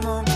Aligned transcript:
come 0.00 0.24
home 0.24 0.27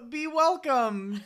be 0.00 0.26
welcome 0.26 1.20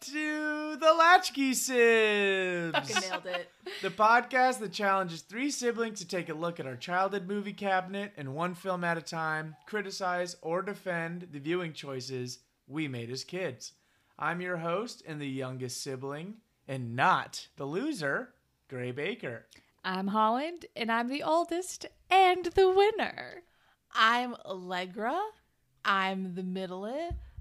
to 0.00 0.76
the 0.76 0.94
Latchkey 0.94 1.52
Sibs. 1.52 2.72
Fucking 2.72 3.10
nailed 3.10 3.26
it. 3.26 3.50
The 3.82 3.90
podcast 3.90 4.60
that 4.60 4.72
challenges 4.72 5.20
three 5.20 5.50
siblings 5.50 5.98
to 6.00 6.08
take 6.08 6.28
a 6.28 6.34
look 6.34 6.58
at 6.58 6.66
our 6.66 6.76
childhood 6.76 7.28
movie 7.28 7.52
cabinet 7.52 8.12
and 8.16 8.34
one 8.34 8.54
film 8.54 8.84
at 8.84 8.96
a 8.96 9.02
time, 9.02 9.54
criticize 9.66 10.36
or 10.40 10.62
defend 10.62 11.28
the 11.30 11.38
viewing 11.38 11.74
choices 11.74 12.38
we 12.66 12.88
made 12.88 13.10
as 13.10 13.22
kids. 13.22 13.72
I'm 14.18 14.40
your 14.40 14.56
host 14.56 15.02
and 15.06 15.20
the 15.20 15.28
youngest 15.28 15.82
sibling, 15.82 16.36
and 16.66 16.96
not 16.96 17.48
the 17.56 17.66
loser, 17.66 18.30
Gray 18.68 18.92
Baker. 18.92 19.44
I'm 19.84 20.08
Holland, 20.08 20.66
and 20.74 20.90
I'm 20.90 21.08
the 21.08 21.22
oldest 21.22 21.86
and 22.10 22.46
the 22.46 22.70
winner. 22.70 23.42
I'm 23.92 24.34
Allegra. 24.44 25.20
I'm 25.84 26.34
the 26.34 26.42
middle 26.42 26.86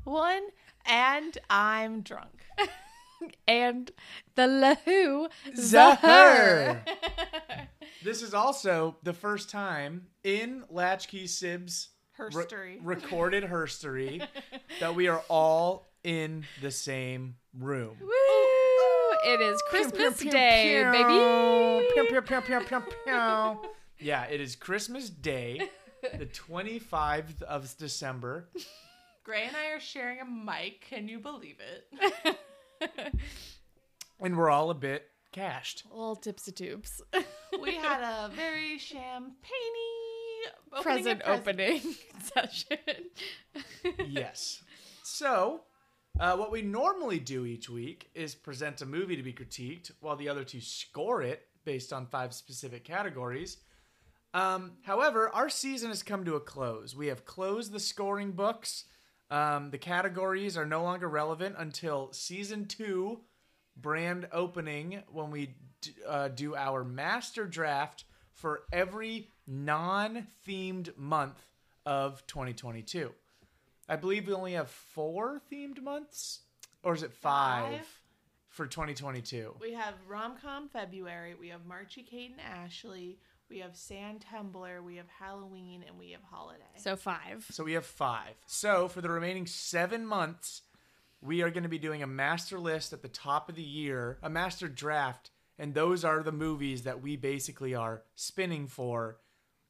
one, 0.05 0.43
and 0.87 1.37
I'm 1.49 2.01
drunk. 2.01 2.45
And 3.47 3.89
the 4.35 4.43
Lahu 4.43 5.29
Zahar. 5.57 6.81
This 8.03 8.21
is 8.21 8.33
also 8.33 8.97
the 9.03 9.13
first 9.13 9.49
time 9.49 10.07
in 10.23 10.63
Latchkey 10.69 11.25
Sibs 11.25 11.87
re- 12.19 12.77
recorded 12.83 13.45
herstory 13.45 14.27
that 14.79 14.93
we 14.95 15.07
are 15.07 15.23
all 15.29 15.87
in 16.03 16.45
the 16.61 16.69
same 16.71 17.35
room. 17.57 17.97
Woo! 18.01 18.09
It 19.23 19.41
is 19.41 19.59
Christmas 19.69 20.17
Pew, 20.17 20.25
pew, 20.25 20.31
Day, 20.31 20.83
pew. 20.83 20.91
baby. 20.91 21.13
Yeah, 23.99 24.25
it 24.25 24.39
is 24.41 24.55
Christmas 24.55 25.09
Day, 25.09 25.69
the 26.17 26.25
25th 26.27 27.41
of 27.43 27.75
December. 27.77 28.49
Gray 29.25 29.45
and 29.47 29.55
I 29.57 29.71
are 29.75 29.79
sharing 29.79 30.19
a 30.21 30.25
mic. 30.25 30.85
Can 30.87 31.07
you 31.09 31.19
believe 31.19 31.57
it? 31.59 32.37
And 34.17 34.37
we're 34.37 34.49
all 34.49 34.69
a 34.69 34.73
bit 34.75 35.09
cashed. 35.33 35.83
Little 35.91 36.15
tipsy 36.15 36.53
tubes. 36.53 37.01
We 37.61 37.75
had 37.75 38.01
a 38.01 38.29
very 38.33 38.77
champagne 38.77 39.33
Present 40.81 41.21
opening 41.25 41.81
session. 42.33 42.77
yes. 44.07 44.63
So, 45.03 45.61
uh, 46.19 46.37
what 46.37 46.51
we 46.51 46.61
normally 46.61 47.19
do 47.19 47.45
each 47.45 47.69
week 47.69 48.09
is 48.15 48.35
present 48.35 48.81
a 48.81 48.85
movie 48.85 49.17
to 49.17 49.23
be 49.23 49.33
critiqued, 49.33 49.91
while 49.99 50.15
the 50.15 50.29
other 50.29 50.45
two 50.45 50.61
score 50.61 51.21
it 51.21 51.41
based 51.65 51.91
on 51.91 52.05
five 52.05 52.33
specific 52.33 52.85
categories. 52.85 53.57
Um, 54.33 54.73
however, 54.83 55.29
our 55.29 55.49
season 55.49 55.89
has 55.89 56.03
come 56.03 56.23
to 56.23 56.35
a 56.35 56.39
close. 56.39 56.95
We 56.95 57.07
have 57.07 57.25
closed 57.25 57.73
the 57.73 57.79
scoring 57.81 58.31
books. 58.31 58.85
Um, 59.31 59.71
the 59.71 59.77
categories 59.77 60.55
are 60.57 60.65
no 60.65 60.83
longer 60.83 61.07
relevant 61.09 61.55
until 61.57 62.11
season 62.13 62.65
two 62.67 63.21
brand 63.75 64.27
opening 64.31 65.01
when 65.11 65.31
we 65.31 65.55
d- 65.81 65.91
uh, 66.07 66.27
do 66.29 66.55
our 66.55 66.83
master 66.83 67.45
draft 67.45 68.05
for 68.33 68.63
every 68.71 69.31
non 69.47 70.27
themed 70.47 70.95
month 70.97 71.41
of 71.85 72.25
2022. 72.27 73.11
I 73.89 73.95
believe 73.95 74.27
we 74.27 74.33
only 74.33 74.53
have 74.53 74.69
four 74.69 75.41
themed 75.51 75.81
months, 75.81 76.41
or 76.83 76.93
is 76.93 77.03
it 77.03 77.13
five, 77.13 77.77
Five. 77.79 77.87
for 78.49 78.67
2022? 78.67 79.55
We 79.61 79.73
have 79.73 79.93
rom 80.07 80.35
com 80.41 80.69
February. 80.69 81.35
We 81.39 81.49
have 81.49 81.61
Marchie, 81.67 82.05
Kate, 82.05 82.31
and 82.31 82.41
Ashley. 82.41 83.17
We 83.49 83.59
have 83.59 83.75
Sand 83.75 84.25
Tumbler. 84.29 84.81
We 84.81 84.95
have 84.95 85.07
Halloween, 85.19 85.83
and 85.87 85.97
we 85.99 86.11
have 86.11 86.23
Holiday. 86.23 86.63
So 86.77 86.95
five. 86.95 87.45
So 87.51 87.63
we 87.63 87.73
have 87.73 87.85
five. 87.85 88.33
So 88.47 88.87
for 88.87 89.01
the 89.01 89.09
remaining 89.09 89.45
seven 89.45 90.05
months, 90.05 90.63
we 91.21 91.41
are 91.41 91.49
going 91.51 91.63
to 91.63 91.69
be 91.69 91.77
doing 91.77 92.01
a 92.01 92.07
master 92.07 92.57
list 92.59 92.91
at 92.91 93.01
the 93.01 93.07
top 93.07 93.47
of 93.49 93.55
the 93.55 93.61
year, 93.63 94.17
a 94.23 94.29
master 94.29 94.67
draft, 94.67 95.29
and 95.59 95.73
those 95.73 96.03
are 96.03 96.23
the 96.23 96.31
movies 96.31 96.83
that 96.83 97.01
we 97.01 97.15
basically 97.15 97.75
are 97.75 98.03
spinning 98.15 98.67
for 98.67 99.17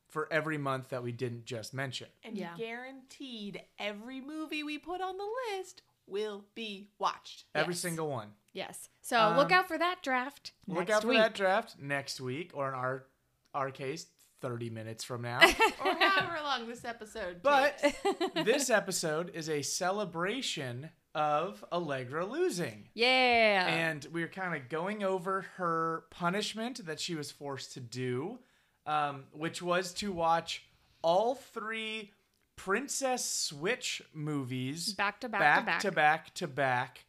for 0.08 0.32
every 0.32 0.58
month 0.58 0.90
that 0.90 1.04
we 1.04 1.12
didn't 1.12 1.46
just 1.46 1.74
mention. 1.74 2.08
and 2.24 2.38
Yeah. 2.38 2.56
guaranteed 2.58 3.62
every 3.78 4.22
movie 4.22 4.64
we 4.64 4.78
put 4.78 5.02
on 5.02 5.18
the 5.18 5.28
list 5.52 5.82
will 6.08 6.46
be 6.56 6.88
watched. 7.00 7.44
Every 7.54 7.74
Yes. 7.74 7.82
single 7.82 8.08
one. 8.10 8.34
Yes. 8.54 8.90
So 9.02 9.34
look 9.36 9.48
Um, 9.52 9.60
out 9.60 9.68
for 9.68 9.78
that 9.78 10.02
draft. 10.02 10.54
Look 10.68 10.88
next 10.88 10.92
out 10.92 11.02
for 11.02 11.10
week. 11.10 11.18
that 11.18 11.34
draft 11.34 11.78
next 11.80 12.22
week, 12.22 12.52
or 12.54 12.70
in 12.70 12.76
our 12.76 13.08
our 13.56 13.72
case, 13.72 14.06
30 14.42 14.70
minutes 14.70 15.04
from 15.04 15.24
now. 15.24 15.40
Or 15.86 15.94
however 16.00 16.38
long 16.44 16.68
this 16.68 16.84
episode 16.86 17.42
But 17.42 17.78
takes. 17.80 18.34
this 18.44 18.70
episode 18.70 19.32
is 19.34 19.50
a 19.50 19.62
celebration 19.62 20.90
of 21.14 21.64
Allegra 21.72 22.26
losing. 22.26 22.90
Yeah. 22.94 23.66
And 23.68 24.06
we 24.12 24.22
are 24.24 24.28
kind 24.28 24.56
of 24.56 24.68
going 24.70 25.04
over 25.04 25.46
her 25.58 26.04
punishment 26.12 26.86
that 26.86 27.00
she 27.00 27.16
was 27.16 27.32
forced 27.32 27.74
to 27.74 27.80
do, 27.80 28.40
um, 28.86 29.24
which 29.32 29.62
was 29.62 29.94
to 29.96 30.12
watch 30.12 30.64
all 31.02 31.36
three 31.36 32.12
Princess 32.58 33.24
Switch 33.30 34.02
movies 34.14 34.94
Back 34.94 35.20
to 35.22 35.30
back 35.30 35.40
back 35.40 35.60
to 35.60 35.66
back. 35.66 35.80
to 35.82 35.92
back 35.92 36.34
to 36.36 36.48
back. 36.48 37.06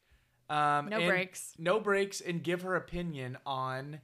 Um, 0.48 0.88
No 0.90 0.98
and- 0.98 1.08
breaks. 1.08 1.54
No 1.58 1.80
breaks, 1.80 2.20
and 2.20 2.42
give 2.42 2.62
her 2.62 2.76
opinion 2.76 3.36
on 3.46 4.00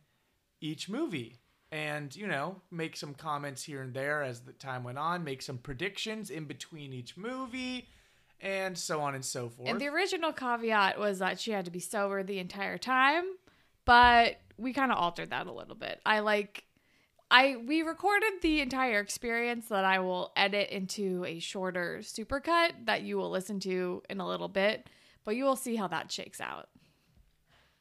each 0.61 0.89
movie. 0.89 1.39
And, 1.73 2.15
you 2.15 2.27
know, 2.27 2.61
make 2.71 2.97
some 2.99 3.15
comments 3.15 3.65
here 3.65 3.81
and 3.81 3.95
there 3.95 4.23
as 4.23 4.41
the 4.41 4.53
time 4.53 4.85
went 4.85 4.99
on, 4.99 5.25
make 5.25 5.41
some 5.41 5.57
predictions 5.57 6.29
in 6.29 6.45
between 6.45 6.93
each 6.93 7.17
movie, 7.17 7.89
and 8.43 8.77
so 8.77 9.01
on 9.01 9.15
and 9.15 9.25
so 9.25 9.49
forth. 9.49 9.71
And 9.71 9.81
the 9.81 9.89
original 9.89 10.33
caveat 10.33 10.99
was 10.99 11.21
that 11.21 11.41
she 11.41 11.53
had 11.53 11.65
to 11.65 11.71
be 11.71 11.81
sober 11.81 12.23
the 12.23 12.39
entire 12.39 12.77
time, 12.77 13.25
but 13.87 14.39
we 14.59 14.75
kind 14.75 14.93
of 14.93 14.99
altered 14.99 15.31
that 15.31 15.47
a 15.47 15.53
little 15.53 15.75
bit. 15.75 16.01
I 16.05 16.19
like 16.19 16.65
I 17.31 17.57
we 17.57 17.81
recorded 17.81 18.43
the 18.43 18.61
entire 18.61 19.01
experience 19.01 19.69
that 19.69 19.87
I 19.87 20.01
will 20.01 20.33
edit 20.37 20.69
into 20.69 21.25
a 21.25 21.39
shorter 21.39 22.01
supercut 22.03 22.85
that 22.85 23.03
you 23.03 23.17
will 23.17 23.31
listen 23.31 23.59
to 23.61 24.03
in 24.11 24.21
a 24.21 24.29
little 24.29 24.49
bit, 24.49 24.91
but 25.25 25.37
you 25.37 25.45
will 25.45 25.57
see 25.57 25.77
how 25.77 25.89
that 25.89 26.13
shakes 26.13 26.43
out. 26.43 26.69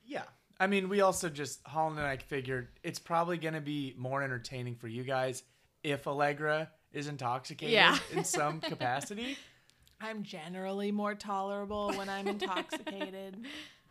Yeah. 0.05 0.23
I 0.61 0.67
mean, 0.67 0.89
we 0.89 1.01
also 1.01 1.27
just, 1.27 1.59
Holland 1.65 1.97
and 1.97 2.07
I 2.07 2.17
figured 2.17 2.67
it's 2.83 2.99
probably 2.99 3.37
going 3.39 3.55
to 3.55 3.61
be 3.61 3.95
more 3.97 4.21
entertaining 4.21 4.75
for 4.75 4.87
you 4.87 5.03
guys 5.03 5.41
if 5.83 6.05
Allegra 6.05 6.69
is 6.93 7.07
intoxicated 7.07 7.73
Yeah. 7.73 7.97
in 8.13 8.23
some 8.23 8.61
capacity. 8.61 9.39
I'm 9.99 10.21
generally 10.21 10.91
more 10.91 11.15
tolerable 11.15 11.91
when 11.95 12.09
I'm 12.09 12.27
intoxicated. 12.27 13.43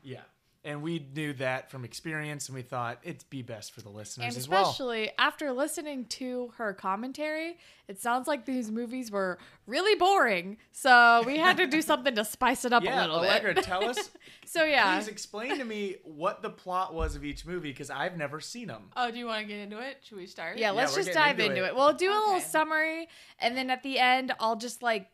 Yeah. 0.05 0.21
And 0.63 0.83
we 0.83 1.09
knew 1.15 1.33
that 1.35 1.71
from 1.71 1.87
experience, 1.87 2.49
and 2.51 2.55
we 2.55 2.61
thought 2.61 2.99
it'd 3.03 3.25
be 3.31 3.41
best 3.41 3.73
for 3.73 3.81
the 3.81 3.89
listeners 3.89 4.27
And 4.29 4.37
as 4.37 4.47
well. 4.47 4.65
especially 4.65 5.11
after 5.19 5.53
listening 5.53 6.05
to 6.07 6.53
her 6.59 6.75
commentary, 6.75 7.57
it 7.89 7.99
sounds 7.99 8.29
like 8.29 8.45
these 8.45 8.71
movies 8.71 9.11
were 9.11 9.39
really 9.67 9.95
boring. 9.95 10.59
So 10.71 11.23
we 11.25 11.39
had 11.39 11.57
to 11.57 11.67
do 11.67 11.81
something 11.91 12.15
to 12.15 12.27
spice 12.27 12.67
it 12.67 12.75
up 12.75 12.83
a 12.83 12.87
Yeah, 12.87 13.01
little 13.01 13.17
Allegra, 13.21 13.55
bit. 13.55 13.65
tell 13.65 13.89
us, 13.89 14.11
So 14.45 14.65
yeah. 14.65 14.99
please 14.99 15.09
explain 15.09 15.57
to 15.57 15.65
me 15.65 15.97
what 16.05 16.43
the 16.43 16.51
plot 16.51 16.93
was 16.93 17.17
of 17.17 17.25
each 17.25 17.47
movie 17.47 17.71
because 17.71 17.89
I've 17.89 18.19
never 18.19 18.39
seen 18.39 18.69
them. 18.69 18.91
Oh, 18.97 19.11
do 19.11 19.17
you 19.17 19.25
want 19.25 19.41
to 19.41 19.47
get 19.49 19.61
into 19.61 19.81
it? 19.81 20.01
Should 20.03 20.19
we 20.19 20.27
start? 20.27 20.59
Yeah, 20.59 20.73
let's 20.73 20.95
just 20.95 21.15
dive 21.15 21.41
into 21.41 21.53
into 21.53 21.65
it. 21.65 21.69
it. 21.69 21.75
We'll 21.75 21.95
do 21.95 22.11
a 22.11 22.21
little 22.21 22.41
summary, 22.41 23.09
and 23.39 23.57
then 23.57 23.71
at 23.71 23.83
the 23.83 23.99
end, 23.99 24.33
I'll 24.39 24.57
just 24.57 24.83
like 24.83 25.09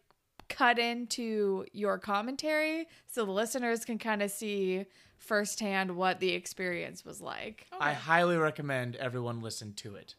cut 0.49 0.79
into 0.81 1.65
your 1.73 1.99
commentary 1.99 2.87
so 3.06 3.25
the 3.25 3.32
listeners 3.32 3.85
can 3.85 3.99
kind 3.99 4.23
of 4.23 4.31
see 4.31 4.87
firsthand 5.19 5.97
what 5.97 6.21
the 6.21 6.31
experience 6.33 7.05
was 7.05 7.21
like. 7.21 7.67
I 7.79 7.93
highly 7.93 8.37
recommend 8.37 8.97
everyone 8.97 9.41
listen 9.41 9.73
to 9.75 9.97
it. 9.97 10.15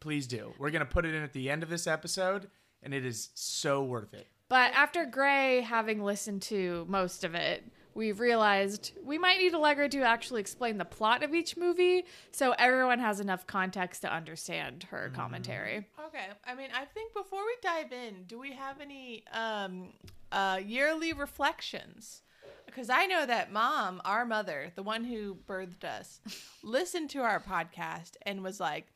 Please 0.00 0.26
do. 0.26 0.52
We're 0.58 0.70
going 0.70 0.80
to 0.80 0.86
put 0.86 1.06
it 1.06 1.14
in 1.14 1.22
at 1.22 1.32
the 1.32 1.50
end 1.50 1.62
of 1.62 1.70
this 1.70 1.86
episode, 1.86 2.48
and 2.82 2.92
it 2.92 3.04
is 3.04 3.30
so 3.34 3.82
worth 3.82 4.12
it. 4.12 4.26
But 4.48 4.72
after 4.74 5.06
Gray 5.06 5.62
having 5.62 6.02
listened 6.02 6.42
to 6.42 6.84
most 6.88 7.24
of 7.24 7.34
it, 7.34 7.64
we've 7.94 8.20
realized 8.20 8.92
we 9.02 9.16
might 9.18 9.38
need 9.38 9.54
Allegra 9.54 9.88
to 9.88 10.02
actually 10.02 10.40
explain 10.40 10.76
the 10.78 10.84
plot 10.84 11.22
of 11.22 11.34
each 11.34 11.56
movie 11.56 12.04
so 12.32 12.52
everyone 12.58 12.98
has 12.98 13.20
enough 13.20 13.46
context 13.46 14.02
to 14.02 14.12
understand 14.12 14.84
her 14.90 15.10
commentary. 15.14 15.86
Okay. 16.06 16.26
I 16.46 16.54
mean, 16.54 16.68
I 16.74 16.84
think 16.84 17.14
before 17.14 17.44
we 17.44 17.56
dive 17.62 17.92
in, 17.92 18.24
do 18.26 18.38
we 18.38 18.52
have 18.52 18.80
any 18.80 19.24
um 19.32 19.92
uh 20.30 20.60
yearly 20.64 21.12
reflections? 21.12 22.22
Because 22.66 22.90
I 22.90 23.06
know 23.06 23.24
that 23.24 23.52
mom, 23.52 24.02
our 24.04 24.24
mother, 24.24 24.72
the 24.74 24.82
one 24.82 25.04
who 25.04 25.36
birthed 25.48 25.84
us, 25.84 26.20
listened 26.62 27.10
to 27.10 27.20
our 27.20 27.40
podcast 27.40 28.16
and 28.22 28.42
was 28.42 28.58
like, 28.58 28.86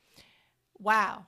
"Wow, 0.79 1.27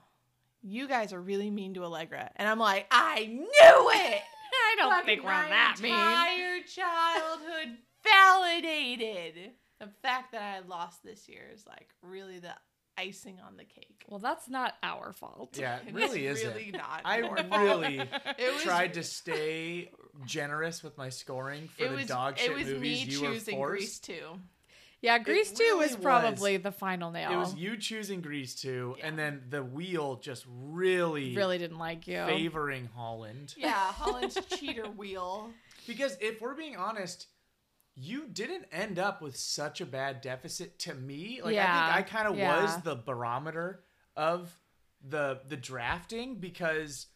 you 0.61 0.87
guys 0.87 1.13
are 1.13 1.21
really 1.21 1.49
mean 1.49 1.73
to 1.75 1.85
Allegra." 1.85 2.29
And 2.35 2.47
I'm 2.47 2.59
like, 2.59 2.87
"I 2.91 3.25
knew 3.25 3.45
it." 3.91 4.21
I 4.53 4.75
don't 4.77 5.05
think 5.05 5.23
we're 5.23 5.29
my 5.29 5.49
that 5.49 5.77
mean. 5.81 5.93
entire 5.93 6.59
childhood 6.63 7.77
validated. 8.03 9.51
The 9.79 9.87
fact 10.01 10.33
that 10.33 10.41
I 10.41 10.67
lost 10.67 11.03
this 11.03 11.27
year 11.27 11.49
is 11.53 11.65
like 11.65 11.89
really 12.01 12.39
the 12.39 12.53
icing 12.97 13.39
on 13.45 13.57
the 13.57 13.63
cake. 13.63 14.05
Well, 14.07 14.19
that's 14.19 14.49
not 14.49 14.73
our 14.83 15.13
fault. 15.13 15.57
Yeah, 15.57 15.79
it 15.87 15.93
really 15.93 16.27
isn't. 16.27 16.47
really 16.53 16.71
not 16.71 17.01
I 17.05 17.17
really 17.17 17.97
It 18.37 18.53
was- 18.53 18.63
tried 18.63 18.93
to 18.95 19.03
stay 19.03 19.91
generous 20.25 20.83
with 20.83 20.97
my 20.97 21.09
scoring 21.09 21.67
for 21.69 21.85
it 21.85 21.89
the 21.89 21.95
was 21.95 22.05
dog 22.07 22.37
shit 22.37 22.51
it 22.51 22.55
was 22.55 22.67
movies 22.67 22.81
me 23.07 23.11
you 23.13 23.19
choosing 23.19 23.57
were 23.59 23.69
Grease 23.71 23.99
forced. 23.99 24.03
too. 24.05 24.39
Yeah, 25.03 25.17
Grease 25.17 25.51
2 25.51 25.63
really 25.63 25.87
was 25.87 25.95
probably 25.95 26.57
the 26.57 26.71
final 26.71 27.09
nail. 27.09 27.31
It 27.31 27.35
was 27.37 27.55
you 27.55 27.75
choosing 27.75 28.21
Grease 28.21 28.53
2, 28.61 28.97
and 29.01 29.17
then 29.17 29.41
the 29.49 29.63
wheel 29.63 30.17
just 30.17 30.45
really, 30.47 31.35
really 31.35 31.57
didn't 31.57 31.79
like 31.79 32.07
you. 32.07 32.23
favoring 32.27 32.87
Holland. 32.95 33.55
Yeah, 33.57 33.71
Holland's 33.93 34.37
cheater 34.59 34.87
wheel. 34.91 35.49
Because 35.87 36.15
if 36.21 36.39
we're 36.39 36.53
being 36.53 36.75
honest, 36.75 37.25
you 38.01 38.25
didn't 38.27 38.65
end 38.71 38.97
up 38.97 39.21
with 39.21 39.35
such 39.35 39.79
a 39.79 39.85
bad 39.85 40.21
deficit 40.21 40.79
to 40.79 40.93
me. 40.95 41.39
Like 41.43 41.53
Yeah, 41.53 41.69
I 41.71 41.95
think 41.95 42.07
I 42.07 42.17
kind 42.17 42.27
of 42.27 42.37
yeah. 42.37 42.63
was 42.63 42.81
the 42.81 42.95
barometer 42.95 43.83
of 44.15 44.57
the 45.07 45.41
the 45.47 45.57
drafting 45.57 46.35
because 46.35 47.07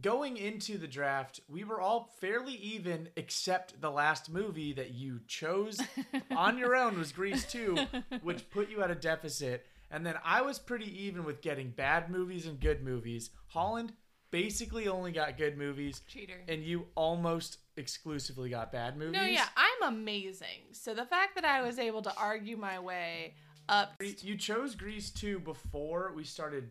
going 0.00 0.36
into 0.36 0.78
the 0.78 0.86
draft, 0.86 1.40
we 1.48 1.64
were 1.64 1.80
all 1.80 2.08
fairly 2.20 2.54
even 2.54 3.08
except 3.16 3.80
the 3.80 3.90
last 3.90 4.30
movie 4.30 4.72
that 4.72 4.92
you 4.92 5.20
chose 5.26 5.80
on 6.36 6.56
your 6.56 6.76
own 6.76 6.98
was 6.98 7.12
Grease 7.12 7.44
2, 7.50 7.76
which 8.22 8.48
put 8.50 8.70
you 8.70 8.82
at 8.82 8.90
a 8.90 8.94
deficit. 8.94 9.66
And 9.90 10.06
then 10.06 10.14
I 10.24 10.40
was 10.40 10.58
pretty 10.58 11.04
even 11.04 11.24
with 11.24 11.42
getting 11.42 11.70
bad 11.70 12.10
movies 12.10 12.46
and 12.46 12.58
good 12.58 12.82
movies. 12.82 13.30
Holland 13.48 13.92
basically 14.30 14.88
only 14.88 15.12
got 15.12 15.36
good 15.36 15.58
movies 15.58 16.00
Cheater. 16.08 16.40
and 16.48 16.62
you 16.62 16.86
almost 16.94 17.58
exclusively 17.76 18.50
got 18.50 18.70
bad 18.72 18.96
movies. 18.96 19.12
No, 19.20 19.24
yeah, 19.24 19.46
I'm 19.56 19.92
amazing. 19.94 20.62
So 20.72 20.94
the 20.94 21.04
fact 21.06 21.34
that 21.36 21.44
I 21.44 21.62
was 21.62 21.78
able 21.78 22.02
to 22.02 22.14
argue 22.16 22.56
my 22.56 22.78
way 22.78 23.34
up 23.68 23.94
You 24.22 24.36
chose 24.36 24.74
Grease 24.74 25.10
2 25.10 25.38
before 25.40 26.12
we 26.14 26.24
started 26.24 26.70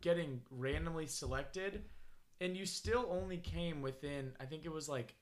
getting 0.00 0.40
randomly 0.50 1.06
selected, 1.06 1.84
and 2.40 2.56
you 2.56 2.64
still 2.66 3.06
only 3.10 3.36
came 3.36 3.82
within, 3.82 4.32
I 4.40 4.46
think 4.46 4.64
it 4.64 4.72
was 4.72 4.88
like 4.88 5.14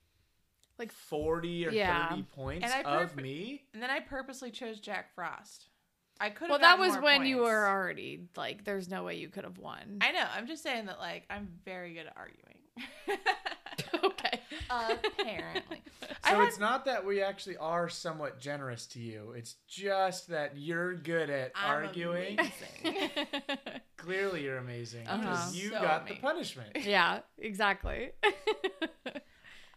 Like- 0.79 0.93
40 0.93 1.67
or 1.67 1.71
Yeah. 1.73 2.09
30 2.11 2.23
points 2.23 2.65
And 2.65 2.73
I 2.87 3.03
of 3.03 3.13
perf- 3.17 3.21
me. 3.23 3.65
and 3.75 3.83
then 3.83 3.91
I 3.91 3.99
purposely 4.01 4.51
chose 4.53 4.79
Jack 4.81 5.13
Frost. 5.15 5.67
I 6.21 6.31
could 6.31 6.43
have 6.45 6.51
well, 6.51 6.59
that 6.61 6.79
was 6.79 6.97
when 6.99 7.27
you 7.27 7.39
were 7.39 7.67
already 7.69 8.29
like, 8.37 8.65
there's 8.65 8.89
no 8.89 9.05
way 9.05 9.17
you 9.17 9.29
could 9.29 9.45
have 9.45 9.59
won. 9.59 9.99
I 10.01 10.11
know. 10.13 10.25
I'm 10.33 10.47
just 10.49 10.63
saying 10.65 10.87
that 10.87 10.99
like 11.01 11.25
I'm 11.31 11.49
very 11.65 11.95
good 11.95 12.07
at 12.07 12.17
arguing. 12.17 12.59
okay. 14.91 15.03
Apparently. 15.21 15.83
So 16.25 16.35
had- 16.35 16.49
it's 16.49 16.59
not 16.59 16.85
that 16.87 17.05
we 17.07 17.23
actually 17.23 17.57
are 17.59 17.89
somewhat 17.89 18.39
generous 18.41 18.87
to 18.89 18.99
you. 19.01 19.33
It's 19.37 19.55
just 19.67 20.29
that 20.29 20.57
you're 20.57 20.95
good 20.95 21.31
at 21.31 21.53
I'm 21.55 21.85
arguing. 21.85 22.39
Clearly, 23.97 24.45
you're 24.45 24.59
amazing 24.59 25.05
because 25.05 25.25
Uh-huh. 25.39 25.51
you 25.55 25.71
So 25.71 25.81
got 25.81 26.07
the 26.07 26.17
punishment. 26.17 26.71
yeah, 26.85 27.21
exactly. 27.39 28.11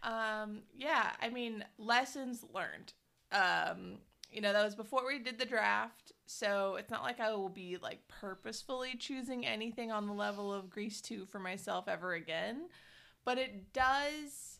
Um, 0.02 0.62
yeah, 0.76 1.12
I 1.20 1.28
mean, 1.30 1.64
lessons 1.78 2.44
learned. 2.52 2.92
Um, 3.30 3.98
you 4.30 4.40
know, 4.40 4.52
that 4.52 4.64
was 4.64 4.74
before 4.74 5.06
we 5.06 5.18
did 5.20 5.38
the 5.38 5.44
draft, 5.46 6.12
so 6.26 6.76
it's 6.76 6.90
not 6.90 7.02
like 7.02 7.20
I 7.20 7.32
will 7.34 7.48
be 7.48 7.76
like 7.80 8.00
purposefully 8.08 8.96
choosing 8.98 9.46
anything 9.46 9.92
on 9.92 10.06
the 10.06 10.12
level 10.12 10.52
of 10.52 10.70
Grease 10.70 11.00
2 11.00 11.26
for 11.26 11.38
myself 11.38 11.86
ever 11.88 12.14
again. 12.14 12.68
But 13.24 13.38
it 13.38 13.72
does 13.72 14.51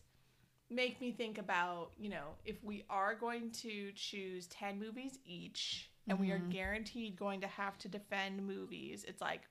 make 0.73 0.99
me 0.99 1.11
think 1.11 1.37
about, 1.37 1.91
you 1.97 2.09
know, 2.09 2.35
if 2.45 2.63
we 2.63 2.83
are 2.89 3.15
going 3.15 3.51
to 3.51 3.91
choose 3.93 4.47
10 4.47 4.79
movies 4.79 5.19
each 5.25 5.89
and 6.07 6.19
we 6.19 6.31
are 6.31 6.39
mm-hmm. 6.39 6.49
guaranteed 6.49 7.15
going 7.15 7.41
to 7.41 7.47
have 7.47 7.77
to 7.79 7.87
defend 7.87 8.45
movies, 8.45 9.05
it's 9.07 9.21
like, 9.21 9.41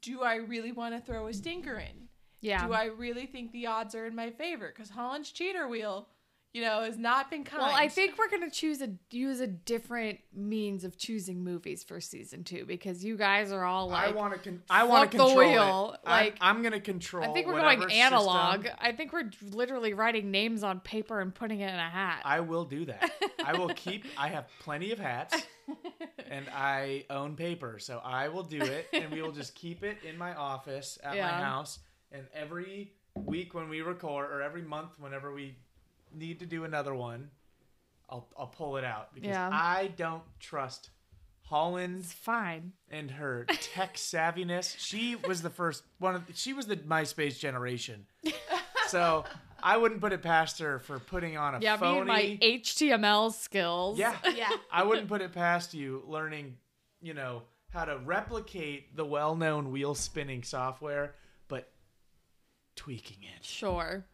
do 0.00 0.22
I 0.22 0.36
really 0.36 0.72
want 0.72 0.94
to 0.94 1.00
throw 1.00 1.26
a 1.26 1.34
stinker 1.34 1.78
in? 1.78 2.08
Yeah. 2.40 2.66
do 2.66 2.72
I 2.72 2.84
really 2.84 3.26
think 3.26 3.50
the 3.50 3.66
odds 3.66 3.94
are 3.94 4.06
in 4.06 4.14
my 4.14 4.30
favor? 4.30 4.68
Because 4.68 4.90
Holland's 4.90 5.32
cheater 5.32 5.66
wheel, 5.66 6.08
you 6.54 6.62
know, 6.62 6.82
has 6.82 6.96
not 6.96 7.30
been 7.30 7.44
kind. 7.44 7.62
well, 7.62 7.74
I 7.74 7.88
think 7.88 8.18
we're 8.18 8.30
gonna 8.30 8.50
choose 8.50 8.80
a 8.80 8.90
use 9.10 9.40
a 9.40 9.46
different 9.46 10.18
means 10.34 10.82
of 10.82 10.96
choosing 10.96 11.44
movies 11.44 11.84
for 11.84 12.00
season 12.00 12.42
two 12.42 12.64
because 12.64 13.04
you 13.04 13.16
guys 13.16 13.52
are 13.52 13.64
all 13.64 13.88
like. 13.88 14.08
I 14.08 14.10
want 14.12 14.32
to. 14.34 14.38
Con- 14.38 14.62
I 14.70 14.84
want 14.84 15.02
fuck 15.04 15.10
to 15.12 15.16
the 15.18 15.24
control 15.24 15.48
wheel, 15.50 15.92
It. 16.04 16.08
I'm- 16.08 16.24
like- 16.26 16.36
I'm, 16.40 16.62
gonna 16.62 16.80
control. 16.80 17.28
I 17.28 17.32
think 17.34 17.46
we're 17.46 17.60
going 17.60 17.90
analog. 17.92 18.62
system- 18.62 18.78
I 18.80 18.92
think 18.92 19.12
we're 19.12 19.30
literally 19.50 19.92
writing 19.92 20.30
names 20.30 20.64
on 20.64 20.80
paper 20.80 21.20
and 21.20 21.34
putting 21.34 21.60
it 21.60 21.68
in 21.68 21.78
a 21.78 21.90
hat. 21.90 22.22
I 22.24 22.40
will 22.40 22.64
do 22.64 22.86
that. 22.86 23.10
I 23.44 23.56
will 23.58 23.68
keep. 23.68 24.04
I 24.16 24.28
have 24.28 24.46
plenty 24.60 24.90
of 24.92 24.98
hats, 24.98 25.36
and 26.30 26.46
I 26.54 27.04
own 27.10 27.36
paper, 27.36 27.78
so 27.78 28.00
I 28.02 28.28
will 28.28 28.42
do 28.42 28.60
it, 28.62 28.86
and 28.92 29.10
we 29.12 29.22
will 29.22 29.32
just 29.32 29.54
keep 29.54 29.82
it 29.84 29.98
in 30.02 30.16
my 30.16 30.34
office 30.34 30.98
at 31.04 31.14
my 31.14 31.20
house. 31.44 31.78
And 32.10 32.26
every 32.34 32.92
week 33.14 33.52
when 33.54 33.68
we 33.68 33.82
record, 33.82 34.30
or 34.30 34.40
every 34.42 34.62
month 34.62 34.98
whenever 34.98 35.32
we 35.34 35.56
need 36.14 36.40
to 36.40 36.46
do 36.46 36.64
another 36.64 36.94
one, 36.94 37.30
I'll 38.08 38.28
I'll 38.38 38.46
pull 38.46 38.76
it 38.76 38.84
out 38.84 39.14
because 39.14 39.28
Yeah. 39.28 39.50
I 39.52 39.90
don't 39.96 40.22
trust 40.40 40.90
Holland 41.42 42.00
it's 42.00 42.12
fine. 42.12 42.72
and 42.90 43.10
her 43.12 43.46
tech 43.74 43.94
savviness. 43.96 44.74
She 44.78 45.16
was 45.16 45.42
the 45.42 45.50
first 45.50 45.82
one 45.98 46.14
of 46.16 46.22
she 46.34 46.52
was 46.52 46.66
the 46.66 46.76
MySpace 46.76 47.38
generation. 47.38 48.06
So 48.88 49.24
I 49.62 49.76
wouldn't 49.76 50.00
put 50.00 50.14
it 50.14 50.22
past 50.22 50.60
her 50.60 50.78
for 50.78 50.98
putting 50.98 51.36
on 51.36 51.54
a 51.56 51.58
Yeah, 51.60 51.74
me 51.74 51.80
phony 51.80 51.98
and 51.98 52.08
my 52.08 52.38
HTML 52.40 53.30
skills. 53.34 53.98
Yeah. 53.98 54.16
yeah, 54.34 54.48
I 54.72 54.82
wouldn't 54.84 55.08
put 55.08 55.20
it 55.20 55.32
past 55.34 55.74
you 55.74 56.02
learning, 56.06 56.56
you 57.02 57.12
know, 57.12 57.42
how 57.68 57.84
to 57.84 57.98
replicate 57.98 58.96
the 58.96 59.04
well-known 59.04 59.70
wheel 59.72 59.94
spinning 59.94 60.42
software, 60.42 61.16
but 61.48 61.70
tweaking 62.76 63.18
it. 63.24 63.44
Sure. 63.44 64.06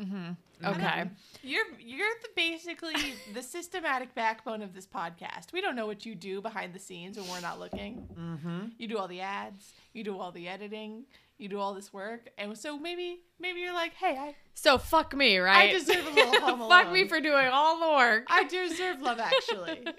Mm-hmm. 0.00 0.32
Okay. 0.64 1.04
you're 1.42 1.64
you're 1.80 2.08
the 2.22 2.28
basically 2.36 2.94
the 3.34 3.42
systematic 3.56 4.14
backbone 4.14 4.62
of 4.62 4.74
this 4.74 4.86
podcast. 4.86 5.52
We 5.52 5.60
don't 5.60 5.76
know 5.76 5.86
what 5.86 6.06
you 6.06 6.14
do 6.14 6.40
behind 6.40 6.72
the 6.72 6.78
scenes 6.78 7.18
when 7.18 7.28
we're 7.28 7.40
not 7.40 7.58
looking. 7.58 8.08
Mm-hmm. 8.18 8.60
You 8.78 8.88
do 8.88 8.96
all 8.98 9.08
the 9.08 9.20
ads, 9.20 9.72
you 9.92 10.02
do 10.04 10.18
all 10.18 10.32
the 10.32 10.48
editing, 10.48 11.04
you 11.36 11.48
do 11.48 11.58
all 11.58 11.74
this 11.74 11.92
work, 11.92 12.30
and 12.38 12.56
so 12.56 12.78
maybe 12.78 13.20
maybe 13.40 13.60
you're 13.60 13.74
like, 13.74 13.92
hey, 13.94 14.16
I 14.18 14.34
So 14.54 14.78
fuck 14.78 15.14
me, 15.14 15.36
right? 15.38 15.70
I 15.70 15.72
deserve 15.72 16.06
a 16.06 16.10
little 16.10 16.40
home 16.56 16.68
fuck 16.70 16.90
me 16.92 17.06
for 17.06 17.20
doing 17.20 17.48
all 17.52 17.78
the 17.80 17.88
work. 17.96 18.24
I 18.28 18.44
deserve 18.44 19.00
love, 19.00 19.18
actually. 19.18 19.84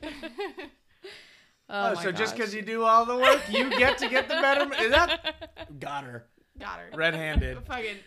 oh, 1.69 1.91
Oh, 1.91 1.93
my 1.95 2.03
so 2.03 2.12
just 2.12 2.35
because 2.35 2.53
you 2.55 2.62
do 2.62 2.83
all 2.83 3.05
the 3.05 3.17
work, 3.17 3.41
you 3.50 3.69
get 3.77 3.97
to 4.00 4.09
get 4.09 4.27
the 4.27 4.35
better. 4.35 4.73
Is 4.81 4.91
that 4.91 5.79
got 5.79 6.03
her 6.05 6.25
Got 6.59 6.79
her. 6.79 6.89
red-handed? 6.95 7.59
Fucking 7.67 7.97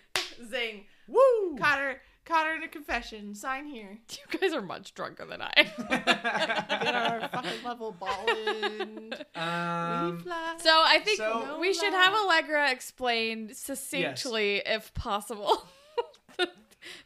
zing. 0.50 0.85
Woo! 1.09 1.57
Caught 1.59 1.79
her. 1.79 2.01
Caught 2.25 2.47
her 2.47 2.55
in 2.57 2.63
a 2.65 2.69
confession. 2.69 3.35
Sign 3.37 3.67
here. 3.67 3.99
You 4.11 4.39
guys 4.41 4.53
are 4.53 4.63
much 4.63 4.95
drunker 4.95 5.25
than 5.27 5.41
I. 5.43 5.53
Get 5.89 6.95
our 6.95 7.29
fucking 7.29 7.63
level 7.65 7.93
ballin'. 7.93 9.11
we 9.11 9.41
um, 9.41 10.19
fly. 10.19 10.55
so 10.59 10.71
I 10.85 11.01
think 11.05 11.19
So- 11.19 11.59
we 11.61 11.73
should 11.73 11.93
have 11.93 12.15
Allegra 12.15 12.71
explain 12.73 13.55
succinctly, 13.55 14.63
if 14.67 14.93
possible, 14.95 15.69
the, 16.37 16.49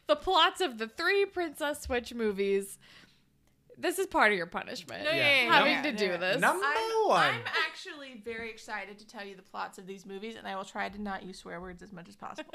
the 0.07 0.15
plots 0.15 0.59
of 0.61 0.79
the 0.79 0.87
three 0.87 1.25
Princess 1.25 1.81
Switch 1.81 2.13
movies. 2.15 2.79
This 3.77 3.97
is 3.99 4.05
part 4.07 4.31
of 4.31 4.37
your 4.37 4.47
punishment. 4.47 5.05
No, 5.05 5.11
yeah, 5.11 5.51
Having 5.51 5.71
yeah, 5.73 5.81
to 5.83 5.89
yeah, 5.89 5.95
do 5.97 6.05
yeah. 6.05 6.17
this. 6.17 6.39
Number 6.41 6.65
I'm, 6.65 7.07
one. 7.09 7.23
I'm 7.23 7.41
actually 7.67 8.21
very 8.23 8.49
excited 8.51 8.99
to 8.99 9.07
tell 9.07 9.23
you 9.25 9.35
the 9.35 9.41
plots 9.41 9.77
of 9.79 9.87
these 9.87 10.05
movies, 10.05 10.35
and 10.35 10.47
I 10.47 10.55
will 10.55 10.65
try 10.65 10.87
to 10.89 11.01
not 11.01 11.23
use 11.23 11.39
swear 11.39 11.59
words 11.61 11.81
as 11.81 11.91
much 11.91 12.07
as 12.07 12.15
possible. 12.15 12.53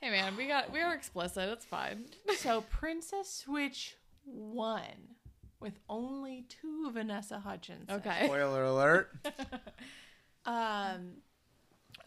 Hey 0.00 0.10
man, 0.10 0.36
we 0.36 0.46
got 0.46 0.72
we 0.72 0.80
are 0.80 0.94
explicit. 0.94 1.48
It's 1.48 1.64
fine. 1.64 2.04
so, 2.36 2.62
Princess 2.70 3.30
Switch 3.32 3.96
won 4.24 5.16
with 5.60 5.78
only 5.88 6.46
two 6.48 6.90
Vanessa 6.92 7.40
Hudgens. 7.40 7.90
Okay. 7.90 8.24
Spoiler 8.24 8.64
alert. 8.64 9.10
Um, 10.46 11.18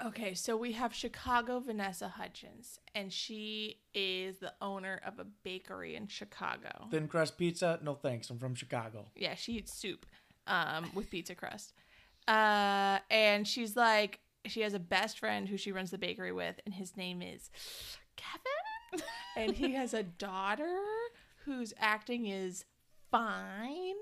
Okay, 0.03 0.33
so 0.33 0.57
we 0.57 0.71
have 0.71 0.93
Chicago 0.93 1.59
Vanessa 1.59 2.07
Hudgens, 2.07 2.79
and 2.95 3.13
she 3.13 3.77
is 3.93 4.39
the 4.39 4.53
owner 4.59 4.99
of 5.05 5.19
a 5.19 5.25
bakery 5.43 5.95
in 5.95 6.07
Chicago. 6.07 6.87
Thin 6.89 7.07
crust 7.07 7.37
pizza? 7.37 7.79
No 7.83 7.93
thanks. 7.93 8.29
I'm 8.29 8.39
from 8.39 8.55
Chicago. 8.55 9.05
Yeah, 9.15 9.35
she 9.35 9.53
eats 9.53 9.73
soup 9.73 10.07
um, 10.47 10.89
with 10.95 11.09
pizza 11.11 11.35
crust. 11.35 11.73
Uh, 12.27 12.99
and 13.11 13.47
she's 13.47 13.75
like, 13.75 14.20
she 14.45 14.61
has 14.61 14.73
a 14.73 14.79
best 14.79 15.19
friend 15.19 15.47
who 15.47 15.57
she 15.57 15.71
runs 15.71 15.91
the 15.91 15.97
bakery 15.97 16.31
with, 16.31 16.59
and 16.65 16.73
his 16.73 16.97
name 16.97 17.21
is 17.21 17.49
Kevin. 18.15 19.05
and 19.35 19.55
he 19.55 19.73
has 19.73 19.93
a 19.93 20.03
daughter 20.03 20.79
whose 21.45 21.73
acting 21.77 22.27
is 22.27 22.65
fine. 23.09 23.95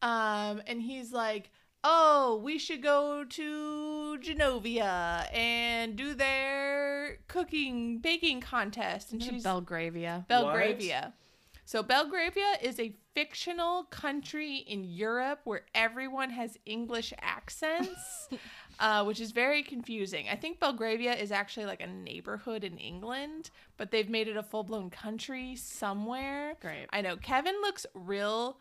Um, 0.00 0.62
and 0.66 0.82
he's 0.82 1.12
like, 1.12 1.50
oh, 1.84 2.40
we 2.42 2.58
should 2.58 2.82
go 2.82 3.24
to 3.24 4.18
Genovia 4.20 5.32
and 5.34 5.96
do 5.96 6.14
their 6.14 7.18
cooking 7.28 7.98
baking 7.98 8.40
contest. 8.40 9.12
And 9.12 9.22
she's 9.22 9.42
Belgravia. 9.42 10.24
Belgravia. 10.28 11.14
So 11.64 11.82
Belgravia 11.82 12.56
is 12.60 12.78
a 12.78 12.94
fictional 13.14 13.84
country 13.84 14.56
in 14.58 14.84
Europe 14.84 15.40
where 15.44 15.62
everyone 15.74 16.30
has 16.30 16.58
English 16.66 17.12
accents, 17.20 18.28
uh, 18.80 19.04
which 19.04 19.20
is 19.20 19.32
very 19.32 19.62
confusing. 19.62 20.26
I 20.30 20.36
think 20.36 20.60
Belgravia 20.60 21.14
is 21.14 21.32
actually 21.32 21.66
like 21.66 21.82
a 21.82 21.86
neighborhood 21.86 22.64
in 22.64 22.78
England, 22.78 23.50
but 23.76 23.90
they've 23.90 24.08
made 24.08 24.28
it 24.28 24.36
a 24.36 24.42
full 24.42 24.64
blown 24.64 24.90
country 24.90 25.56
somewhere. 25.56 26.54
Great. 26.60 26.86
I 26.90 27.00
know 27.00 27.16
Kevin 27.16 27.54
looks 27.62 27.86
real 27.94 28.58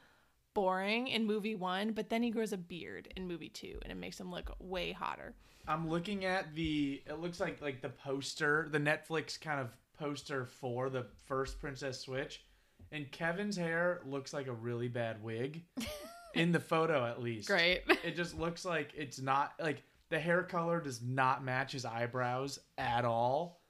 boring 0.53 1.07
in 1.07 1.25
movie 1.25 1.55
one, 1.55 1.91
but 1.91 2.09
then 2.09 2.23
he 2.23 2.29
grows 2.29 2.53
a 2.53 2.57
beard 2.57 3.11
in 3.15 3.27
movie 3.27 3.49
two, 3.49 3.79
and 3.83 3.91
it 3.91 3.95
makes 3.95 4.19
him 4.19 4.31
look 4.31 4.55
way 4.59 4.91
hotter. 4.91 5.33
I'm 5.67 5.89
looking 5.89 6.25
at 6.25 6.53
the. 6.55 7.01
It 7.05 7.19
looks 7.19 7.39
like 7.39 7.61
like 7.61 7.81
the 7.81 7.89
poster, 7.89 8.67
the 8.71 8.79
Netflix 8.79 9.39
kind 9.39 9.59
of 9.59 9.75
poster 9.97 10.45
for 10.45 10.89
the 10.89 11.05
first 11.27 11.59
Princess 11.59 12.01
Switch, 12.01 12.43
and 12.91 13.09
Kevin's 13.11 13.55
hair 13.55 14.01
looks 14.05 14.33
like 14.33 14.47
a 14.47 14.53
really 14.53 14.87
bad 14.87 15.23
wig, 15.23 15.63
in 16.33 16.51
the 16.51 16.59
photo 16.59 17.05
at 17.05 17.21
least. 17.21 17.47
Great. 17.47 17.83
It 18.03 18.15
just 18.15 18.37
looks 18.37 18.65
like 18.65 18.93
it's 18.95 19.19
not 19.19 19.53
like 19.59 19.83
the 20.11 20.19
hair 20.19 20.43
color 20.43 20.79
does 20.79 21.01
not 21.01 21.43
match 21.43 21.71
his 21.71 21.85
eyebrows 21.85 22.59
at 22.77 23.03
all, 23.03 23.61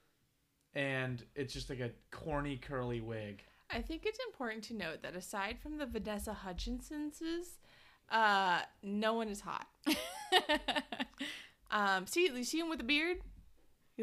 and 0.74 1.24
it's 1.34 1.54
just 1.54 1.70
like 1.70 1.80
a 1.80 1.90
corny 2.10 2.58
curly 2.58 3.00
wig. 3.00 3.42
I 3.70 3.80
think 3.80 4.02
it's 4.04 4.18
important 4.26 4.64
to 4.64 4.74
note 4.74 5.02
that 5.02 5.16
aside 5.16 5.56
from 5.58 5.78
the 5.78 5.86
Vanessa 5.86 6.34
Hutchinson's, 6.34 7.58
uh, 8.10 8.60
no 8.82 9.14
one 9.14 9.28
is 9.28 9.40
hot. 9.40 9.66
Um, 11.72 12.06
see, 12.06 12.30
you 12.32 12.44
see 12.44 12.60
him 12.60 12.68
with 12.68 12.80
a 12.80 12.84
beard? 12.84 13.18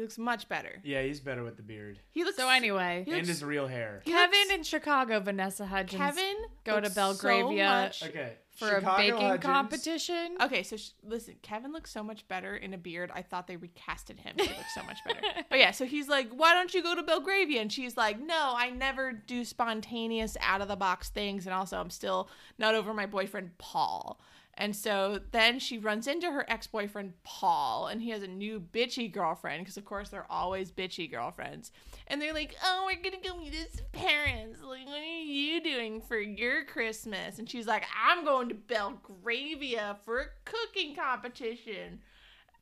He 0.00 0.04
looks 0.04 0.16
much 0.16 0.48
better. 0.48 0.80
Yeah, 0.82 1.02
he's 1.02 1.20
better 1.20 1.44
with 1.44 1.58
the 1.58 1.62
beard 1.62 1.98
He 2.10 2.24
looks 2.24 2.38
so 2.38 2.48
anyway, 2.48 3.02
He 3.04 3.10
and 3.12 3.18
looks- 3.18 3.28
his 3.28 3.44
real 3.44 3.66
hair. 3.66 4.00
Kevin 4.06 4.38
looks- 4.40 4.50
in 4.54 4.62
Chicago, 4.62 5.20
Vanessa 5.20 5.66
Hudgens 5.66 6.00
Kevin 6.00 6.36
go 6.64 6.76
to 6.76 6.82
looks 6.84 6.94
so 6.94 7.00
Belgravia 7.02 7.68
much- 7.68 8.02
Okay, 8.04 8.32
for 8.56 8.68
Chicago 8.68 8.86
a 8.94 8.96
baking 8.96 9.20
Hudgens- 9.28 9.44
competition. 9.44 10.36
Okay, 10.40 10.62
so 10.62 10.78
sh- 10.78 10.92
listen, 11.02 11.34
Kevin 11.42 11.70
looks 11.72 11.90
so 11.90 12.02
much 12.02 12.26
better 12.28 12.56
in 12.56 12.72
a 12.72 12.78
beard. 12.78 13.10
I 13.14 13.20
thought 13.20 13.46
they 13.46 13.58
recasted 13.58 14.18
him. 14.20 14.36
He 14.38 14.44
looks 14.48 14.74
so 14.74 14.82
much 14.84 14.96
better. 15.06 15.20
but 15.50 15.58
yeah, 15.58 15.70
so 15.72 15.84
he's 15.84 16.08
like, 16.08 16.30
"Why 16.32 16.54
don't 16.54 16.72
you 16.72 16.82
go 16.82 16.94
to 16.94 17.02
Belgravia?" 17.02 17.60
And 17.60 17.70
she's 17.70 17.98
like, 17.98 18.18
"No, 18.18 18.54
I 18.56 18.70
never 18.70 19.12
do 19.12 19.44
spontaneous 19.44 20.38
out 20.40 20.62
of 20.62 20.68
the 20.68 20.76
box 20.76 21.10
things, 21.10 21.46
and 21.46 21.52
also 21.54 21.78
I'm 21.78 21.90
still 21.90 22.30
not 22.56 22.74
over 22.74 22.94
my 22.94 23.04
boyfriend 23.04 23.58
Paul." 23.58 24.18
And 24.60 24.76
so 24.76 25.18
then 25.32 25.58
she 25.58 25.78
runs 25.78 26.06
into 26.06 26.30
her 26.30 26.44
ex 26.46 26.66
boyfriend 26.66 27.14
Paul, 27.24 27.86
and 27.86 28.02
he 28.02 28.10
has 28.10 28.22
a 28.22 28.28
new 28.28 28.60
bitchy 28.60 29.10
girlfriend 29.10 29.62
because, 29.62 29.78
of 29.78 29.86
course, 29.86 30.10
they're 30.10 30.30
always 30.30 30.70
bitchy 30.70 31.10
girlfriends. 31.10 31.72
And 32.08 32.20
they're 32.20 32.34
like, 32.34 32.54
"Oh, 32.62 32.84
we're 32.84 33.02
gonna 33.02 33.24
go 33.24 33.38
meet 33.38 33.54
his 33.54 33.80
parents. 33.92 34.60
Like, 34.62 34.86
what 34.86 35.00
are 35.00 35.22
you 35.22 35.62
doing 35.62 36.02
for 36.02 36.18
your 36.18 36.66
Christmas?" 36.66 37.38
And 37.38 37.48
she's 37.48 37.66
like, 37.66 37.86
"I'm 37.98 38.22
going 38.22 38.50
to 38.50 38.54
Belgravia 38.54 39.96
for 40.04 40.18
a 40.20 40.26
cooking 40.44 40.94
competition." 40.94 42.02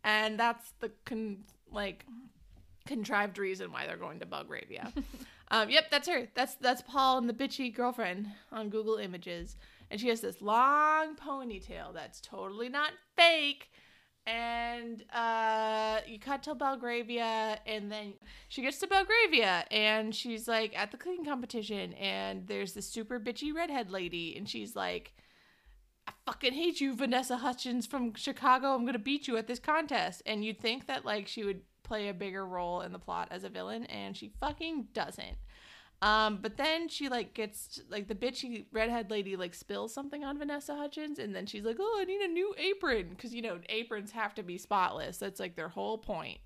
And 0.05 0.38
that's 0.38 0.71
the 0.78 0.93
con- 1.05 1.43
like 1.73 2.07
contrived 2.87 3.38
reason 3.38 3.73
why 3.73 3.87
they're 3.88 3.97
going 3.97 4.21
to 4.21 4.26
Belgravia. 4.26 4.93
um, 5.50 5.69
yep, 5.69 5.90
that's 5.90 6.07
her. 6.07 6.28
That's 6.35 6.55
that's 6.55 6.83
Paul 6.83 7.19
and 7.19 7.28
the 7.28 7.35
bitchy 7.35 7.75
girlfriend 7.75 8.28
on 8.52 8.69
Google 8.69 8.99
Images, 8.99 9.57
and 9.90 10.00
she 10.00 10.09
has 10.09 10.21
this 10.21 10.40
long 10.40 11.16
ponytail 11.16 11.95
that's 11.95 12.21
totally 12.21 12.68
not 12.68 12.92
fake. 13.16 13.71
And 14.26 15.04
uh, 15.11 16.00
you 16.07 16.18
cut 16.18 16.42
to 16.42 16.54
Belgravia, 16.54 17.59
and 17.64 17.90
then 17.90 18.12
she 18.50 18.61
gets 18.61 18.78
to 18.80 18.87
Belgravia, 18.87 19.64
and 19.71 20.14
she's 20.14 20.47
like 20.47 20.76
at 20.76 20.90
the 20.90 20.99
cooking 20.99 21.25
competition, 21.25 21.95
and 21.95 22.47
there's 22.47 22.75
this 22.75 22.90
super 22.90 23.18
bitchy 23.18 23.54
redhead 23.54 23.90
lady, 23.90 24.37
and 24.37 24.47
she's 24.47 24.76
like, 24.76 25.14
I 26.07 26.12
fucking 26.26 26.52
hate 26.52 26.80
you, 26.80 26.95
Vanessa 26.95 27.38
Hutchins 27.38 27.87
from 27.87 28.14
Chicago. 28.14 28.75
I'm 28.75 28.85
gonna 28.85 28.99
beat 28.99 29.28
you 29.28 29.38
at 29.38 29.47
this 29.47 29.59
contest. 29.59 30.23
And 30.26 30.45
you'd 30.45 30.61
think 30.61 30.87
that 30.87 31.07
like 31.07 31.26
she 31.26 31.45
would 31.45 31.62
play 31.83 32.09
a 32.09 32.14
bigger 32.14 32.47
role 32.47 32.83
in 32.83 32.92
the 32.92 32.99
plot 32.99 33.28
as 33.30 33.45
a 33.45 33.49
villain, 33.49 33.85
and 33.87 34.14
she 34.14 34.33
fucking 34.40 34.88
doesn't. 34.92 35.38
Um, 36.00 36.38
but 36.40 36.57
then 36.57 36.88
she 36.88 37.09
like 37.09 37.35
gets 37.35 37.81
like 37.90 38.07
the 38.07 38.14
bitchy 38.14 38.67
redhead 38.73 39.11
lady 39.11 39.35
like 39.35 39.52
spills 39.52 39.93
something 39.93 40.25
on 40.25 40.38
Vanessa 40.38 40.76
Hutchins, 40.76 41.19
and 41.19 41.35
then 41.35 41.47
she's 41.47 41.64
like, 41.64 41.76
"Oh, 41.81 41.99
I 42.00 42.05
need 42.05 42.21
a 42.21 42.28
new 42.28 42.55
apron," 42.57 43.09
because 43.11 43.35
you 43.35 43.43
know 43.43 43.59
aprons 43.69 44.12
have 44.12 44.35
to 44.37 44.45
be 44.45 44.59
spotless. 44.59 45.19
That's 45.19 45.40
like 45.40 45.57
their 45.57 45.69
whole 45.69 45.99
point. 45.99 46.38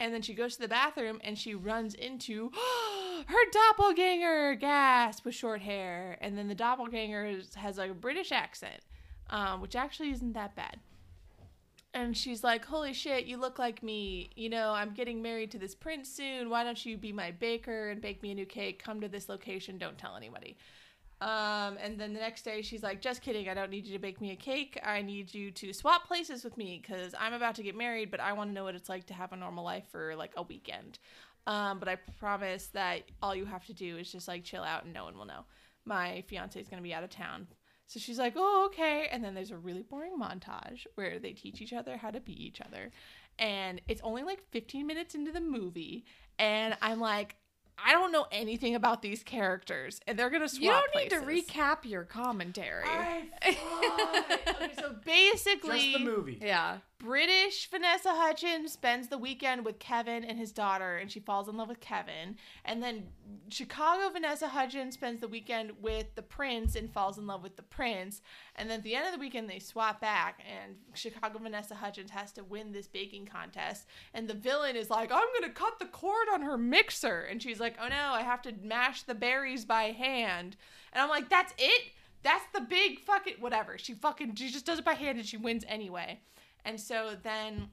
And 0.00 0.12
then 0.12 0.22
she 0.22 0.34
goes 0.34 0.56
to 0.56 0.62
the 0.62 0.68
bathroom 0.68 1.20
and 1.22 1.38
she 1.38 1.54
runs 1.54 1.94
into 1.94 2.50
her 3.26 3.50
doppelganger, 3.52 4.56
gasp, 4.56 5.24
with 5.24 5.34
short 5.34 5.62
hair. 5.62 6.18
And 6.20 6.36
then 6.36 6.48
the 6.48 6.54
doppelganger 6.54 7.40
has 7.54 7.78
like 7.78 7.90
a 7.90 7.94
British 7.94 8.32
accent, 8.32 8.80
um, 9.30 9.60
which 9.60 9.76
actually 9.76 10.10
isn't 10.10 10.32
that 10.32 10.56
bad. 10.56 10.80
And 11.94 12.16
she's 12.16 12.42
like, 12.42 12.64
Holy 12.64 12.92
shit, 12.92 13.24
you 13.26 13.36
look 13.36 13.58
like 13.58 13.82
me. 13.82 14.30
You 14.34 14.50
know, 14.50 14.72
I'm 14.72 14.92
getting 14.92 15.22
married 15.22 15.52
to 15.52 15.58
this 15.58 15.76
prince 15.76 16.08
soon. 16.08 16.50
Why 16.50 16.64
don't 16.64 16.84
you 16.84 16.96
be 16.96 17.12
my 17.12 17.30
baker 17.30 17.90
and 17.90 18.02
bake 18.02 18.20
me 18.20 18.32
a 18.32 18.34
new 18.34 18.46
cake? 18.46 18.82
Come 18.82 19.00
to 19.00 19.08
this 19.08 19.28
location. 19.28 19.78
Don't 19.78 19.96
tell 19.96 20.16
anybody. 20.16 20.56
Um, 21.20 21.78
and 21.80 21.98
then 21.98 22.12
the 22.12 22.18
next 22.18 22.42
day, 22.42 22.60
she's 22.62 22.82
like, 22.82 23.00
just 23.00 23.22
kidding. 23.22 23.48
I 23.48 23.54
don't 23.54 23.70
need 23.70 23.86
you 23.86 23.92
to 23.92 24.00
bake 24.00 24.20
me 24.20 24.32
a 24.32 24.36
cake. 24.36 24.78
I 24.84 25.02
need 25.02 25.32
you 25.32 25.52
to 25.52 25.72
swap 25.72 26.06
places 26.06 26.42
with 26.42 26.58
me 26.58 26.82
because 26.82 27.14
I'm 27.18 27.32
about 27.32 27.54
to 27.54 27.62
get 27.62 27.76
married, 27.76 28.10
but 28.10 28.20
I 28.20 28.32
want 28.32 28.50
to 28.50 28.54
know 28.54 28.64
what 28.64 28.74
it's 28.74 28.88
like 28.88 29.06
to 29.06 29.14
have 29.14 29.32
a 29.32 29.36
normal 29.36 29.64
life 29.64 29.84
for 29.90 30.16
like 30.16 30.32
a 30.36 30.42
weekend. 30.42 30.98
Um, 31.46 31.78
but 31.78 31.88
I 31.88 31.96
promise 32.18 32.66
that 32.68 33.02
all 33.22 33.34
you 33.34 33.44
have 33.44 33.64
to 33.66 33.72
do 33.72 33.96
is 33.98 34.10
just 34.10 34.26
like 34.26 34.44
chill 34.44 34.64
out 34.64 34.84
and 34.84 34.92
no 34.92 35.04
one 35.04 35.16
will 35.16 35.26
know. 35.26 35.44
My 35.84 36.24
fiance 36.26 36.60
is 36.60 36.68
going 36.68 36.82
to 36.82 36.86
be 36.86 36.94
out 36.94 37.04
of 37.04 37.10
town. 37.10 37.46
So 37.86 38.00
she's 38.00 38.18
like, 38.18 38.34
oh, 38.36 38.64
okay. 38.66 39.08
And 39.12 39.22
then 39.22 39.34
there's 39.34 39.50
a 39.50 39.56
really 39.56 39.82
boring 39.82 40.18
montage 40.18 40.86
where 40.94 41.18
they 41.18 41.32
teach 41.32 41.60
each 41.60 41.72
other 41.72 41.96
how 41.98 42.10
to 42.10 42.20
be 42.20 42.32
each 42.32 42.60
other. 42.60 42.90
And 43.38 43.80
it's 43.88 44.00
only 44.02 44.22
like 44.22 44.42
15 44.52 44.86
minutes 44.86 45.14
into 45.14 45.32
the 45.32 45.40
movie. 45.40 46.04
And 46.38 46.76
I'm 46.80 46.98
like, 47.00 47.36
I 47.76 47.92
don't 47.92 48.12
know 48.12 48.26
anything 48.30 48.74
about 48.74 49.02
these 49.02 49.22
characters. 49.22 50.00
And 50.06 50.18
they're 50.18 50.30
going 50.30 50.42
to 50.42 50.48
swap 50.48 50.62
You 50.62 50.70
don't 50.70 50.94
need 50.96 51.10
places. 51.10 51.46
to 51.46 51.52
recap 51.52 51.78
your 51.84 52.04
commentary. 52.04 52.84
I 52.86 53.24
okay, 54.62 54.72
so 54.78 54.94
basically, 55.04 55.92
Just 55.92 55.98
the 55.98 56.04
movie. 56.04 56.38
yeah. 56.40 56.78
British 57.04 57.68
Vanessa 57.70 58.14
Hutchins 58.14 58.72
spends 58.72 59.08
the 59.08 59.18
weekend 59.18 59.66
with 59.66 59.78
Kevin 59.78 60.24
and 60.24 60.38
his 60.38 60.52
daughter, 60.52 60.96
and 60.96 61.12
she 61.12 61.20
falls 61.20 61.48
in 61.48 61.56
love 61.58 61.68
with 61.68 61.80
Kevin. 61.80 62.36
And 62.64 62.82
then 62.82 63.08
Chicago 63.50 64.08
Vanessa 64.08 64.48
Hutchins 64.48 64.94
spends 64.94 65.20
the 65.20 65.28
weekend 65.28 65.72
with 65.82 66.14
the 66.14 66.22
prince 66.22 66.76
and 66.76 66.90
falls 66.90 67.18
in 67.18 67.26
love 67.26 67.42
with 67.42 67.56
the 67.56 67.62
prince. 67.62 68.22
And 68.56 68.70
then 68.70 68.78
at 68.78 68.84
the 68.84 68.94
end 68.94 69.06
of 69.06 69.12
the 69.12 69.18
weekend, 69.18 69.50
they 69.50 69.58
swap 69.58 70.00
back, 70.00 70.42
and 70.50 70.76
Chicago 70.94 71.38
Vanessa 71.40 71.74
Hutchins 71.74 72.10
has 72.10 72.32
to 72.32 72.42
win 72.42 72.72
this 72.72 72.88
baking 72.88 73.26
contest. 73.26 73.86
And 74.14 74.26
the 74.26 74.32
villain 74.32 74.74
is 74.74 74.88
like, 74.88 75.12
I'm 75.12 75.28
going 75.38 75.42
to 75.42 75.50
cut 75.50 75.78
the 75.78 75.84
cord 75.84 76.28
on 76.32 76.40
her 76.40 76.56
mixer. 76.56 77.20
And 77.20 77.42
she's 77.42 77.60
like, 77.60 77.76
Oh 77.78 77.88
no, 77.88 78.12
I 78.12 78.22
have 78.22 78.40
to 78.42 78.54
mash 78.62 79.02
the 79.02 79.14
berries 79.14 79.66
by 79.66 79.92
hand. 79.92 80.56
And 80.90 81.02
I'm 81.02 81.10
like, 81.10 81.28
That's 81.28 81.52
it? 81.58 81.92
That's 82.22 82.46
the 82.54 82.62
big 82.62 83.00
fucking 83.00 83.34
whatever. 83.40 83.76
She 83.76 83.92
fucking 83.92 84.36
she 84.36 84.48
just 84.48 84.64
does 84.64 84.78
it 84.78 84.86
by 84.86 84.94
hand 84.94 85.18
and 85.18 85.26
she 85.26 85.36
wins 85.36 85.64
anyway. 85.68 86.20
And 86.64 86.80
so 86.80 87.16
then 87.22 87.68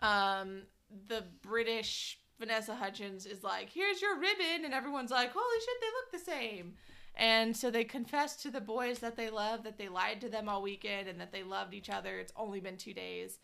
um 0.00 0.62
the 1.08 1.24
British 1.42 2.18
Vanessa 2.38 2.74
Hutchins 2.74 3.26
is 3.26 3.42
like, 3.42 3.70
"Here's 3.70 4.02
your 4.02 4.18
ribbon." 4.18 4.64
And 4.64 4.74
everyone's 4.74 5.10
like, 5.10 5.32
"Holy 5.32 5.60
shit, 5.60 5.80
they 5.80 5.86
look 5.86 6.12
the 6.12 6.30
same." 6.30 6.74
And 7.14 7.56
so 7.56 7.70
they 7.70 7.84
confess 7.84 8.36
to 8.42 8.50
the 8.50 8.60
boys 8.60 8.98
that 8.98 9.16
they 9.16 9.30
love 9.30 9.62
that 9.64 9.78
they 9.78 9.88
lied 9.88 10.20
to 10.20 10.28
them 10.28 10.50
all 10.50 10.60
weekend 10.60 11.08
and 11.08 11.18
that 11.18 11.32
they 11.32 11.42
loved 11.42 11.72
each 11.72 11.88
other. 11.88 12.18
It's 12.18 12.32
only 12.36 12.60
been 12.60 12.76
2 12.76 12.92
days. 12.92 13.38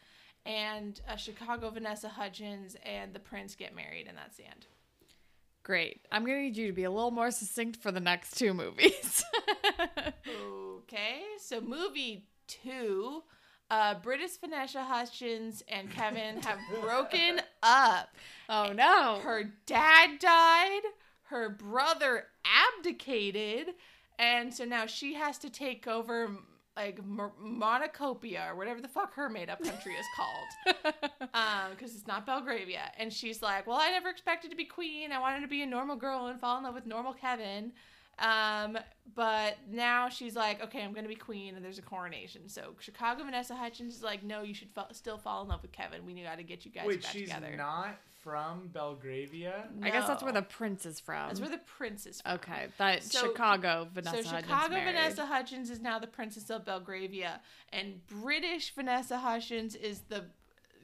And 0.45 1.01
uh, 1.09 1.17
Chicago 1.17 1.71
Vanessa 1.71 2.11
Hutchins 2.11 2.77
and 2.85 3.15
the 3.15 3.19
prince 3.19 3.55
get 3.55 3.75
married 3.75 4.09
and 4.09 4.19
that's 4.19 4.37
the 4.37 4.45
end. 4.45 4.67
Great. 5.63 6.07
I'm 6.11 6.27
going 6.27 6.37
to 6.37 6.43
need 6.43 6.57
you 6.57 6.67
to 6.67 6.73
be 6.75 6.85
a 6.85 6.91
little 6.91 7.13
more 7.13 7.31
succinct 7.31 7.77
for 7.77 7.93
the 7.93 8.01
next 8.01 8.37
two 8.37 8.53
movies. 8.53 9.25
Okay, 10.93 11.23
so 11.39 11.61
movie 11.61 12.27
two 12.47 13.23
Uh, 13.71 13.95
British 13.95 14.37
Vanessa 14.37 14.85
Hutchins 14.85 15.63
and 15.69 15.91
Kevin 15.91 16.43
have 16.43 16.59
broken 16.83 17.41
up. 17.63 18.15
Oh 18.49 18.73
no. 18.75 19.21
Her 19.23 19.53
dad 19.67 20.19
died. 20.19 20.83
Her 21.25 21.49
brother 21.49 22.27
abdicated, 22.45 23.69
and 24.19 24.53
so 24.53 24.65
now 24.67 24.85
she 24.85 25.15
has 25.15 25.39
to 25.39 25.49
take 25.49 25.87
over 25.87 26.31
like 26.77 27.03
Mo- 27.05 27.33
Monocopia 27.43 28.51
or 28.51 28.57
whatever 28.57 28.81
the 28.81 28.89
fuck 28.89 29.15
her 29.15 29.29
made 29.29 29.49
up 29.49 29.63
country 29.63 29.93
is 29.95 30.07
called. 30.17 30.85
um, 31.35 31.71
because 31.71 31.95
it's 31.95 32.07
not 32.07 32.27
Belgravia. 32.27 32.93
And 32.99 33.11
she's 33.11 33.41
like, 33.43 33.67
"Well, 33.67 33.79
I 33.81 33.91
never 33.91 34.09
expected 34.11 34.51
to 34.51 34.57
be 34.57 34.65
queen. 34.65 35.13
I 35.13 35.19
wanted 35.19 35.41
to 35.41 35.49
be 35.49 35.63
a 35.63 35.67
normal 35.67 35.97
girl 35.97 36.27
and 36.27 36.39
fall 36.39 36.59
in 36.59 36.65
love 36.65 36.75
with 36.75 36.87
normal 36.87 37.15
Kevin." 37.15 37.73
Um, 38.19 38.79
but 39.15 39.57
now 39.69 40.09
she's 40.09 40.37
like, 40.37 40.63
"Okay, 40.63 40.83
I'm 40.83 40.93
gonna 40.93 41.09
be 41.09 41.15
queen," 41.17 41.57
and 41.57 41.65
there's 41.65 41.79
a 41.79 41.83
coronation. 41.83 42.49
So 42.49 42.75
Chicago 42.79 43.25
Vanessa 43.25 43.55
Hutchins 43.55 43.97
is 43.97 44.03
like, 44.03 44.23
"No, 44.23 44.43
you 44.43 44.55
should 44.55 44.71
fa- 44.71 44.89
still 44.93 45.19
fall 45.19 45.43
in 45.43 45.49
love 45.49 45.63
with 45.63 45.73
Kevin. 45.73 46.05
We 46.07 46.15
got 46.23 46.37
to 46.39 46.45
get 46.45 46.65
you 46.65 46.71
guys 46.71 46.87
Wait, 46.87 47.03
back 47.03 47.13
she's 47.13 47.29
together." 47.29 47.57
not 47.57 47.97
from 48.23 48.69
Belgravia. 48.69 49.69
I 49.83 49.91
guess 49.91 50.07
that's 50.07 50.23
where 50.23 50.33
the 50.33 50.43
prince 50.43 50.87
is 50.87 51.01
from. 51.01 51.29
That's 51.29 51.41
where 51.41 51.51
the 51.51 51.59
prince 51.59 52.07
is 52.07 52.21
from. 52.21 52.35
Okay, 52.35 52.69
that 52.79 53.03
So- 53.03 53.27
Chicago 53.27 53.89
Vanessa 53.93 54.23
so 54.23 54.37
Chicago 54.37 54.75
married. 54.75 54.95
Vanessa 54.95 55.27
Hutchins 55.27 55.71
is 55.71 55.81
now 55.81 55.99
the 55.99 56.07
Princess 56.07 56.49
of 56.49 56.65
Belgravia, 56.65 57.41
and 57.73 58.07
British 58.07 58.73
Vanessa 58.75 59.19
Hutchins 59.19 59.75
is 59.75 60.03
the 60.03 60.27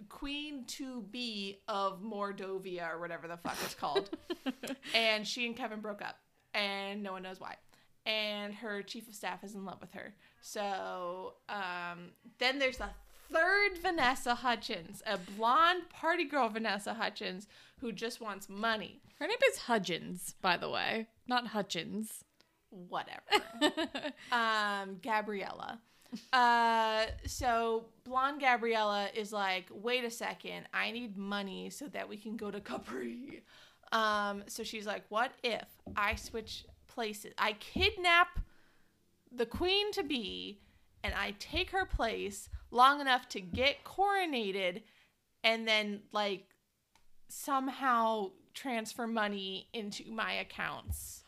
queen 0.08 0.64
to 0.64 1.02
be 1.02 1.60
of 1.68 2.00
Mordovia 2.02 2.92
or 2.92 2.98
whatever 2.98 3.28
the 3.28 3.36
fuck 3.36 3.56
it's 3.64 3.74
called. 3.74 4.10
and 4.94 5.26
she 5.26 5.46
and 5.46 5.56
Kevin 5.56 5.80
broke 5.80 6.02
up, 6.02 6.18
and 6.54 7.02
no 7.02 7.12
one 7.12 7.22
knows 7.22 7.40
why. 7.40 7.56
And 8.06 8.54
her 8.54 8.82
chief 8.82 9.08
of 9.08 9.14
staff 9.14 9.44
is 9.44 9.54
in 9.54 9.64
love 9.64 9.80
with 9.80 9.92
her. 9.92 10.14
So 10.40 11.34
um, 11.48 12.12
then 12.38 12.58
there's 12.58 12.80
a 12.80 12.90
third 13.30 13.78
Vanessa 13.82 14.34
Hutchins, 14.34 15.02
a 15.06 15.18
blonde 15.18 15.88
party 15.90 16.24
girl 16.24 16.48
Vanessa 16.48 16.94
Hutchins 16.94 17.46
who 17.80 17.92
just 17.92 18.20
wants 18.20 18.48
money. 18.48 19.00
Her 19.18 19.26
name 19.26 19.38
is 19.50 19.58
Hudgens, 19.58 20.34
by 20.40 20.56
the 20.56 20.70
way, 20.70 21.08
not 21.26 21.48
Hutchins. 21.48 22.24
whatever. 22.70 23.20
um, 24.32 24.98
Gabriella. 25.02 25.80
Uh, 26.32 27.06
so 27.26 27.86
blonde 28.04 28.40
Gabriella 28.40 29.08
is 29.14 29.32
like, 29.32 29.66
wait 29.70 30.04
a 30.04 30.10
second, 30.10 30.66
I 30.72 30.90
need 30.90 31.16
money 31.16 31.68
so 31.70 31.86
that 31.88 32.08
we 32.08 32.16
can 32.16 32.36
go 32.36 32.50
to 32.50 32.60
Capri. 32.60 33.42
Um, 33.92 34.44
so 34.46 34.62
she's 34.62 34.86
like, 34.86 35.04
what 35.08 35.32
if 35.42 35.66
I 35.96 36.14
switch 36.14 36.64
places? 36.86 37.32
I 37.38 37.52
kidnap 37.52 38.38
the 39.30 39.46
queen 39.46 39.92
to 39.92 40.02
be, 40.02 40.60
and 41.02 41.14
I 41.14 41.34
take 41.38 41.70
her 41.70 41.84
place 41.84 42.48
long 42.70 43.00
enough 43.00 43.28
to 43.30 43.40
get 43.40 43.84
coronated, 43.84 44.82
and 45.42 45.66
then 45.66 46.00
like 46.12 46.46
somehow 47.28 48.30
transfer 48.54 49.06
money 49.06 49.68
into 49.72 50.10
my 50.10 50.32
accounts. 50.32 51.22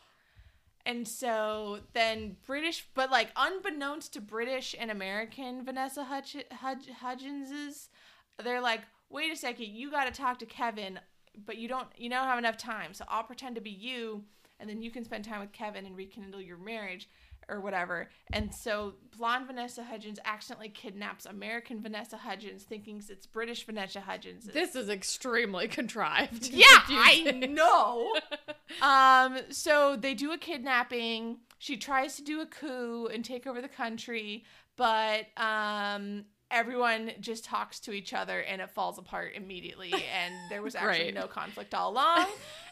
And 0.85 1.07
so 1.07 1.79
then 1.93 2.37
British, 2.45 2.87
but 2.95 3.11
like 3.11 3.29
unbeknownst 3.35 4.13
to 4.13 4.21
British 4.21 4.75
and 4.77 4.89
American 4.89 5.63
Vanessa 5.63 6.03
Hutch, 6.03 6.35
Hudg, 6.51 6.79
Hudgenses, 7.03 7.89
they're 8.43 8.61
like, 8.61 8.81
wait 9.09 9.31
a 9.31 9.35
second, 9.35 9.67
you 9.67 9.91
got 9.91 10.05
to 10.05 10.11
talk 10.11 10.39
to 10.39 10.45
Kevin, 10.45 10.99
but 11.45 11.57
you 11.57 11.67
don't, 11.67 11.87
you 11.95 12.09
don't 12.09 12.25
have 12.25 12.39
enough 12.39 12.57
time. 12.57 12.93
So 12.93 13.05
I'll 13.07 13.23
pretend 13.23 13.55
to 13.55 13.61
be 13.61 13.71
you, 13.71 14.23
and 14.59 14.69
then 14.69 14.81
you 14.81 14.91
can 14.91 15.03
spend 15.03 15.25
time 15.25 15.39
with 15.39 15.51
Kevin 15.51 15.85
and 15.85 15.95
rekindle 15.95 16.41
your 16.41 16.57
marriage 16.57 17.07
or 17.49 17.59
whatever. 17.59 18.09
And 18.33 18.53
so 18.53 18.93
blonde 19.17 19.47
Vanessa 19.47 19.83
Hudgens 19.83 20.19
accidentally 20.25 20.69
kidnaps 20.69 21.25
American 21.25 21.81
Vanessa 21.81 22.17
Hudgens, 22.17 22.63
thinking 22.63 23.03
it's 23.09 23.27
British 23.27 23.65
Vanessa 23.65 23.99
Hudgens. 23.99 24.45
This 24.45 24.75
is 24.75 24.89
extremely 24.89 25.67
contrived. 25.67 26.49
Yeah, 26.61 26.65
I 26.89 27.47
know. 27.49 28.13
um, 28.81 29.39
so 29.49 29.95
they 29.95 30.13
do 30.13 30.31
a 30.31 30.37
kidnapping. 30.37 31.37
She 31.57 31.75
tries 31.77 32.15
to 32.17 32.23
do 32.23 32.41
a 32.41 32.45
coup 32.45 33.07
and 33.07 33.25
take 33.25 33.47
over 33.47 33.61
the 33.61 33.67
country, 33.67 34.43
but 34.75 35.25
um, 35.37 36.25
everyone 36.51 37.11
just 37.19 37.45
talks 37.45 37.79
to 37.81 37.91
each 37.91 38.13
other 38.13 38.39
and 38.41 38.61
it 38.61 38.69
falls 38.71 38.97
apart 38.97 39.31
immediately. 39.35 39.93
And 39.93 40.33
there 40.49 40.61
was 40.61 40.75
actually 40.75 41.11
Great. 41.11 41.13
no 41.15 41.27
conflict 41.27 41.73
all 41.73 41.91
along. 41.91 42.25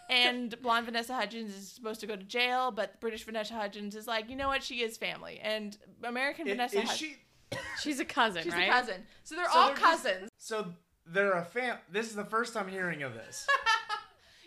And 0.09 0.59
blonde 0.61 0.85
Vanessa 0.85 1.13
Hudgens 1.13 1.55
is 1.55 1.69
supposed 1.71 1.99
to 2.01 2.07
go 2.07 2.15
to 2.15 2.23
jail, 2.23 2.71
but 2.71 2.99
British 2.99 3.23
Vanessa 3.25 3.53
Hudgens 3.53 3.95
is 3.95 4.07
like, 4.07 4.29
you 4.29 4.35
know 4.35 4.47
what? 4.47 4.63
She 4.63 4.81
is 4.81 4.97
family. 4.97 5.39
And 5.41 5.77
American 6.03 6.47
I- 6.47 6.51
Vanessa 6.51 6.81
is 6.81 6.89
Hudgens, 6.89 6.97
she? 6.99 7.15
She's 7.81 7.99
a 7.99 8.05
cousin, 8.05 8.43
she's 8.43 8.53
right? 8.53 8.67
a 8.69 8.71
cousin. 8.71 8.95
So 9.23 9.35
they're 9.35 9.45
So 9.45 9.51
all 9.57 9.67
they're 9.67 9.75
just- 9.77 10.03
cousins. 10.03 10.29
So 10.37 10.73
they're 11.05 11.33
a 11.33 11.45
fam. 11.45 11.77
This 11.91 12.07
is 12.09 12.15
the 12.15 12.25
first 12.25 12.53
time 12.53 12.67
hearing 12.67 13.01
of 13.03 13.13
this. 13.13 13.47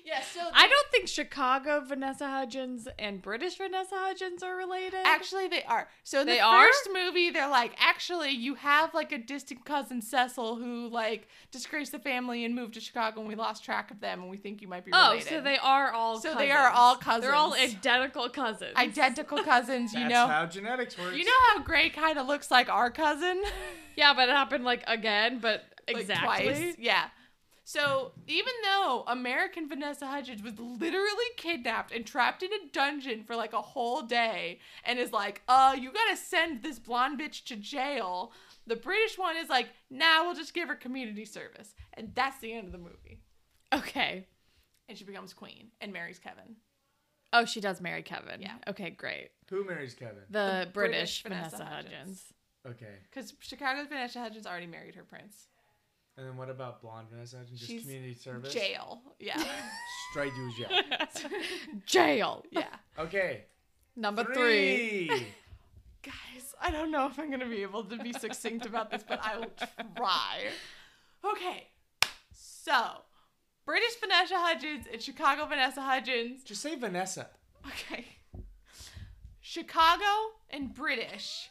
yeah, 0.04 0.20
so 0.20 0.40
I 0.52 0.66
don't 0.68 0.90
think 0.90 1.08
Chicago 1.08 1.80
Vanessa 1.86 2.28
Hudgens 2.28 2.88
and 2.98 3.22
British 3.22 3.56
Vanessa 3.56 3.94
Hudgens 3.94 4.42
are 4.42 4.56
related. 4.56 5.00
Actually, 5.04 5.48
they 5.48 5.62
are. 5.62 5.88
So 6.02 6.22
in 6.22 6.26
They 6.26 6.36
the 6.38 6.42
are? 6.42 6.64
first 6.66 6.88
movie, 6.92 7.30
they're 7.30 7.48
like, 7.48 7.72
actually, 7.78 8.30
you 8.30 8.56
have 8.56 8.94
like 8.94 9.12
a 9.12 9.18
distant 9.18 9.64
cousin 9.64 10.02
Cecil 10.02 10.56
who 10.56 10.88
like 10.88 11.28
disgraced 11.50 11.92
the 11.92 11.98
family 11.98 12.44
and 12.44 12.54
moved 12.54 12.74
to 12.74 12.80
Chicago, 12.80 13.20
and 13.20 13.28
we 13.28 13.34
lost 13.36 13.64
track 13.64 13.90
of 13.90 14.00
them, 14.00 14.20
and 14.22 14.30
we 14.30 14.36
think 14.36 14.60
you 14.60 14.68
might 14.68 14.84
be 14.84 14.90
oh, 14.94 15.18
so 15.20 15.40
they 15.40 15.58
are 15.58 15.92
all. 15.92 16.16
So 16.16 16.30
cousins. 16.32 16.38
they 16.38 16.50
are 16.50 16.70
all 16.70 16.96
cousins. 16.96 17.24
They're 17.24 17.34
all 17.34 17.54
identical 17.54 18.28
cousins. 18.28 18.76
identical 18.76 19.38
cousins. 19.44 19.94
You 19.94 20.08
know, 20.08 20.26
how 20.26 20.46
genetics 20.46 20.98
works. 20.98 21.16
you 21.16 21.24
know 21.24 21.30
how 21.50 21.62
Gray 21.62 21.90
kind 21.90 22.18
of 22.18 22.26
looks 22.26 22.50
like 22.50 22.68
our 22.68 22.90
cousin, 22.90 23.42
yeah, 23.96 24.14
but 24.14 24.28
it 24.28 24.32
happened 24.32 24.64
like 24.64 24.82
again, 24.86 25.38
but 25.40 25.64
Like, 25.86 25.96
exactly. 26.02 26.44
twice. 26.52 26.74
Yeah. 26.78 27.04
So 27.64 28.12
even 28.26 28.52
though 28.64 29.04
American 29.06 29.68
Vanessa 29.68 30.06
Hudgens 30.06 30.42
was 30.42 30.58
literally 30.58 31.24
kidnapped 31.36 31.92
and 31.92 32.04
trapped 32.04 32.42
in 32.42 32.52
a 32.52 32.68
dungeon 32.72 33.22
for 33.24 33.36
like 33.36 33.52
a 33.52 33.62
whole 33.62 34.02
day 34.02 34.58
and 34.84 34.98
is 34.98 35.12
like, 35.12 35.42
uh, 35.48 35.76
you 35.78 35.92
gotta 35.92 36.16
send 36.16 36.62
this 36.62 36.78
blonde 36.78 37.20
bitch 37.20 37.44
to 37.44 37.56
jail, 37.56 38.32
the 38.66 38.76
British 38.76 39.16
one 39.16 39.36
is 39.36 39.48
like, 39.48 39.68
nah, 39.90 40.24
we'll 40.24 40.34
just 40.34 40.54
give 40.54 40.68
her 40.68 40.74
community 40.74 41.24
service. 41.24 41.74
And 41.94 42.12
that's 42.14 42.38
the 42.40 42.52
end 42.52 42.66
of 42.66 42.72
the 42.72 42.78
movie. 42.78 43.20
Okay. 43.72 44.26
And 44.88 44.98
she 44.98 45.04
becomes 45.04 45.32
queen 45.32 45.68
and 45.80 45.92
marries 45.92 46.18
Kevin. 46.18 46.56
Oh, 47.32 47.44
she 47.44 47.60
does 47.60 47.80
marry 47.80 48.02
Kevin. 48.02 48.42
Yeah. 48.42 48.56
Okay, 48.68 48.90
great. 48.90 49.30
Who 49.48 49.64
marries 49.64 49.94
Kevin? 49.94 50.24
The, 50.28 50.66
The 50.66 50.70
British, 50.72 51.22
British 51.22 51.22
Vanessa 51.22 51.56
Vanessa, 51.56 51.64
Hudgens. 51.64 51.92
Hudgens. 51.94 52.32
Okay. 52.66 52.94
Because 53.10 53.34
Chicago's 53.40 53.86
Vanessa 53.86 54.20
Hudgens 54.20 54.46
already 54.46 54.66
married 54.66 54.94
her 54.96 55.04
prince. 55.04 55.46
And 56.16 56.26
then 56.26 56.36
what 56.36 56.50
about 56.50 56.82
blonde 56.82 57.08
Vanessa? 57.10 57.38
Hudgens? 57.38 57.58
Just 57.58 57.70
She's 57.70 57.82
community 57.82 58.14
service. 58.14 58.52
Jail. 58.52 59.00
Yeah. 59.18 59.42
Straight 60.10 60.32
to 60.34 60.52
jail. 60.56 61.00
Jail. 61.86 62.44
yeah. 62.50 62.66
Okay. 62.98 63.44
Number 63.96 64.24
three. 64.24 65.08
Three. 65.08 65.26
Guys, 66.02 66.54
I 66.60 66.70
don't 66.70 66.90
know 66.90 67.06
if 67.06 67.18
I'm 67.18 67.30
gonna 67.30 67.48
be 67.48 67.62
able 67.62 67.84
to 67.84 67.96
be 67.96 68.12
succinct 68.12 68.66
about 68.66 68.90
this, 68.90 69.04
but 69.06 69.20
I 69.22 69.38
will 69.38 69.52
try. 69.96 70.40
Okay, 71.24 71.68
so 72.32 72.74
British 73.64 73.94
Vanessa 74.00 74.34
Hudgens 74.36 74.86
and 74.92 75.00
Chicago 75.00 75.46
Vanessa 75.46 75.80
Hudgens. 75.80 76.42
Just 76.42 76.60
say 76.60 76.74
Vanessa. 76.74 77.28
Okay, 77.66 78.06
Chicago 79.40 80.04
and 80.50 80.74
British 80.74 81.48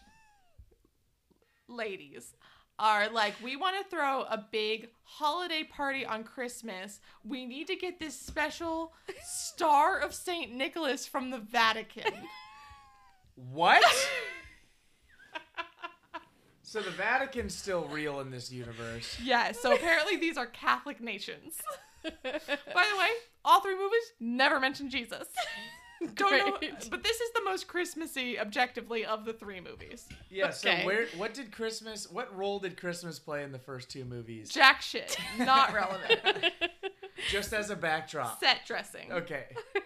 ladies 1.69 2.33
are 2.81 3.09
like, 3.09 3.35
we 3.43 3.55
want 3.55 3.75
to 3.77 3.95
throw 3.95 4.23
a 4.23 4.43
big 4.51 4.89
holiday 5.03 5.63
party 5.63 6.03
on 6.03 6.23
Christmas. 6.23 6.99
We 7.23 7.45
need 7.45 7.67
to 7.67 7.75
get 7.75 7.99
this 7.99 8.19
special 8.19 8.93
star 9.23 9.99
of 9.99 10.15
Saint 10.15 10.51
Nicholas 10.51 11.05
from 11.05 11.29
the 11.29 11.37
Vatican. 11.37 12.11
What? 13.35 13.83
so 16.63 16.81
the 16.81 16.89
Vatican's 16.89 17.53
still 17.53 17.85
real 17.85 18.19
in 18.19 18.31
this 18.31 18.51
universe. 18.51 19.15
Yeah, 19.23 19.51
so 19.51 19.75
apparently 19.75 20.17
these 20.17 20.35
are 20.35 20.47
Catholic 20.47 20.99
nations. 20.99 21.61
By 22.03 22.11
the 22.23 22.97
way, 22.97 23.09
all 23.45 23.61
three 23.61 23.77
movies 23.77 24.13
never 24.19 24.59
mention 24.59 24.89
Jesus. 24.89 25.27
Don't 26.15 26.31
know, 26.31 26.57
but 26.89 27.03
this 27.03 27.21
is 27.21 27.31
the 27.33 27.43
most 27.45 27.67
Christmassy, 27.67 28.39
objectively, 28.39 29.05
of 29.05 29.23
the 29.25 29.33
three 29.33 29.61
movies. 29.61 30.07
Yeah. 30.29 30.45
Okay. 30.45 30.53
So 30.81 30.85
where? 30.85 31.05
What 31.15 31.33
did 31.33 31.51
Christmas? 31.51 32.09
What 32.09 32.35
role 32.35 32.59
did 32.59 32.75
Christmas 32.75 33.19
play 33.19 33.43
in 33.43 33.51
the 33.51 33.59
first 33.59 33.91
two 33.91 34.05
movies? 34.05 34.49
Jack 34.49 34.81
shit, 34.81 35.15
not 35.37 35.73
relevant. 35.73 36.19
Just 37.29 37.53
as 37.53 37.69
a 37.69 37.75
backdrop. 37.75 38.39
Set 38.39 38.65
dressing. 38.65 39.11
Okay. 39.11 39.45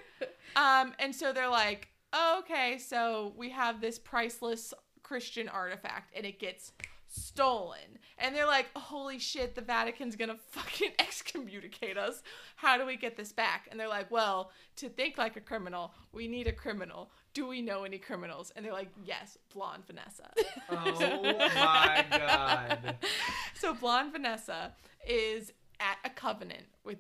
Um, 0.56 0.93
and 0.99 1.13
so 1.13 1.34
they're 1.34 1.49
like, 1.49 1.89
oh, 2.13 2.39
okay, 2.39 2.78
so 2.78 3.34
we 3.36 3.49
have 3.49 3.82
this 3.82 3.99
priceless 3.99 4.73
Christian 5.04 5.49
artifact, 5.49 6.13
and 6.15 6.25
it 6.25 6.39
gets 6.39 6.71
stolen. 7.15 7.99
And 8.17 8.36
they're 8.36 8.45
like, 8.45 8.67
holy 8.75 9.19
shit, 9.19 9.56
the 9.56 9.62
Vatican's 9.62 10.15
gonna 10.15 10.38
fucking 10.51 10.91
excommunicate 10.99 11.97
us. 11.97 12.21
How 12.56 12.78
do 12.78 12.86
we 12.86 12.95
get 12.97 13.17
this 13.17 13.32
back? 13.32 13.67
And 13.71 13.80
they're 13.80 13.88
like, 13.88 14.12
well, 14.12 14.51
to 14.78 14.89
think 14.89 15.17
like 15.17 15.36
a 15.36 15.41
criminal, 15.41 15.93
we 16.12 16.28
need 16.28 16.47
a 16.47 16.51
criminal. 16.51 17.12
Do 17.34 17.47
we 17.47 17.62
know 17.62 17.84
any 17.84 17.97
criminals? 17.97 18.51
And 18.56 18.65
they're 18.65 18.73
like, 18.73 18.89
yes, 19.04 19.38
blonde 19.54 19.84
Vanessa. 19.88 20.30
Oh 20.69 21.21
my 21.34 22.06
god. 22.10 22.97
so 23.54 23.73
blonde 23.73 24.12
Vanessa 24.13 24.73
is 25.08 25.51
at 25.80 25.97
a 26.04 26.10
covenant 26.10 26.63
with 26.84 26.99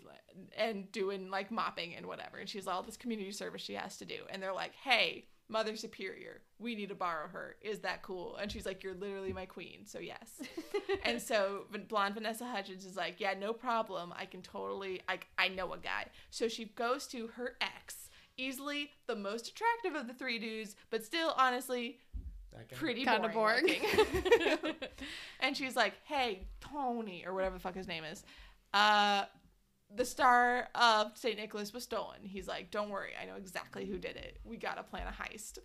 and 0.57 0.91
doing 0.91 1.29
like 1.29 1.49
mopping 1.51 1.95
and 1.95 2.05
whatever, 2.05 2.37
and 2.37 2.47
she's 2.49 2.67
all 2.67 2.83
this 2.83 2.97
community 2.97 3.31
service 3.31 3.61
she 3.61 3.73
has 3.73 3.97
to 3.97 4.05
do, 4.05 4.15
and 4.29 4.41
they're 4.43 4.53
like, 4.53 4.73
"Hey, 4.75 5.25
Mother 5.47 5.75
Superior, 5.75 6.41
we 6.59 6.75
need 6.75 6.89
to 6.89 6.95
borrow 6.95 7.27
her. 7.27 7.55
Is 7.61 7.79
that 7.79 8.01
cool?" 8.01 8.35
And 8.37 8.51
she's 8.51 8.65
like, 8.65 8.83
"You're 8.83 8.95
literally 8.95 9.33
my 9.33 9.45
queen, 9.45 9.85
so 9.85 9.99
yes." 9.99 10.41
and 11.05 11.21
so 11.21 11.65
blonde 11.87 12.15
Vanessa 12.15 12.45
Hudgens 12.45 12.85
is 12.85 12.95
like, 12.95 13.19
"Yeah, 13.19 13.33
no 13.39 13.53
problem. 13.53 14.13
I 14.17 14.25
can 14.25 14.41
totally. 14.41 15.01
I 15.07 15.19
I 15.37 15.49
know 15.49 15.73
a 15.73 15.77
guy." 15.77 16.07
So 16.29 16.47
she 16.47 16.65
goes 16.65 17.07
to 17.07 17.27
her 17.35 17.55
ex, 17.61 18.09
easily 18.37 18.91
the 19.07 19.15
most 19.15 19.47
attractive 19.49 19.95
of 19.95 20.07
the 20.07 20.13
three 20.13 20.39
dudes, 20.39 20.75
but 20.89 21.03
still, 21.03 21.33
honestly, 21.37 21.99
pretty 22.73 23.03
Kinda 23.05 23.29
boring. 23.29 23.65
boring. 23.65 24.75
and 25.39 25.55
she's 25.55 25.75
like, 25.75 25.93
"Hey, 26.05 26.47
Tony, 26.59 27.23
or 27.25 27.33
whatever 27.33 27.55
the 27.55 27.61
fuck 27.61 27.75
his 27.75 27.87
name 27.87 28.03
is, 28.03 28.23
uh, 28.73 29.25
the 29.93 30.05
star 30.05 30.69
of 30.75 31.17
Saint 31.17 31.37
Nicholas 31.37 31.73
was 31.73 31.83
stolen." 31.83 32.19
He's 32.23 32.47
like, 32.47 32.71
"Don't 32.71 32.89
worry, 32.89 33.11
I 33.21 33.25
know 33.25 33.35
exactly 33.35 33.85
who 33.85 33.97
did 33.97 34.15
it. 34.15 34.39
We 34.43 34.57
gotta 34.57 34.83
plan 34.83 35.07
a 35.07 35.11
heist." 35.11 35.59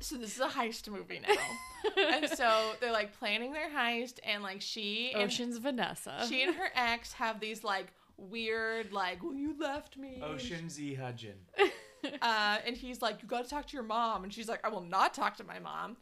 so 0.00 0.16
this 0.16 0.34
is 0.34 0.40
a 0.40 0.48
heist 0.48 0.88
movie 0.88 1.20
now, 1.26 1.92
and 2.12 2.28
so 2.28 2.72
they're 2.80 2.92
like 2.92 3.18
planning 3.18 3.52
their 3.52 3.70
heist, 3.70 4.18
and 4.24 4.42
like 4.42 4.60
she 4.60 5.12
and 5.14 5.24
Ocean's 5.24 5.58
Vanessa. 5.58 6.24
she 6.28 6.42
and 6.42 6.54
her 6.54 6.68
ex 6.74 7.12
have 7.14 7.40
these 7.40 7.62
like 7.64 7.92
weird 8.16 8.92
like, 8.92 9.22
"Well, 9.22 9.34
you 9.34 9.54
left 9.58 9.96
me." 9.96 10.20
Ocean 10.22 10.68
Z 10.68 10.98
Hudgen. 11.00 11.34
uh, 12.22 12.58
and 12.66 12.76
he's 12.76 13.00
like, 13.02 13.22
"You 13.22 13.28
got 13.28 13.44
to 13.44 13.50
talk 13.50 13.66
to 13.68 13.74
your 13.74 13.82
mom," 13.84 14.24
and 14.24 14.32
she's 14.32 14.48
like, 14.48 14.60
"I 14.64 14.68
will 14.68 14.82
not 14.82 15.14
talk 15.14 15.36
to 15.38 15.44
my 15.44 15.58
mom." 15.58 15.96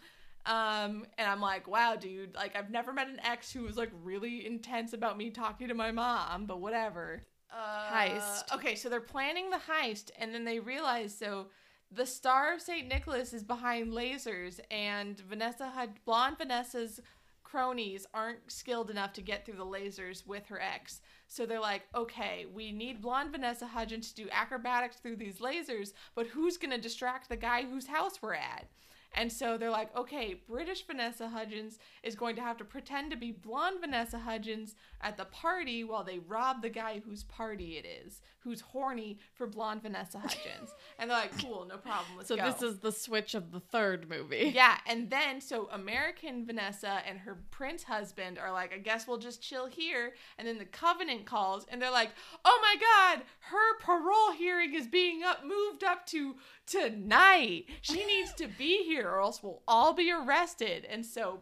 Um, 0.46 1.06
and 1.16 1.28
I'm 1.28 1.40
like, 1.40 1.66
"Wow, 1.66 1.96
dude! 1.96 2.34
Like, 2.34 2.54
I've 2.56 2.70
never 2.70 2.92
met 2.92 3.08
an 3.08 3.20
ex 3.24 3.52
who 3.52 3.62
was 3.62 3.76
like 3.76 3.90
really 4.02 4.46
intense 4.46 4.92
about 4.92 5.16
me 5.16 5.30
talking 5.30 5.68
to 5.68 5.74
my 5.74 5.90
mom, 5.90 6.46
but 6.46 6.60
whatever." 6.60 7.22
Uh, 7.50 7.90
Heist. 7.92 8.52
Okay, 8.54 8.74
so 8.74 8.88
they're 8.88 9.00
planning 9.00 9.50
the 9.50 9.58
heist, 9.58 10.10
and 10.18 10.34
then 10.34 10.44
they 10.44 10.58
realize 10.58 11.14
so 11.16 11.46
the 11.90 12.06
star 12.06 12.52
of 12.52 12.60
Saint 12.60 12.88
Nicholas 12.88 13.32
is 13.32 13.44
behind 13.44 13.92
lasers, 13.92 14.58
and 14.70 15.18
Vanessa 15.20 15.70
had 15.70 16.04
blonde 16.04 16.38
Vanessa's 16.38 17.00
cronies 17.44 18.04
aren't 18.12 18.50
skilled 18.50 18.90
enough 18.90 19.12
to 19.12 19.22
get 19.22 19.46
through 19.46 19.54
the 19.54 19.64
lasers 19.64 20.26
with 20.26 20.46
her 20.46 20.60
ex. 20.60 21.00
So 21.28 21.46
they're 21.46 21.60
like, 21.60 21.82
okay, 21.94 22.46
we 22.52 22.72
need 22.72 23.00
blonde 23.00 23.30
Vanessa 23.30 23.66
Hudgens 23.68 24.12
to 24.12 24.24
do 24.24 24.28
acrobatics 24.32 24.96
through 24.96 25.16
these 25.16 25.38
lasers, 25.38 25.92
but 26.16 26.26
who's 26.26 26.56
gonna 26.56 26.78
distract 26.78 27.28
the 27.28 27.36
guy 27.36 27.62
whose 27.62 27.86
house 27.86 28.20
we're 28.20 28.34
at? 28.34 28.66
And 29.14 29.32
so 29.32 29.56
they're 29.56 29.70
like, 29.70 29.94
okay, 29.96 30.40
British 30.48 30.86
Vanessa 30.86 31.28
Hudgens 31.28 31.78
is 32.02 32.14
going 32.14 32.36
to 32.36 32.42
have 32.42 32.56
to 32.58 32.64
pretend 32.64 33.10
to 33.10 33.16
be 33.16 33.30
blonde 33.32 33.80
Vanessa 33.80 34.18
Hudgens 34.18 34.74
at 35.00 35.16
the 35.16 35.24
party 35.26 35.84
while 35.84 36.04
they 36.04 36.18
rob 36.18 36.62
the 36.62 36.68
guy 36.68 37.00
whose 37.04 37.22
party 37.24 37.76
it 37.76 37.86
is, 37.86 38.20
who's 38.40 38.60
horny 38.60 39.18
for 39.34 39.46
blonde 39.46 39.82
Vanessa 39.82 40.18
Hudgens. 40.18 40.74
and 40.98 41.10
they're 41.10 41.18
like, 41.18 41.38
cool, 41.40 41.66
no 41.68 41.76
problem, 41.76 42.16
let's 42.16 42.28
so 42.28 42.36
go. 42.36 42.44
this 42.44 42.62
is 42.62 42.78
the 42.78 42.92
switch 42.92 43.34
of 43.34 43.52
the 43.52 43.60
third 43.60 44.08
movie. 44.08 44.52
Yeah, 44.54 44.78
and 44.86 45.08
then 45.10 45.40
so 45.40 45.68
American 45.72 46.44
Vanessa 46.44 47.00
and 47.06 47.18
her 47.20 47.38
prince 47.50 47.84
husband 47.84 48.38
are 48.38 48.52
like, 48.52 48.72
I 48.74 48.78
guess 48.78 49.06
we'll 49.06 49.18
just 49.18 49.42
chill 49.42 49.66
here. 49.66 50.14
And 50.38 50.46
then 50.46 50.58
the 50.58 50.64
Covenant 50.64 51.24
calls, 51.24 51.66
and 51.70 51.80
they're 51.80 51.90
like, 51.90 52.10
Oh 52.44 52.58
my 52.62 52.76
God, 52.80 53.24
her 53.40 53.78
parole 53.80 54.32
hearing 54.36 54.74
is 54.74 54.86
being 54.86 55.22
up 55.22 55.44
moved 55.44 55.84
up 55.84 56.06
to 56.06 56.36
tonight. 56.66 57.66
She 57.82 58.04
needs 58.04 58.32
to 58.34 58.48
be 58.48 58.84
here, 58.84 59.08
or 59.08 59.20
else 59.20 59.42
we'll 59.42 59.62
all 59.68 59.92
be 59.92 60.10
arrested. 60.10 60.86
And 60.88 61.04
so 61.04 61.40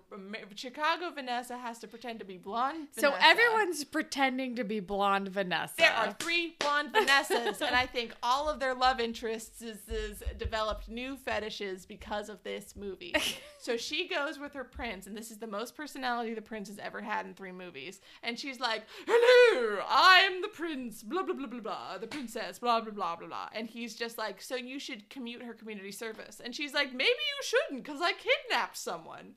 Chicago 0.55 1.11
Vanessa 1.11 1.57
has 1.59 1.79
to 1.81 1.89
pretend 1.89 2.19
to 2.21 2.25
be 2.25 2.37
blonde. 2.37 2.89
So 2.93 3.15
everyone's 3.21 3.85
pretending 3.85 4.57
to 4.57 4.65
be 4.65 4.81
blonde 4.81 5.29
Vanessa. 5.29 5.75
There 5.79 5.93
are 5.93 6.13
three 6.19 6.57
blonde 6.59 6.93
Vanessas, 6.93 7.61
and 7.61 7.75
I 7.75 7.87
think 7.87 8.15
all 8.23 8.49
of 8.49 8.61
their 8.61 8.75
love 8.75 9.01
interests 9.01 9.63
is, 9.63 9.79
is 9.89 10.23
developed 10.39 10.89
new 10.89 11.17
fetishes 11.17 11.87
because 11.87 12.29
of 12.29 12.43
this 12.43 12.75
movie. 12.77 13.15
so 13.63 13.77
she 13.77 14.09
goes 14.09 14.39
with 14.39 14.55
her 14.55 14.65
prince, 14.65 15.07
and 15.07 15.17
this 15.17 15.31
is 15.31 15.39
the 15.39 15.47
most 15.47 15.77
personality 15.77 16.35
the 16.35 16.43
prince 16.43 16.69
has 16.69 16.79
ever 16.79 17.01
had 17.01 17.27
in 17.27 17.35
three 17.35 17.53
movies. 17.53 18.01
And 18.23 18.39
she's 18.39 18.59
like, 18.59 18.83
"Hello, 19.07 19.85
I'm 19.89 20.43
the 20.43 20.49
prince." 20.49 21.03
Blah 21.03 21.23
blah 21.23 21.35
blah 21.35 21.47
blah 21.47 21.61
blah. 21.61 21.99
The 21.99 22.09
princess. 22.09 22.59
Blah 22.59 22.81
blah 22.81 22.93
blah 22.93 23.17
blah 23.17 23.29
blah. 23.29 23.49
And 23.55 23.69
he's 23.69 23.95
just 23.95 24.19
like, 24.19 24.43
"So 24.43 24.57
you 24.57 24.79
should 24.79 25.09
commute 25.11 25.43
her 25.43 25.55
community 25.55 25.93
service." 25.93 26.41
And 26.45 26.55
she's 26.55 26.75
like, 26.75 26.93
"Maybe 26.93 27.05
you 27.05 27.43
shouldn't, 27.43 27.85
because 27.85 28.01
I 28.03 28.13
kidnapped 28.13 28.77
someone." 28.77 29.35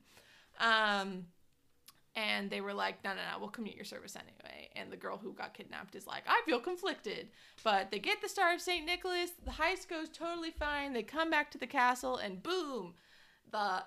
Um. 0.58 1.26
And 2.18 2.48
they 2.48 2.62
were 2.62 2.72
like, 2.72 3.04
no, 3.04 3.10
no, 3.10 3.16
no, 3.16 3.38
we'll 3.38 3.50
commute 3.50 3.76
your 3.76 3.84
service 3.84 4.16
anyway. 4.16 4.70
And 4.74 4.90
the 4.90 4.96
girl 4.96 5.18
who 5.18 5.34
got 5.34 5.52
kidnapped 5.52 5.94
is 5.94 6.06
like, 6.06 6.22
I 6.26 6.40
feel 6.46 6.58
conflicted. 6.58 7.28
But 7.62 7.90
they 7.90 7.98
get 7.98 8.22
the 8.22 8.28
Star 8.28 8.54
of 8.54 8.62
St. 8.62 8.86
Nicholas. 8.86 9.32
The 9.44 9.50
heist 9.50 9.88
goes 9.88 10.08
totally 10.08 10.50
fine. 10.50 10.94
They 10.94 11.02
come 11.02 11.28
back 11.28 11.50
to 11.50 11.58
the 11.58 11.66
castle, 11.66 12.16
and 12.16 12.42
boom, 12.42 12.94
the 13.52 13.82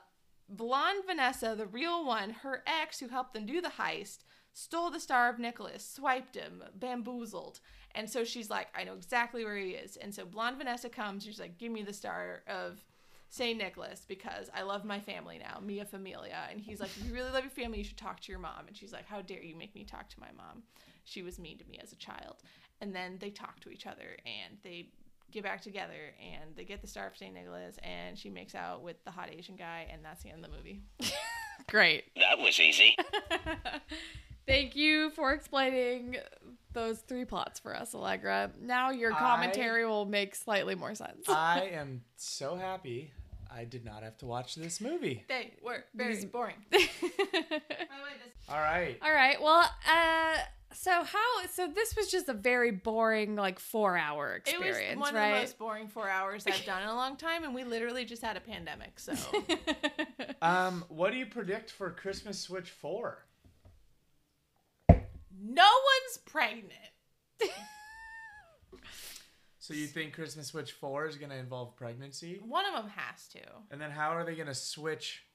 blonde 0.49 1.03
Vanessa, 1.05 1.55
the 1.57 1.67
real 1.67 2.05
one, 2.05 2.31
her 2.31 2.63
ex 2.65 2.99
who 2.99 3.07
helped 3.07 3.33
them 3.33 3.45
do 3.45 3.61
the 3.61 3.69
heist, 3.69 4.23
stole 4.53 4.89
the 4.89 4.99
Star 4.99 5.29
of 5.29 5.39
Nicholas, 5.39 5.87
swiped 5.87 6.35
him, 6.35 6.63
bamboozled. 6.75 7.59
And 7.95 8.09
so 8.09 8.23
she's 8.23 8.49
like, 8.49 8.67
I 8.75 8.83
know 8.83 8.95
exactly 8.95 9.43
where 9.43 9.57
he 9.57 9.71
is. 9.71 9.97
And 9.97 10.13
so 10.13 10.25
blonde 10.25 10.57
Vanessa 10.57 10.89
comes. 10.89 11.23
She's 11.23 11.39
like, 11.39 11.57
give 11.57 11.71
me 11.71 11.83
the 11.83 11.93
Star 11.93 12.43
of 12.47 12.83
St. 13.29 13.57
Nicholas 13.57 14.05
because 14.07 14.49
I 14.55 14.63
love 14.63 14.83
my 14.83 14.99
family 14.99 15.37
now, 15.37 15.59
Mia 15.63 15.85
Familia. 15.85 16.47
And 16.49 16.59
he's 16.59 16.79
like, 16.79 16.89
if 16.97 17.05
you 17.05 17.13
really 17.13 17.31
love 17.31 17.43
your 17.43 17.51
family, 17.51 17.77
you 17.77 17.83
should 17.83 17.97
talk 17.97 18.19
to 18.21 18.31
your 18.31 18.39
mom. 18.39 18.67
And 18.67 18.75
she's 18.75 18.91
like, 18.91 19.07
how 19.07 19.21
dare 19.21 19.43
you 19.43 19.55
make 19.55 19.75
me 19.75 19.83
talk 19.83 20.09
to 20.09 20.19
my 20.19 20.29
mom? 20.35 20.63
She 21.03 21.21
was 21.21 21.39
mean 21.39 21.57
to 21.59 21.65
me 21.65 21.79
as 21.81 21.91
a 21.91 21.97
child. 21.97 22.37
And 22.81 22.95
then 22.95 23.17
they 23.19 23.29
talk 23.29 23.59
to 23.61 23.69
each 23.69 23.85
other 23.85 24.17
and 24.25 24.57
they 24.63 24.89
get 25.31 25.43
back 25.43 25.61
together 25.61 26.13
and 26.21 26.55
they 26.55 26.63
get 26.63 26.81
the 26.81 26.87
Star 26.87 27.07
of 27.07 27.17
St. 27.17 27.33
Nicholas 27.33 27.77
and 27.83 28.17
she 28.17 28.29
makes 28.29 28.55
out 28.55 28.81
with 28.83 29.03
the 29.05 29.11
hot 29.11 29.29
Asian 29.31 29.55
guy. 29.55 29.87
And 29.91 30.03
that's 30.03 30.23
the 30.23 30.29
end 30.29 30.43
of 30.43 30.51
the 30.51 30.57
movie. 30.57 30.81
Great. 31.67 32.05
That 32.15 32.39
was 32.39 32.59
easy. 32.59 32.95
Thank 34.47 34.75
you 34.75 35.11
for 35.11 35.31
explaining 35.33 36.17
those 36.73 36.99
three 36.99 37.25
plots 37.25 37.59
for 37.59 37.75
us, 37.75 37.93
Allegra. 37.93 38.51
Now 38.59 38.89
your 38.89 39.13
I- 39.13 39.19
commentary 39.19 39.85
will 39.85 40.05
make 40.05 40.33
slightly 40.35 40.75
more 40.75 40.95
sense. 40.95 41.25
I 41.29 41.69
am 41.73 42.01
so 42.15 42.55
happy 42.55 43.11
I 43.51 43.65
did 43.65 43.85
not 43.85 44.03
have 44.03 44.17
to 44.19 44.25
watch 44.25 44.55
this 44.55 44.81
movie. 44.81 45.23
They 45.27 45.53
were 45.63 45.85
very 45.95 46.23
boring. 46.25 46.55
By 46.71 46.77
the 46.79 46.83
way, 46.83 46.89
this 48.23 48.33
All 48.49 48.59
right. 48.59 48.97
All 49.01 49.11
right. 49.13 49.41
Well, 49.41 49.69
uh 49.87 50.37
so 50.73 51.03
how 51.03 51.45
so 51.51 51.67
this 51.67 51.95
was 51.95 52.09
just 52.09 52.29
a 52.29 52.33
very 52.33 52.71
boring 52.71 53.35
like 53.35 53.59
4-hour 53.59 54.35
experience. 54.35 54.65
It 54.65 54.67
was 54.67 54.77
experience, 54.77 54.99
one 55.01 55.15
of 55.15 55.21
the 55.21 55.39
most 55.39 55.57
boring 55.57 55.87
four 55.87 56.09
hours 56.09 56.45
I've 56.47 56.65
done 56.65 56.83
in 56.83 56.89
a 56.89 56.95
long 56.95 57.15
time, 57.17 57.43
and 57.43 57.53
we 57.53 57.63
literally 57.63 58.05
just 58.05 58.21
had 58.21 58.37
a 58.37 58.41
pandemic. 58.41 58.99
So 58.99 59.13
Um, 60.41 60.85
what 60.89 61.11
do 61.11 61.17
you 61.17 61.25
predict 61.25 61.71
for 61.71 61.89
Christmas 61.91 62.39
Switch 62.39 62.69
4? 62.69 63.25
no 65.41 65.63
one's 65.63 66.17
pregnant. 66.25 66.73
So 69.69 69.75
you 69.75 69.85
think 69.85 70.13
Christmas 70.13 70.47
Switch 70.47 70.71
4 70.71 71.05
is 71.05 71.15
going 71.15 71.29
to 71.29 71.37
involve 71.37 71.75
pregnancy? 71.75 72.39
One 72.43 72.65
of 72.65 72.73
them 72.73 72.91
has 72.95 73.27
to. 73.27 73.39
And 73.69 73.79
then 73.79 73.91
how 73.91 74.15
are 74.15 74.23
they 74.25 74.33
going 74.33 74.47
to 74.47 74.55
switch? 74.55 75.25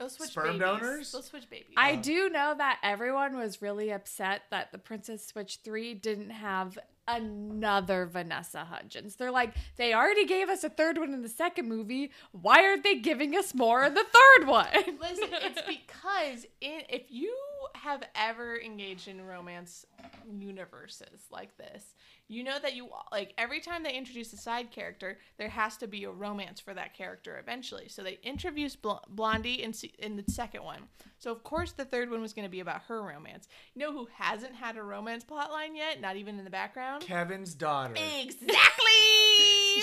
They'll 0.00 0.08
switch 0.08 0.30
Sperm 0.30 0.46
babies. 0.46 0.60
donors? 0.60 1.12
They'll 1.12 1.20
switch 1.20 1.50
babies. 1.50 1.74
I 1.76 1.94
do 1.94 2.30
know 2.30 2.54
that 2.56 2.78
everyone 2.82 3.36
was 3.36 3.60
really 3.60 3.92
upset 3.92 4.44
that 4.50 4.72
the 4.72 4.78
Princess 4.78 5.26
Switch 5.26 5.58
3 5.62 5.92
didn't 5.92 6.30
have 6.30 6.78
another 7.06 8.06
Vanessa 8.06 8.64
Hudgens. 8.64 9.16
They're 9.16 9.30
like, 9.30 9.54
they 9.76 9.92
already 9.92 10.24
gave 10.24 10.48
us 10.48 10.64
a 10.64 10.70
third 10.70 10.96
one 10.96 11.12
in 11.12 11.20
the 11.20 11.28
second 11.28 11.68
movie. 11.68 12.12
Why 12.32 12.64
aren't 12.64 12.82
they 12.82 12.94
giving 12.94 13.36
us 13.36 13.54
more 13.54 13.84
in 13.84 13.92
the 13.92 14.04
third 14.04 14.48
one? 14.48 14.68
Listen, 14.98 15.28
it's 15.32 15.60
because 15.68 16.46
in, 16.62 16.80
if 16.88 17.02
you 17.10 17.36
have 17.74 18.02
ever 18.14 18.58
engaged 18.58 19.08
in 19.08 19.24
romance 19.24 19.86
universes 20.30 21.26
like 21.30 21.56
this, 21.56 21.94
you 22.28 22.44
know 22.44 22.58
that 22.60 22.74
you 22.74 22.88
like 23.10 23.34
every 23.38 23.60
time 23.60 23.82
they 23.82 23.92
introduce 23.92 24.32
a 24.32 24.36
side 24.36 24.70
character, 24.70 25.18
there 25.38 25.48
has 25.48 25.76
to 25.78 25.86
be 25.86 26.04
a 26.04 26.10
romance 26.10 26.60
for 26.60 26.74
that 26.74 26.94
character 26.94 27.38
eventually. 27.38 27.88
So 27.88 28.02
they 28.02 28.18
introduced 28.22 28.82
Bl- 28.82 29.02
Blondie 29.08 29.62
in 29.62 29.72
in 29.98 30.16
the 30.16 30.30
second 30.30 30.62
one. 30.62 30.82
So 31.18 31.32
of 31.32 31.42
course 31.42 31.72
the 31.72 31.84
third 31.84 32.10
one 32.10 32.20
was 32.20 32.32
going 32.32 32.46
to 32.46 32.50
be 32.50 32.60
about 32.60 32.82
her 32.82 33.02
romance. 33.02 33.48
You 33.74 33.80
know 33.80 33.92
who 33.92 34.08
hasn't 34.14 34.54
had 34.54 34.76
a 34.76 34.82
romance 34.82 35.24
plotline 35.24 35.74
yet? 35.74 36.00
Not 36.00 36.16
even 36.16 36.38
in 36.38 36.44
the 36.44 36.50
background. 36.50 37.02
Kevin's 37.02 37.54
daughter. 37.54 37.94
Exactly. 37.96 38.56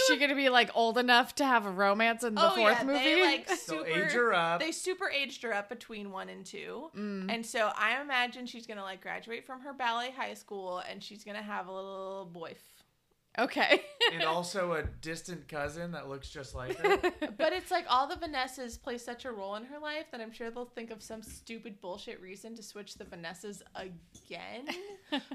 She 0.07 0.17
gonna 0.17 0.35
be 0.35 0.49
like 0.49 0.69
old 0.75 0.97
enough 0.97 1.35
to 1.35 1.45
have 1.45 1.65
a 1.65 1.71
romance 1.71 2.23
in 2.23 2.35
the 2.35 2.45
oh 2.51 2.55
fourth 2.55 2.77
yeah, 2.79 2.83
movie? 2.85 2.99
they 3.03 3.21
like 3.21 3.49
So 3.57 3.83
super. 3.83 3.87
age 3.89 4.11
her 4.13 4.33
up. 4.33 4.59
They 4.59 4.71
super 4.71 5.09
aged 5.09 5.43
her 5.43 5.53
up 5.53 5.69
between 5.69 6.11
one 6.11 6.29
and 6.29 6.45
two, 6.45 6.89
Mm. 6.95 7.31
and 7.33 7.45
so 7.45 7.71
I 7.75 8.01
imagine 8.01 8.45
she's 8.45 8.65
gonna 8.67 8.83
like 8.83 9.01
graduate 9.01 9.45
from 9.45 9.61
her 9.61 9.73
ballet 9.73 10.11
high 10.11 10.33
school, 10.33 10.81
and 10.89 11.01
she's 11.03 11.23
gonna 11.23 11.41
have 11.41 11.67
a 11.67 11.71
little 11.73 12.29
boy. 12.31 12.55
okay. 13.39 13.81
and 14.13 14.23
also 14.37 14.73
a 14.73 14.83
distant 15.01 15.47
cousin 15.47 15.91
that 15.91 16.07
looks 16.09 16.29
just 16.29 16.55
like 16.55 16.75
her. 16.77 16.97
But 17.37 17.53
it's 17.53 17.69
like 17.69 17.85
all 17.89 18.07
the 18.07 18.15
Vanessas 18.15 18.81
play 18.81 18.97
such 18.97 19.25
a 19.25 19.31
role 19.31 19.55
in 19.55 19.65
her 19.65 19.77
life 19.79 20.05
that 20.11 20.21
I'm 20.21 20.31
sure 20.31 20.49
they'll 20.49 20.65
think 20.65 20.89
of 20.91 21.03
some 21.03 21.21
stupid 21.21 21.79
bullshit 21.81 22.19
reason 22.21 22.55
to 22.55 22.63
switch 22.63 22.95
the 22.95 23.05
Vanessas 23.05 23.61
again. 23.75 24.65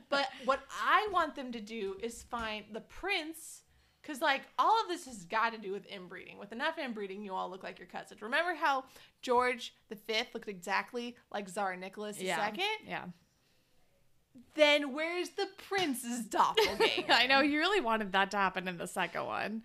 but 0.08 0.28
what 0.46 0.60
I 0.82 1.08
want 1.12 1.34
them 1.36 1.52
to 1.52 1.60
do 1.60 1.96
is 2.02 2.22
find 2.24 2.64
the 2.72 2.80
prince. 2.80 3.61
Because, 4.02 4.20
like, 4.20 4.42
all 4.58 4.80
of 4.82 4.88
this 4.88 5.06
has 5.06 5.24
got 5.24 5.52
to 5.52 5.58
do 5.58 5.70
with 5.70 5.86
inbreeding. 5.86 6.38
With 6.38 6.50
enough 6.50 6.76
inbreeding, 6.76 7.22
you 7.22 7.32
all 7.32 7.48
look 7.48 7.62
like 7.62 7.78
your 7.78 7.86
cousins. 7.86 8.20
Remember 8.20 8.54
how 8.54 8.84
George 9.20 9.74
V 9.90 10.22
looked 10.34 10.48
exactly 10.48 11.16
like 11.32 11.48
Tsar 11.48 11.76
Nicholas 11.76 12.20
yeah. 12.20 12.50
II? 12.52 12.64
Yeah. 12.86 13.04
Then 14.54 14.92
where's 14.92 15.30
the 15.30 15.46
prince's 15.68 16.24
doppelganger? 16.26 17.12
I 17.12 17.26
know 17.26 17.40
you 17.40 17.58
really 17.58 17.80
wanted 17.80 18.12
that 18.12 18.30
to 18.32 18.36
happen 18.38 18.66
in 18.66 18.76
the 18.76 18.88
second 18.88 19.24
one. 19.24 19.62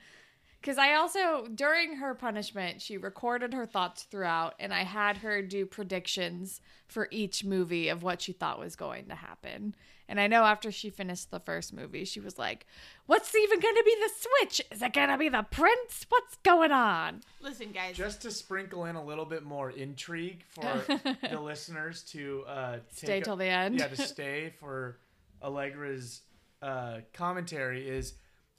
Because 0.62 0.78
I 0.78 0.96
also, 0.96 1.48
during 1.54 1.98
her 1.98 2.14
punishment, 2.14 2.82
she 2.82 2.98
recorded 2.98 3.54
her 3.54 3.66
thoughts 3.66 4.04
throughout, 4.04 4.56
and 4.60 4.74
I 4.74 4.84
had 4.84 5.18
her 5.18 5.42
do 5.42 5.66
predictions 5.66 6.62
for 6.88 7.08
each 7.12 7.44
movie 7.44 7.90
of 7.90 8.04
what 8.04 8.22
she 8.22 8.34
thought 8.34 8.60
was 8.60 8.76
going 8.76 9.06
to 9.08 9.16
happen. 9.16 9.76
And 10.10 10.20
I 10.22 10.28
know 10.28 10.44
after 10.44 10.72
she 10.72 10.90
finished 10.90 11.32
the 11.32 11.40
first 11.40 11.74
movie, 11.74 12.06
she 12.06 12.20
was 12.20 12.38
like, 12.38 12.66
What's 13.08 13.34
even 13.36 13.60
going 13.60 13.76
to 13.76 13.84
be 13.84 13.96
the 14.02 14.10
switch? 14.18 14.62
Is 14.72 14.82
it 14.82 14.94
going 14.94 15.10
to 15.10 15.18
be 15.18 15.30
the 15.30 15.44
prince? 15.50 16.06
What's 16.10 16.36
going 16.44 16.72
on? 16.72 17.22
Listen, 17.42 17.72
guys. 17.72 17.96
Just 17.98 18.22
to 18.22 18.32
sprinkle 18.32 18.86
in 18.86 18.96
a 18.96 19.04
little 19.04 19.26
bit 19.26 19.44
more 19.44 19.70
intrigue 19.72 20.44
for 20.50 20.62
the 21.30 21.40
listeners 21.40 22.04
to 22.12 22.44
uh, 22.48 22.78
Stay 22.94 23.08
take 23.08 23.22
a- 23.24 23.26
till 23.26 23.36
the 23.36 23.46
end. 23.46 23.80
yeah, 23.80 23.88
to 23.88 23.98
stay 24.02 24.54
for 24.60 24.98
Allegra's 25.42 26.22
uh, 26.62 27.00
commentary 27.14 27.88
is 27.88 28.14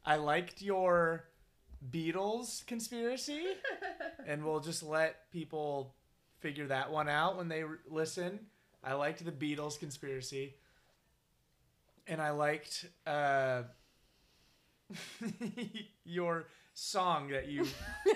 I 0.04 0.16
liked 0.16 0.62
your 0.62 1.24
Beatles 1.90 2.66
conspiracy, 2.66 3.42
and 4.26 4.44
we'll 4.44 4.61
just 4.61 4.82
let 4.82 5.30
people 5.32 5.94
figure 6.40 6.66
that 6.68 6.90
one 6.90 7.08
out 7.08 7.37
when 7.37 7.48
they 7.48 7.62
re- 7.64 7.78
listen. 7.88 8.40
I 8.82 8.94
liked 8.94 9.24
the 9.24 9.32
Beatles 9.32 9.78
conspiracy, 9.78 10.54
and 12.08 12.20
I 12.20 12.30
liked 12.30 12.86
uh, 13.06 13.62
your 16.04 16.46
song 16.74 17.28
that 17.30 17.48
you, 17.48 17.66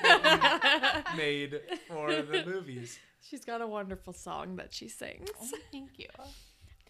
that 0.03 1.03
you 1.15 1.17
made 1.17 1.61
for 1.89 2.11
the 2.23 2.45
movies. 2.47 2.99
She's 3.21 3.45
got 3.45 3.61
a 3.61 3.67
wonderful 3.67 4.13
song 4.13 4.57
that 4.57 4.73
she 4.73 4.89
sings. 4.89 5.29
Thank 5.71 5.99
you. 5.99 6.09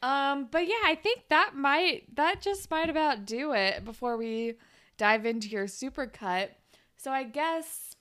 Um, 0.02 0.48
but 0.50 0.66
yeah, 0.66 0.74
I 0.84 0.94
think 1.00 1.28
that 1.28 1.52
might 1.54 2.14
that 2.16 2.40
just 2.42 2.70
might 2.70 2.90
about 2.90 3.24
do 3.24 3.52
it 3.52 3.84
before 3.84 4.16
we 4.16 4.54
dive 4.96 5.24
into 5.26 5.48
your 5.48 5.68
super 5.68 6.06
cut. 6.06 6.50
So 6.96 7.10
I 7.12 7.22
guess 7.24 7.94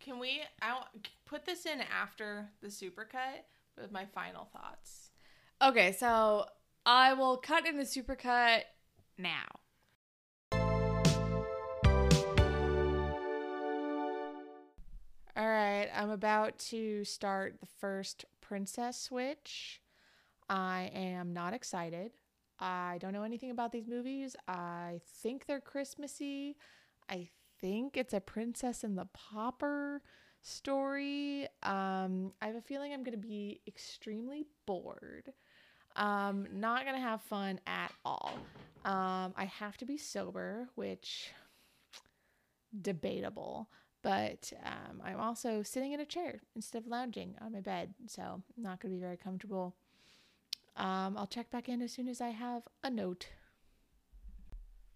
Can 0.00 0.18
we 0.18 0.40
I 0.60 0.72
want, 0.74 1.08
put 1.26 1.44
this 1.46 1.64
in 1.66 1.80
after 1.80 2.48
the 2.60 2.68
supercut 2.68 3.42
with 3.80 3.92
my 3.92 4.04
final 4.06 4.48
thoughts? 4.52 5.10
okay, 5.62 5.92
so 5.92 6.46
I 6.86 7.14
will 7.14 7.38
cut 7.38 7.66
in 7.66 7.78
the 7.78 7.84
supercut 7.84 8.62
now. 9.16 9.46
All 15.36 15.48
right, 15.48 15.88
I'm 15.94 16.10
about 16.10 16.58
to 16.70 17.04
start 17.04 17.56
the 17.60 17.66
first 17.78 18.26
princess 18.40 19.00
switch. 19.00 19.80
I 20.48 20.90
am 20.94 21.32
not 21.32 21.54
excited. 21.54 22.12
I 22.60 22.98
don't 23.00 23.14
know 23.14 23.24
anything 23.24 23.50
about 23.50 23.72
these 23.72 23.88
movies. 23.88 24.36
I 24.46 25.00
think 25.22 25.46
they're 25.46 25.60
Christmassy. 25.60 26.56
I 27.08 27.30
think 27.60 27.96
it's 27.96 28.12
a 28.12 28.20
Princess 28.20 28.84
and 28.84 28.96
the 28.96 29.08
Pauper 29.12 30.02
story. 30.42 31.48
Um, 31.62 32.32
I 32.42 32.46
have 32.46 32.56
a 32.56 32.60
feeling 32.60 32.92
I'm 32.92 33.02
going 33.02 33.20
to 33.20 33.26
be 33.26 33.62
extremely 33.66 34.44
bored. 34.66 35.32
Um, 35.96 36.48
not 36.52 36.84
to 36.84 36.98
have 36.98 37.22
fun 37.22 37.60
at 37.66 37.92
all. 38.04 38.32
Um, 38.84 39.32
I 39.36 39.44
have 39.44 39.76
to 39.78 39.86
be 39.86 39.96
sober, 39.96 40.68
which 40.74 41.30
debatable. 42.82 43.68
But 44.02 44.52
um, 44.64 45.00
I'm 45.02 45.18
also 45.18 45.62
sitting 45.62 45.92
in 45.92 46.00
a 46.00 46.04
chair 46.04 46.42
instead 46.54 46.82
of 46.82 46.88
lounging 46.88 47.36
on 47.40 47.52
my 47.52 47.60
bed, 47.60 47.94
so 48.06 48.42
not 48.56 48.80
to 48.82 48.88
be 48.88 48.98
very 48.98 49.16
comfortable. 49.16 49.74
Um, 50.76 51.16
I'll 51.16 51.26
check 51.26 51.50
back 51.50 51.70
in 51.70 51.80
as 51.80 51.92
soon 51.92 52.08
as 52.08 52.20
I 52.20 52.28
have 52.28 52.64
a 52.82 52.90
note. 52.90 53.28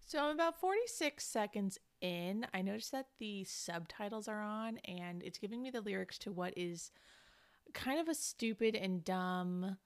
So 0.05 0.19
I'm 0.19 0.35
about 0.35 0.59
46 0.59 1.25
seconds 1.25 1.79
in. 2.01 2.45
I 2.53 2.61
noticed 2.61 2.91
that 2.91 3.07
the 3.17 3.45
subtitles 3.45 4.27
are 4.27 4.41
on, 4.41 4.77
and 4.85 5.23
it's 5.23 5.39
giving 5.39 5.63
me 5.63 5.71
the 5.71 5.81
lyrics 5.81 6.19
to 6.19 6.31
what 6.31 6.53
is 6.55 6.91
kind 7.73 7.99
of 7.99 8.07
a 8.07 8.15
stupid 8.15 8.75
and 8.75 9.03
dumb 9.03 9.77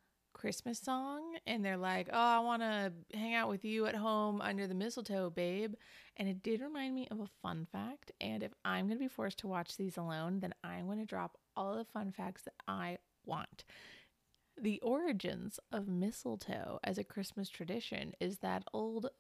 Christmas 0.43 0.77
song. 0.77 1.38
And 1.47 1.63
they're 1.63 1.77
like, 1.77 2.10
Oh, 2.12 2.17
I 2.17 2.39
want 2.39 2.63
to 2.63 2.91
hang 3.13 3.34
out 3.34 3.47
with 3.47 3.63
you 3.63 3.86
at 3.86 3.95
home 3.95 4.41
under 4.41 4.67
the 4.67 4.73
mistletoe, 4.73 5.29
babe. 5.29 5.75
And 6.17 6.27
it 6.27 6.43
did 6.43 6.60
remind 6.60 6.93
me 6.93 7.08
of 7.10 7.21
a 7.21 7.29
fun 7.41 7.65
fact. 7.71 8.12
And 8.19 8.43
if 8.43 8.51
I'm 8.65 8.88
going 8.88 8.97
to 8.97 9.03
be 9.06 9.08
forced 9.08 9.39
to 9.39 9.47
watch 9.47 9.77
these 9.77 9.95
alone, 9.95 10.41
then 10.41 10.53
I'm 10.62 10.88
going 10.88 10.99
to 10.99 11.06
drop 11.06 11.38
all 11.56 11.77
the 11.77 11.86
fun 11.86 12.12
facts 12.12 12.41
that 12.41 12.56
I 12.67 12.97
want. 13.25 13.63
The 14.62 14.82
origins 14.82 15.62
of 15.71 15.88
mistletoe 15.88 16.77
as 16.84 16.97
a 16.97 17.06
Christmas 17.06 17.47
tradition 17.47 18.12
is 18.19 18.39
that 18.39 18.65
old 18.73 19.12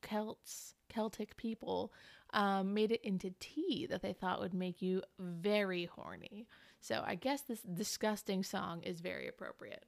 Celts, 0.00 0.74
Celtic 0.88 1.36
people, 1.36 1.92
um, 2.32 2.74
made 2.74 2.90
it 2.90 3.04
into 3.04 3.32
tea 3.38 3.86
that 3.88 4.02
they 4.02 4.14
thought 4.14 4.40
would 4.40 4.52
make 4.52 4.82
you 4.82 5.02
very 5.20 5.84
horny. 5.84 6.48
So 6.80 7.04
I 7.06 7.14
guess 7.14 7.42
this 7.42 7.60
disgusting 7.60 8.42
song 8.42 8.82
is 8.82 8.98
very 8.98 9.28
appropriate. 9.28 9.84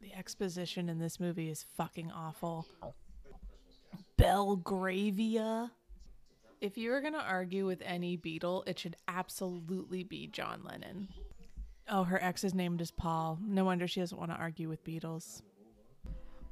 The 0.00 0.14
exposition 0.14 0.88
in 0.88 0.98
this 0.98 1.18
movie 1.18 1.50
is 1.50 1.64
fucking 1.76 2.12
awful. 2.12 2.66
Belgravia. 4.16 5.72
If 6.60 6.76
you 6.76 6.90
were 6.90 7.00
going 7.00 7.14
to 7.14 7.20
argue 7.20 7.66
with 7.66 7.82
any 7.84 8.16
Beatle, 8.16 8.66
it 8.66 8.78
should 8.78 8.96
absolutely 9.06 10.04
be 10.04 10.26
John 10.26 10.62
Lennon. 10.64 11.08
Oh, 11.88 12.04
her 12.04 12.22
ex 12.22 12.44
is 12.44 12.54
named 12.54 12.80
as 12.80 12.90
Paul. 12.90 13.38
No 13.40 13.64
wonder 13.64 13.88
she 13.88 14.00
doesn't 14.00 14.18
want 14.18 14.30
to 14.30 14.36
argue 14.36 14.68
with 14.68 14.84
Beatles. 14.84 15.42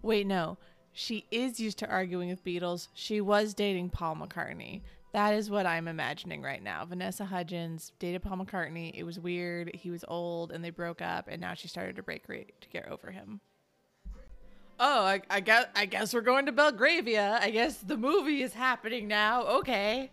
Wait, 0.03 0.27
no. 0.27 0.59
She 0.93 1.27
is 1.31 1.61
used 1.61 1.79
to 1.81 1.91
arguing 1.91 2.31
with 2.31 2.45
Beatles. 2.45 2.89
She 2.95 3.21
was 3.21 3.53
dating 3.53 3.91
Paul 3.91 4.17
McCartney. 4.17 4.81
That 5.17 5.33
is 5.33 5.49
what 5.51 5.65
I'm 5.65 5.89
imagining 5.89 6.43
right 6.43 6.63
now. 6.63 6.85
Vanessa 6.85 7.25
Hudgens 7.25 7.91
dated 7.99 8.21
Paul 8.21 8.37
McCartney. 8.37 8.93
It 8.95 9.03
was 9.03 9.19
weird. 9.19 9.71
He 9.73 9.91
was 9.91 10.05
old 10.09 10.53
and 10.53 10.63
they 10.63 10.69
broke 10.69 11.01
up 11.01 11.27
and 11.27 11.41
now 11.41 11.55
she 11.55 11.69
started 11.69 11.97
to 11.97 12.03
break 12.03 12.27
to 12.27 12.69
get 12.69 12.87
over 12.89 13.11
him. 13.11 13.41
Oh, 14.79 15.07
I, 15.07 15.23
I 15.31 15.41
guess 15.41 15.69
I 15.75 15.87
guess 15.87 16.13
we're 16.13 16.21
going 16.21 16.45
to 16.45 16.53
Belgravia. 16.53 17.39
I 17.41 17.49
guess 17.49 17.79
the 17.79 17.97
movie 17.97 18.43
is 18.43 18.53
happening 18.53 19.09
now. 19.09 19.45
Okay. 19.45 20.11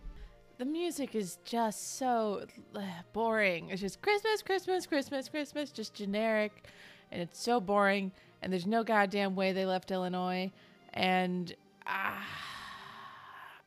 The 0.58 0.64
music 0.64 1.16
is 1.16 1.38
just 1.44 1.98
so 1.98 2.46
ugh, 2.74 2.84
boring. 3.12 3.72
It's 3.72 3.82
just 3.82 4.02
Christmas, 4.02 4.42
Christmas, 4.42 4.88
Christmas, 4.88 5.28
Christmas, 5.28 5.72
just 5.72 5.94
generic, 5.94 6.70
and 7.12 7.22
it's 7.22 7.44
so 7.44 7.60
boring. 7.60 8.14
And 8.42 8.54
there's 8.54 8.66
no 8.66 8.86
goddamn 8.86 9.36
way 9.36 9.52
they 9.52 9.66
left 9.66 9.92
Illinois, 9.92 10.50
and 10.94 11.54
ah, 11.86 12.26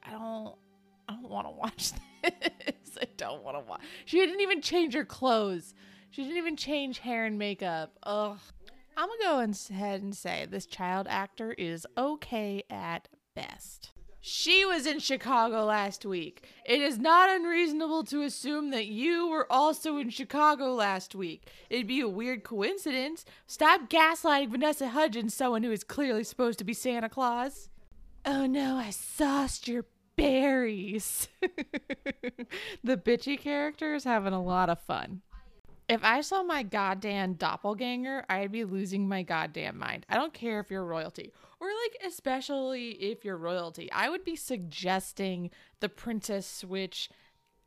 I 0.02 0.10
don't, 0.12 0.54
I 1.08 1.14
don't 1.14 1.30
want 1.30 1.46
to 1.46 1.52
watch 1.52 1.92
this. 2.22 2.98
I 3.00 3.06
don't 3.16 3.42
want 3.42 3.56
to 3.56 3.68
watch. 3.68 3.82
She 4.04 4.18
didn't 4.18 4.40
even 4.40 4.60
change 4.60 4.94
her 4.94 5.04
clothes. 5.04 5.74
She 6.10 6.22
didn't 6.22 6.38
even 6.38 6.56
change 6.56 6.98
hair 7.00 7.24
and 7.24 7.38
makeup. 7.38 7.92
Ugh. 8.02 8.38
I'm 8.96 9.08
gonna 9.08 9.22
go 9.22 9.54
ahead 9.74 10.02
and 10.02 10.16
say 10.16 10.46
this 10.48 10.64
child 10.64 11.06
actor 11.10 11.52
is 11.52 11.86
okay 11.98 12.62
at 12.70 13.08
best. 13.34 13.90
She 14.28 14.64
was 14.64 14.86
in 14.86 14.98
Chicago 14.98 15.66
last 15.66 16.04
week. 16.04 16.48
It 16.64 16.80
is 16.80 16.98
not 16.98 17.30
unreasonable 17.30 18.02
to 18.04 18.22
assume 18.22 18.70
that 18.70 18.86
you 18.86 19.28
were 19.28 19.46
also 19.52 19.98
in 19.98 20.10
Chicago 20.10 20.74
last 20.74 21.14
week. 21.14 21.48
It'd 21.70 21.86
be 21.86 22.00
a 22.00 22.08
weird 22.08 22.42
coincidence. 22.42 23.24
Stop 23.46 23.88
gaslighting 23.88 24.50
Vanessa 24.50 24.88
Hudgens, 24.88 25.32
someone 25.32 25.62
who 25.62 25.70
is 25.70 25.84
clearly 25.84 26.24
supposed 26.24 26.58
to 26.58 26.64
be 26.64 26.74
Santa 26.74 27.08
Claus. 27.08 27.68
Oh 28.24 28.46
no, 28.46 28.76
I 28.76 28.90
sauced 28.90 29.68
your 29.68 29.84
berries. 30.16 31.28
the 32.82 32.96
bitchy 32.96 33.38
character 33.38 33.94
is 33.94 34.04
having 34.04 34.32
a 34.32 34.42
lot 34.42 34.68
of 34.68 34.80
fun. 34.80 35.22
If 35.88 36.02
I 36.02 36.20
saw 36.20 36.42
my 36.42 36.64
goddamn 36.64 37.34
doppelganger, 37.34 38.24
I'd 38.28 38.50
be 38.50 38.64
losing 38.64 39.08
my 39.08 39.22
goddamn 39.22 39.78
mind. 39.78 40.04
I 40.08 40.16
don't 40.16 40.34
care 40.34 40.58
if 40.58 40.70
you're 40.70 40.84
royalty, 40.84 41.32
or 41.60 41.68
like 41.68 42.02
especially 42.04 42.90
if 42.92 43.24
you're 43.24 43.36
royalty. 43.36 43.90
I 43.92 44.08
would 44.08 44.24
be 44.24 44.34
suggesting 44.34 45.50
the 45.78 45.88
princess 45.88 46.46
switch 46.46 47.08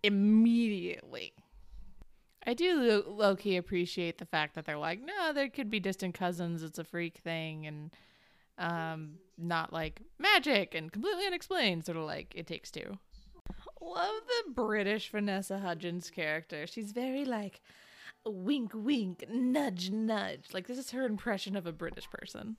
immediately. 0.04 1.34
I 2.46 2.54
do 2.54 3.04
low 3.08 3.36
key 3.36 3.56
appreciate 3.56 4.18
the 4.18 4.26
fact 4.26 4.56
that 4.56 4.66
they're 4.66 4.78
like, 4.78 5.00
no, 5.02 5.32
there 5.32 5.50
could 5.50 5.70
be 5.70 5.80
distant 5.80 6.14
cousins. 6.14 6.62
It's 6.62 6.80
a 6.80 6.84
freak 6.84 7.18
thing, 7.18 7.68
and 7.68 7.92
um, 8.60 9.16
not 9.38 9.74
like 9.74 10.02
magic 10.20 10.76
and 10.76 10.92
completely 10.92 11.26
unexplained. 11.26 11.86
Sort 11.86 11.98
of 11.98 12.04
like 12.04 12.34
it 12.36 12.46
takes 12.46 12.70
two. 12.70 13.00
Love 13.82 14.22
the 14.28 14.52
British 14.52 15.10
Vanessa 15.10 15.60
Hudgens 15.60 16.10
character. 16.10 16.68
She's 16.68 16.92
very 16.92 17.26
like 17.26 17.62
wink, 18.26 18.72
wink, 18.76 19.26
nudge, 19.30 19.90
nudge. 19.90 20.48
Like 20.54 20.68
this 20.68 20.78
is 20.78 20.92
her 20.92 21.06
impression 21.06 21.56
of 21.56 21.66
a 21.66 21.72
British 21.72 22.10
person. 22.10 22.58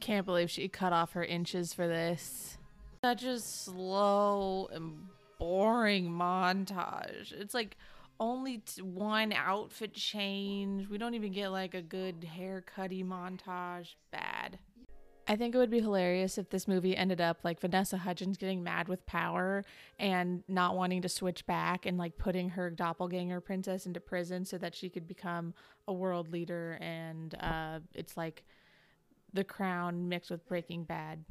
Can't 0.00 0.26
believe 0.26 0.50
she 0.50 0.68
cut 0.68 0.92
off 0.92 1.12
her 1.12 1.24
inches 1.24 1.72
for 1.72 1.86
this. 1.88 2.58
Such 3.04 3.24
a 3.24 3.38
slow 3.38 4.68
and 4.72 5.08
boring 5.38 6.10
montage. 6.10 7.32
It's 7.32 7.54
like 7.54 7.76
only 8.20 8.58
t- 8.58 8.82
one 8.82 9.32
outfit 9.32 9.94
change. 9.94 10.88
We 10.88 10.98
don't 10.98 11.14
even 11.14 11.32
get 11.32 11.48
like 11.48 11.74
a 11.74 11.82
good 11.82 12.24
haircutty 12.24 13.02
montage. 13.02 13.94
Bad. 14.12 14.58
I 15.28 15.36
think 15.36 15.54
it 15.54 15.58
would 15.58 15.70
be 15.70 15.80
hilarious 15.80 16.36
if 16.36 16.50
this 16.50 16.66
movie 16.66 16.96
ended 16.96 17.20
up 17.20 17.38
like 17.44 17.60
Vanessa 17.60 17.96
Hudgens 17.96 18.36
getting 18.36 18.62
mad 18.62 18.88
with 18.88 19.06
power 19.06 19.64
and 19.98 20.42
not 20.48 20.76
wanting 20.76 21.02
to 21.02 21.08
switch 21.08 21.46
back 21.46 21.86
and 21.86 21.96
like 21.96 22.18
putting 22.18 22.50
her 22.50 22.70
doppelganger 22.70 23.40
princess 23.40 23.86
into 23.86 24.00
prison 24.00 24.44
so 24.44 24.58
that 24.58 24.74
she 24.74 24.88
could 24.88 25.06
become 25.06 25.54
a 25.86 25.92
world 25.92 26.32
leader. 26.32 26.76
And 26.80 27.36
uh, 27.38 27.80
it's 27.94 28.16
like 28.16 28.42
the 29.32 29.44
crown 29.44 30.08
mixed 30.08 30.30
with 30.30 30.46
Breaking 30.46 30.82
Bad. 30.82 31.24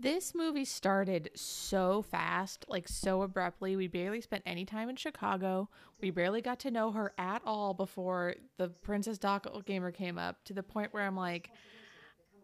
This 0.00 0.32
movie 0.34 0.64
started 0.64 1.30
so 1.34 2.02
fast, 2.02 2.64
like 2.68 2.86
so 2.86 3.22
abruptly. 3.22 3.74
We 3.74 3.88
barely 3.88 4.20
spent 4.20 4.44
any 4.46 4.64
time 4.64 4.88
in 4.88 4.96
Chicago. 4.96 5.68
We 6.00 6.10
barely 6.10 6.40
got 6.40 6.60
to 6.60 6.70
know 6.70 6.92
her 6.92 7.12
at 7.18 7.42
all 7.44 7.74
before 7.74 8.34
the 8.58 8.68
Princess 8.68 9.18
Doppelganger 9.18 9.90
came 9.92 10.16
up 10.16 10.44
to 10.44 10.52
the 10.52 10.62
point 10.62 10.94
where 10.94 11.04
I'm 11.04 11.16
like, 11.16 11.50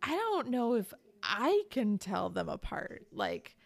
I 0.06 0.10
don't 0.10 0.48
know 0.48 0.74
if 0.74 0.92
I 1.22 1.62
can 1.70 1.96
tell 1.98 2.28
them 2.28 2.48
apart. 2.48 3.06
Like 3.10 3.56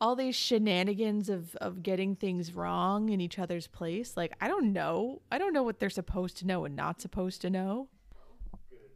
all 0.00 0.16
these 0.16 0.34
shenanigans 0.34 1.28
of 1.28 1.54
of 1.56 1.82
getting 1.82 2.16
things 2.16 2.52
wrong 2.52 3.10
in 3.10 3.20
each 3.20 3.38
other's 3.38 3.68
place. 3.68 4.16
Like 4.16 4.34
I 4.40 4.48
don't 4.48 4.72
know. 4.72 5.22
I 5.30 5.38
don't 5.38 5.52
know 5.52 5.62
what 5.62 5.78
they're 5.78 5.90
supposed 5.90 6.36
to 6.38 6.46
know 6.46 6.64
and 6.64 6.74
not 6.74 7.00
supposed 7.00 7.40
to 7.42 7.50
know. 7.50 7.88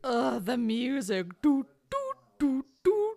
Ugh, 0.03 0.45
the 0.45 0.57
music. 0.57 1.41
Do 1.41 1.67
do 1.89 2.13
do 2.39 2.65
do 2.83 3.17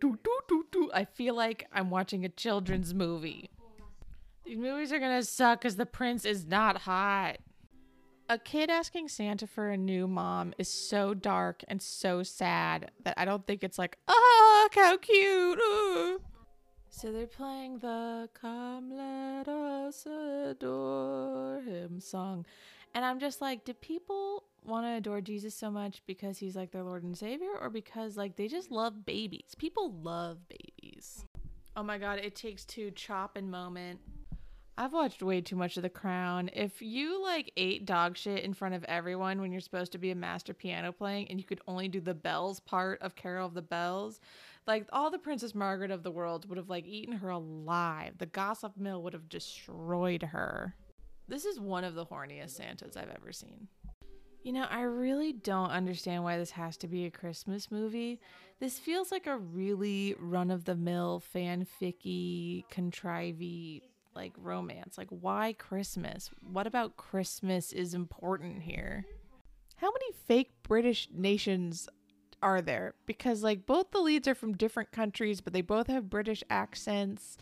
do 0.00 0.18
do 0.22 0.40
do 0.48 0.66
do. 0.70 0.90
I 0.94 1.04
feel 1.04 1.34
like 1.34 1.66
I'm 1.70 1.90
watching 1.90 2.24
a 2.24 2.30
children's 2.30 2.94
movie. 2.94 3.50
These 4.46 4.56
movies 4.56 4.90
are 4.90 4.98
gonna 4.98 5.22
suck 5.22 5.60
because 5.60 5.76
the 5.76 5.84
prince 5.84 6.24
is 6.24 6.46
not 6.46 6.78
hot. 6.78 7.38
A 8.30 8.36
kid 8.36 8.68
asking 8.68 9.08
Santa 9.08 9.46
for 9.46 9.70
a 9.70 9.76
new 9.78 10.06
mom 10.06 10.52
is 10.58 10.68
so 10.68 11.14
dark 11.14 11.64
and 11.66 11.80
so 11.80 12.22
sad 12.22 12.90
that 13.02 13.14
I 13.16 13.24
don't 13.24 13.46
think 13.46 13.64
it's 13.64 13.78
like, 13.78 13.96
oh, 14.06 14.68
how 14.74 14.98
cute. 14.98 15.58
ooh." 15.58 16.20
So 16.90 17.12
they're 17.12 17.26
playing 17.26 17.78
the 17.78 18.28
Come 18.34 18.90
Let 18.96 19.46
Us 19.46 20.04
Adore 20.04 21.62
Him 21.64 22.00
song. 22.00 22.44
And 22.94 23.04
I'm 23.04 23.20
just 23.20 23.40
like, 23.40 23.64
do 23.64 23.72
people 23.72 24.44
want 24.64 24.84
to 24.86 24.94
adore 24.94 25.20
Jesus 25.20 25.54
so 25.54 25.70
much 25.70 26.02
because 26.06 26.38
he's 26.38 26.56
like 26.56 26.72
their 26.72 26.82
Lord 26.82 27.04
and 27.04 27.16
Savior 27.16 27.52
or 27.60 27.70
because 27.70 28.16
like 28.16 28.36
they 28.36 28.48
just 28.48 28.70
love 28.70 29.06
babies? 29.06 29.54
People 29.58 29.92
love 30.02 30.38
babies. 30.48 31.24
Oh 31.76 31.82
my 31.82 31.98
God, 31.98 32.18
it 32.18 32.34
takes 32.34 32.64
two 32.64 32.90
chop 32.90 33.36
and 33.36 33.50
moment. 33.50 34.00
I've 34.80 34.92
watched 34.92 35.24
way 35.24 35.40
too 35.40 35.56
much 35.56 35.76
of 35.76 35.82
The 35.82 35.88
Crown. 35.88 36.50
If 36.52 36.80
you 36.80 37.20
like 37.20 37.50
ate 37.56 37.84
dog 37.84 38.16
shit 38.16 38.44
in 38.44 38.54
front 38.54 38.76
of 38.76 38.84
everyone 38.84 39.40
when 39.40 39.50
you're 39.50 39.60
supposed 39.60 39.90
to 39.90 39.98
be 39.98 40.12
a 40.12 40.14
master 40.14 40.54
piano 40.54 40.92
playing 40.92 41.26
and 41.28 41.40
you 41.40 41.44
could 41.44 41.60
only 41.66 41.88
do 41.88 42.00
the 42.00 42.14
bells 42.14 42.60
part 42.60 43.02
of 43.02 43.16
Carol 43.16 43.48
of 43.48 43.54
the 43.54 43.60
Bells, 43.60 44.20
like 44.68 44.86
all 44.92 45.10
the 45.10 45.18
Princess 45.18 45.52
Margaret 45.52 45.90
of 45.90 46.04
the 46.04 46.12
world 46.12 46.48
would 46.48 46.58
have 46.58 46.70
like 46.70 46.86
eaten 46.86 47.16
her 47.16 47.30
alive. 47.30 48.18
The 48.18 48.26
gossip 48.26 48.76
mill 48.76 49.02
would 49.02 49.14
have 49.14 49.28
destroyed 49.28 50.22
her. 50.22 50.76
This 51.26 51.44
is 51.44 51.58
one 51.58 51.82
of 51.82 51.96
the 51.96 52.06
horniest 52.06 52.50
Santas 52.50 52.96
I've 52.96 53.10
ever 53.10 53.32
seen. 53.32 53.66
You 54.44 54.52
know, 54.52 54.66
I 54.70 54.82
really 54.82 55.32
don't 55.32 55.70
understand 55.70 56.22
why 56.22 56.38
this 56.38 56.52
has 56.52 56.76
to 56.76 56.86
be 56.86 57.04
a 57.04 57.10
Christmas 57.10 57.72
movie. 57.72 58.20
This 58.60 58.78
feels 58.78 59.10
like 59.10 59.26
a 59.26 59.38
really 59.38 60.14
run 60.20 60.52
of 60.52 60.66
the 60.66 60.76
mill 60.76 61.20
fanficky, 61.34 62.62
contrivey 62.70 63.82
like 64.18 64.34
romance. 64.36 64.98
Like 64.98 65.08
why 65.10 65.54
Christmas? 65.56 66.28
What 66.42 66.66
about 66.66 66.96
Christmas 66.96 67.72
is 67.72 67.94
important 67.94 68.62
here? 68.62 69.06
How 69.76 69.86
many 69.86 70.12
fake 70.26 70.50
British 70.64 71.08
nations 71.14 71.88
are 72.42 72.60
there? 72.60 72.94
Because 73.06 73.44
like 73.44 73.64
both 73.64 73.92
the 73.92 74.00
leads 74.00 74.26
are 74.26 74.34
from 74.34 74.56
different 74.56 74.90
countries, 74.90 75.40
but 75.40 75.52
they 75.52 75.62
both 75.62 75.86
have 75.86 76.10
British 76.10 76.42
accents. 76.50 77.38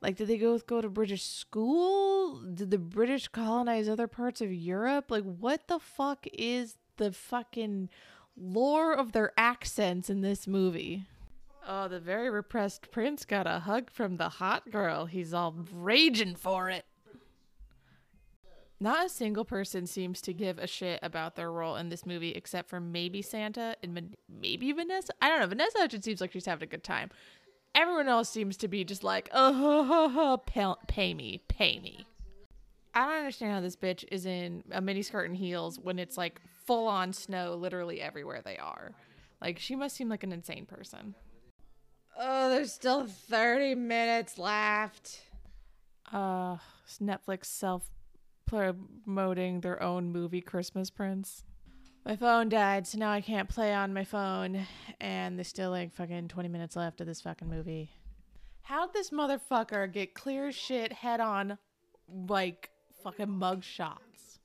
Like, 0.00 0.16
did 0.16 0.28
they 0.28 0.36
both 0.36 0.66
go 0.66 0.80
to 0.80 0.88
British 0.88 1.22
school? 1.24 2.42
Did 2.42 2.70
the 2.70 2.78
British 2.78 3.26
colonize 3.28 3.88
other 3.88 4.06
parts 4.06 4.40
of 4.42 4.52
Europe? 4.52 5.10
Like, 5.10 5.24
what 5.24 5.66
the 5.66 5.78
fuck 5.78 6.26
is 6.32 6.76
the 6.98 7.10
fucking 7.10 7.88
lore 8.36 8.92
of 8.92 9.12
their 9.12 9.32
accents 9.38 10.10
in 10.10 10.20
this 10.20 10.46
movie? 10.46 11.06
Oh, 11.66 11.88
the 11.88 12.00
very 12.00 12.28
repressed 12.28 12.90
prince 12.90 13.24
got 13.24 13.46
a 13.46 13.60
hug 13.60 13.90
from 13.90 14.16
the 14.16 14.28
hot 14.28 14.70
girl. 14.70 15.06
He's 15.06 15.32
all 15.32 15.54
raging 15.72 16.34
for 16.34 16.68
it. 16.68 16.84
Not 18.80 19.06
a 19.06 19.08
single 19.08 19.46
person 19.46 19.86
seems 19.86 20.20
to 20.22 20.34
give 20.34 20.58
a 20.58 20.66
shit 20.66 20.98
about 21.02 21.36
their 21.36 21.50
role 21.50 21.76
in 21.76 21.88
this 21.88 22.04
movie 22.04 22.32
except 22.32 22.68
for 22.68 22.80
maybe 22.80 23.22
Santa 23.22 23.76
and 23.82 24.14
maybe 24.28 24.72
Vanessa. 24.72 25.12
I 25.22 25.28
don't 25.28 25.40
know. 25.40 25.46
Vanessa 25.46 25.78
Hudgens 25.78 26.04
seems 26.04 26.20
like 26.20 26.32
she's 26.32 26.44
having 26.44 26.64
a 26.64 26.70
good 26.70 26.84
time. 26.84 27.10
Everyone 27.74 28.08
else 28.08 28.28
seems 28.28 28.58
to 28.58 28.68
be 28.68 28.84
just 28.84 29.02
like, 29.02 29.30
oh, 29.32 30.40
pay, 30.46 30.70
pay 30.86 31.14
me, 31.14 31.40
pay 31.48 31.78
me. 31.80 32.04
I 32.94 33.06
don't 33.06 33.18
understand 33.18 33.52
how 33.52 33.60
this 33.60 33.74
bitch 33.74 34.04
is 34.12 34.26
in 34.26 34.64
a 34.70 34.82
miniskirt 34.82 35.24
and 35.24 35.36
heels 35.36 35.78
when 35.80 35.98
it's 35.98 36.18
like 36.18 36.40
full 36.66 36.86
on 36.86 37.12
snow 37.12 37.54
literally 37.54 38.02
everywhere 38.02 38.42
they 38.44 38.58
are. 38.58 38.92
Like, 39.40 39.58
she 39.58 39.76
must 39.76 39.96
seem 39.96 40.08
like 40.08 40.22
an 40.24 40.32
insane 40.32 40.66
person. 40.66 41.14
Oh, 42.18 42.48
there's 42.50 42.72
still 42.72 43.06
30 43.06 43.74
minutes 43.74 44.38
left. 44.38 45.20
Uh, 46.12 46.56
Netflix 47.02 47.46
self 47.46 47.90
promoting 48.46 49.60
their 49.60 49.82
own 49.82 50.12
movie 50.12 50.40
Christmas 50.40 50.90
Prince. 50.90 51.44
My 52.04 52.16
phone 52.16 52.50
died, 52.50 52.86
so 52.86 52.98
now 52.98 53.10
I 53.10 53.20
can't 53.20 53.48
play 53.48 53.72
on 53.72 53.94
my 53.94 54.04
phone. 54.04 54.66
And 55.00 55.38
there's 55.38 55.48
still 55.48 55.70
like 55.70 55.92
fucking 55.92 56.28
20 56.28 56.48
minutes 56.48 56.76
left 56.76 57.00
of 57.00 57.06
this 57.06 57.22
fucking 57.22 57.48
movie. 57.48 57.90
How'd 58.62 58.92
this 58.92 59.10
motherfucker 59.10 59.90
get 59.92 60.14
clear 60.14 60.50
shit 60.50 60.92
head 60.92 61.20
on, 61.20 61.58
like, 62.08 62.70
fucking 63.02 63.30
mug 63.30 63.62
shots? 63.62 64.38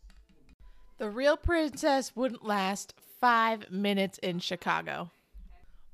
The 0.98 1.10
real 1.10 1.38
princess 1.38 2.14
wouldn't 2.18 2.44
last 2.44 2.94
five 3.22 3.72
minutes 3.72 4.18
in 4.18 4.40
Chicago. 4.40 5.12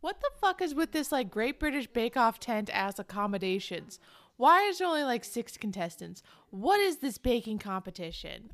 What 0.06 0.22
the 0.22 0.30
fuck 0.40 0.62
is 0.62 0.76
with 0.76 0.92
this 0.92 1.12
like 1.12 1.32
Great 1.32 1.60
British 1.60 1.88
Bake 1.88 2.16
Off 2.16 2.40
tent 2.40 2.70
ass 2.72 3.00
accommodations? 3.00 4.00
Why 4.38 4.62
is 4.62 4.78
there 4.78 4.88
only 4.88 5.02
like 5.02 5.26
six 5.26 5.58
contestants? 5.58 6.22
What 6.52 6.80
is 6.80 6.98
this 6.98 7.18
baking 7.18 7.58
competition? 7.58 8.52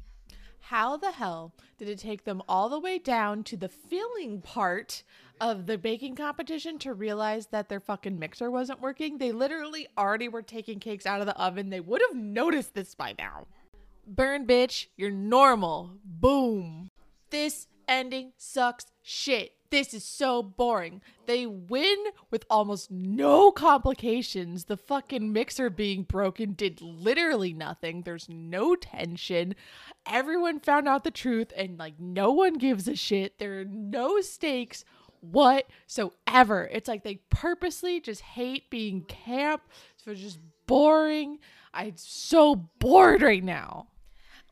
How 0.62 0.96
the 0.96 1.12
hell 1.12 1.54
did 1.78 1.90
it 1.90 2.00
take 2.00 2.24
them 2.24 2.42
all 2.48 2.70
the 2.70 2.80
way 2.80 2.98
down 3.00 3.44
to 3.44 3.58
the 3.58 3.68
filling 3.68 4.40
part 4.40 5.04
of 5.42 5.66
the 5.66 5.78
baking 5.78 6.16
competition 6.16 6.80
to 6.80 6.94
realize 6.94 7.48
that 7.48 7.68
their 7.68 7.82
fucking 7.82 8.18
mixer 8.18 8.50
wasn't 8.50 8.80
working? 8.80 9.18
They 9.18 9.34
literally 9.34 9.90
already 9.98 10.30
were 10.30 10.44
taking 10.44 10.80
cakes 10.80 11.06
out 11.06 11.20
of 11.20 11.28
the 11.28 11.36
oven. 11.36 11.70
They 11.70 11.82
would 11.82 12.02
have 12.08 12.16
noticed 12.16 12.76
this 12.76 12.96
by 12.96 13.14
now. 13.20 13.48
Burn, 14.08 14.48
bitch. 14.48 14.86
You're 14.96 15.12
normal. 15.12 15.98
Boom. 16.06 16.92
This 17.30 17.68
ending 17.90 18.32
sucks 18.38 18.86
shit. 19.02 19.52
This 19.72 19.94
is 19.94 20.04
so 20.04 20.44
boring. 20.44 21.02
They 21.28 21.48
win 21.48 21.98
with 22.30 22.44
almost 22.50 22.92
no 22.92 23.54
complications. 23.54 24.66
The 24.66 24.76
fucking 24.76 25.32
mixer 25.32 25.70
being 25.70 26.04
broken 26.04 26.52
did 26.52 26.82
literally 26.82 27.54
nothing. 27.54 28.02
There's 28.02 28.28
no 28.28 28.76
tension. 28.76 29.56
Everyone 30.06 30.60
found 30.60 30.90
out 30.90 31.06
the 31.06 31.12
truth 31.12 31.54
and 31.56 31.80
like 31.80 31.94
no 32.00 32.34
one 32.34 32.56
gives 32.56 32.90
a 32.90 32.98
shit. 32.98 33.40
There 33.40 33.62
are 33.62 33.66
no 33.66 34.20
stakes 34.20 34.84
whatsoever. 35.22 36.68
It's 36.70 36.90
like 36.90 37.06
they 37.06 37.22
purposely 37.30 38.02
just 38.02 38.22
hate 38.22 38.70
being 38.70 39.04
camp. 39.04 39.62
So 39.96 40.12
it's 40.12 40.20
just 40.20 40.40
boring. 40.68 41.40
I'm 41.74 41.94
so 41.96 42.56
bored 42.56 43.22
right 43.22 43.44
now. 43.44 43.88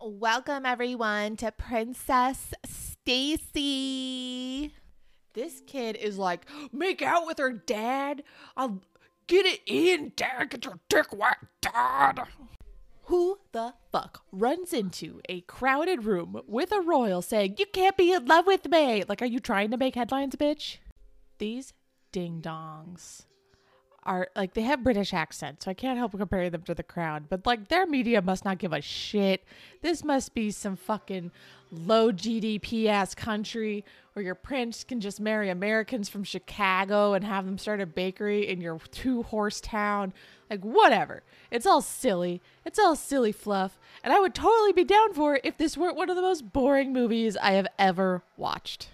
Welcome 0.01 0.65
everyone 0.65 1.35
to 1.37 1.51
Princess 1.51 2.53
Stacy. 2.65 4.73
This 5.33 5.61
kid 5.65 5.95
is 5.95 6.17
like, 6.17 6.45
make 6.71 7.01
out 7.01 7.25
with 7.25 7.37
her 7.37 7.51
dad. 7.51 8.23
I'll 8.57 8.81
get 9.27 9.45
it 9.45 9.61
in, 9.65 10.13
dad. 10.15 10.49
Get 10.49 10.65
your 10.65 10.79
dick 10.89 11.15
wet, 11.15 11.37
dad. 11.61 12.23
Who 13.03 13.39
the 13.51 13.73
fuck 13.91 14.23
runs 14.31 14.71
into 14.73 15.21
a 15.27 15.41
crowded 15.41 16.05
room 16.05 16.41
with 16.47 16.71
a 16.71 16.81
royal 16.81 17.21
saying, 17.21 17.55
You 17.57 17.65
can't 17.65 17.97
be 17.97 18.11
in 18.13 18.25
love 18.25 18.45
with 18.45 18.69
me? 18.69 19.03
Like, 19.07 19.21
are 19.21 19.25
you 19.25 19.39
trying 19.39 19.71
to 19.71 19.77
make 19.77 19.95
headlines, 19.95 20.35
bitch? 20.35 20.77
These 21.39 21.73
ding 22.11 22.41
dongs 22.41 23.25
are 24.09 24.27
like 24.35 24.55
they 24.55 24.63
have 24.63 24.83
British 24.83 25.13
accents, 25.13 25.65
so 25.65 25.71
I 25.71 25.75
can't 25.75 25.99
help 25.99 26.17
compare 26.17 26.49
them 26.49 26.63
to 26.63 26.73
the 26.73 26.81
crown. 26.81 27.27
But 27.29 27.45
like 27.45 27.67
their 27.67 27.85
media 27.85 28.23
must 28.23 28.43
not 28.43 28.57
give 28.57 28.73
a 28.73 28.81
shit. 28.81 29.45
This 29.83 30.03
must 30.03 30.33
be 30.33 30.49
some 30.49 30.75
fucking 30.75 31.31
low 31.71 32.11
GDP 32.11 32.87
ass 32.87 33.13
country 33.13 33.85
where 34.13 34.25
your 34.25 34.33
prince 34.33 34.83
can 34.83 34.99
just 34.99 35.19
marry 35.19 35.49
Americans 35.49 36.09
from 36.09 36.23
Chicago 36.23 37.13
and 37.13 37.23
have 37.23 37.45
them 37.45 37.59
start 37.59 37.81
a 37.81 37.85
bakery 37.85 38.47
in 38.47 38.59
your 38.59 38.79
two 38.91 39.21
horse 39.23 39.61
town. 39.61 40.11
Like 40.49 40.61
whatever. 40.61 41.21
It's 41.51 41.67
all 41.67 41.83
silly. 41.83 42.41
It's 42.65 42.79
all 42.79 42.95
silly 42.95 43.31
fluff. 43.31 43.77
And 44.03 44.11
I 44.11 44.19
would 44.19 44.33
totally 44.33 44.73
be 44.73 44.83
down 44.83 45.13
for 45.13 45.35
it 45.35 45.41
if 45.45 45.57
this 45.57 45.77
weren't 45.77 45.95
one 45.95 46.09
of 46.09 46.15
the 46.15 46.23
most 46.23 46.51
boring 46.51 46.91
movies 46.91 47.37
I 47.37 47.51
have 47.51 47.67
ever 47.77 48.23
watched. 48.37 48.89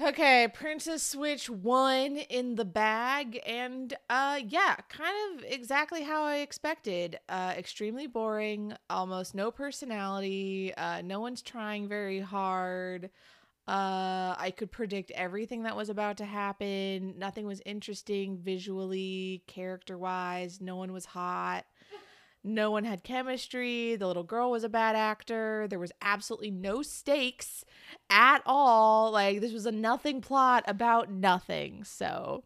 Okay, 0.00 0.48
Princess 0.52 1.04
Switch 1.04 1.48
1 1.48 2.16
in 2.16 2.56
the 2.56 2.64
bag. 2.64 3.40
And 3.46 3.94
uh 4.10 4.40
yeah, 4.44 4.74
kind 4.88 5.38
of 5.38 5.44
exactly 5.44 6.02
how 6.02 6.24
I 6.24 6.38
expected. 6.38 7.18
Uh 7.28 7.54
extremely 7.56 8.08
boring, 8.08 8.74
almost 8.90 9.34
no 9.36 9.50
personality, 9.52 10.74
uh 10.76 11.00
no 11.02 11.20
one's 11.20 11.42
trying 11.42 11.86
very 11.88 12.18
hard. 12.20 13.10
Uh 13.68 14.34
I 14.38 14.52
could 14.56 14.72
predict 14.72 15.12
everything 15.12 15.64
that 15.64 15.76
was 15.76 15.90
about 15.90 16.16
to 16.18 16.24
happen. 16.24 17.14
Nothing 17.18 17.46
was 17.46 17.62
interesting 17.66 18.38
visually, 18.38 19.44
character-wise, 19.46 20.60
no 20.60 20.76
one 20.76 20.92
was 20.92 21.06
hot. 21.06 21.66
No 22.46 22.70
one 22.70 22.84
had 22.84 23.02
chemistry. 23.02 23.96
The 23.96 24.06
little 24.06 24.22
girl 24.22 24.50
was 24.50 24.64
a 24.64 24.68
bad 24.68 24.94
actor. 24.96 25.66
There 25.68 25.78
was 25.78 25.92
absolutely 26.02 26.50
no 26.50 26.82
stakes 26.82 27.64
at 28.10 28.42
all. 28.44 29.10
Like, 29.10 29.40
this 29.40 29.52
was 29.52 29.64
a 29.64 29.72
nothing 29.72 30.20
plot 30.20 30.62
about 30.66 31.10
nothing. 31.10 31.84
So, 31.84 32.44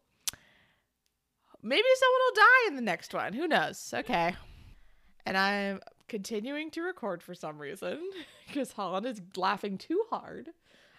maybe 1.63 1.83
someone 1.97 2.21
will 2.27 2.35
die 2.37 2.69
in 2.69 2.77
the 2.77 2.83
next 2.83 3.13
one. 3.13 3.33
Who 3.33 3.49
knows? 3.49 3.93
Okay. 3.97 4.35
And 5.27 5.37
I'm 5.37 5.81
continuing 6.07 6.71
to 6.71 6.81
record 6.83 7.23
for 7.23 7.35
some 7.35 7.59
reason 7.59 7.99
because 8.47 8.73
Holland 8.73 9.05
is 9.05 9.21
laughing 9.37 9.79
too 9.79 10.05
hard. 10.11 10.51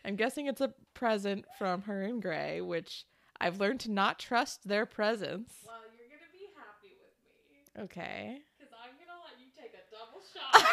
I'm 0.06 0.16
guessing 0.16 0.48
it's 0.48 0.62
a 0.62 0.74
present 0.94 1.46
from 1.58 1.84
her 1.84 2.04
and 2.04 2.22
Gray, 2.22 2.62
which 2.62 3.06
I've 3.42 3.60
learned 3.60 3.80
to 3.82 3.92
not 3.92 4.20
trust 4.20 4.68
their 4.68 4.86
presence. 4.86 5.54
Well, 5.66 5.76
you're 5.98 6.08
gonna 6.10 6.32
be 6.32 6.48
happy 6.56 6.96
with 7.00 7.16
me 7.50 7.84
Okay. 7.84 8.40
because 8.58 8.72
I'm 8.72 8.96
gonna 9.00 9.20
let 9.24 9.40
you 9.40 9.48
take 9.60 9.74
a 9.74 9.84
shot 10.40 10.66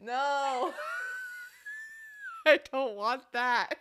No. 0.00 0.12
no. 0.12 0.72
I 2.46 2.58
don't 2.72 2.96
want 2.96 3.22
that. 3.32 3.74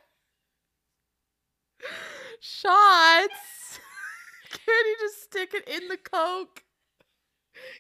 Shots. 2.40 3.80
Can't 4.50 4.88
you 4.88 4.96
just 5.00 5.24
stick 5.24 5.54
it 5.54 5.68
in 5.68 5.88
the 5.90 5.98
coke? 5.98 6.64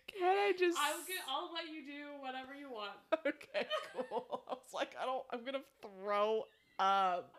Can't 0.07 0.37
I 0.39 0.53
just? 0.57 0.77
I'm 0.79 0.99
gonna, 0.99 1.19
I'll 1.29 1.51
let 1.53 1.73
you 1.73 1.81
do 1.85 2.21
whatever 2.21 2.53
you 2.53 2.69
want. 2.69 2.91
Okay, 3.25 3.67
cool. 3.93 4.43
I 4.49 4.53
was 4.53 4.73
like, 4.73 4.95
I 5.01 5.05
don't. 5.05 5.23
I'm 5.31 5.43
gonna 5.43 5.63
throw 5.81 6.43
up. 6.79 7.33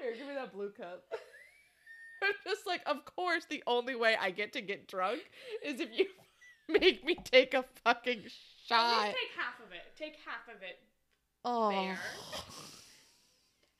Here, 0.00 0.14
give 0.16 0.26
me 0.26 0.34
that 0.34 0.52
blue 0.52 0.70
cup. 0.70 1.04
I'm 2.22 2.32
just 2.44 2.66
like, 2.66 2.82
of 2.86 3.04
course, 3.04 3.44
the 3.48 3.62
only 3.66 3.94
way 3.94 4.16
I 4.20 4.30
get 4.30 4.52
to 4.54 4.60
get 4.60 4.88
drunk 4.88 5.20
is 5.64 5.80
if 5.80 5.90
you 5.96 6.06
make 6.68 7.04
me 7.04 7.16
take 7.24 7.54
a 7.54 7.64
fucking 7.84 8.24
shot. 8.66 9.06
take 9.06 9.36
half 9.36 9.60
of 9.64 9.72
it. 9.72 9.84
Take 9.98 10.16
half 10.24 10.54
of 10.54 10.62
it. 10.62 10.78
Oh, 11.44 11.70
Fair. 11.70 11.98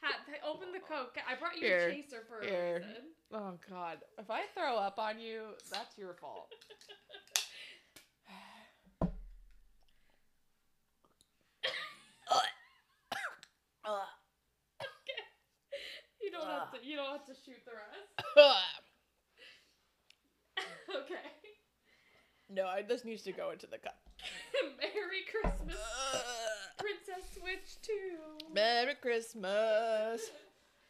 Ha- 0.03 0.17
open 0.47 0.69
the 0.73 0.79
coke. 0.79 1.17
I 1.29 1.35
brought 1.35 1.57
you 1.57 1.67
Here, 1.67 1.89
a 1.89 1.95
chaser 1.95 2.23
for 2.29 2.39
a 2.39 2.75
reason. 2.75 2.95
oh 3.33 3.55
God! 3.69 3.99
If 4.19 4.31
I 4.31 4.43
throw 4.55 4.77
up 4.77 4.99
on 4.99 5.19
you, 5.19 5.57
that's 5.71 5.99
your 5.99 6.15
fault. 6.15 6.53
You 16.39 16.45
don't 16.45 16.59
have 16.59 16.73
to. 16.73 16.87
You 16.87 16.97
don't 16.97 17.11
have 17.13 17.27
to 17.27 17.35
shoot 17.35 17.63
the 17.65 17.73
rest. 17.73 18.37
okay. 20.91 21.15
no, 22.51 22.67
I, 22.67 22.83
this 22.83 23.05
needs 23.05 23.23
to 23.23 23.33
go 23.33 23.51
into 23.51 23.67
the 23.67 23.79
cup. 23.79 23.97
Merry 24.79 25.25
Christmas, 25.31 25.77
Princess 26.79 27.31
Switch 27.35 27.77
Two. 27.83 28.53
Merry 28.55 28.95
Christmas. 29.01 30.31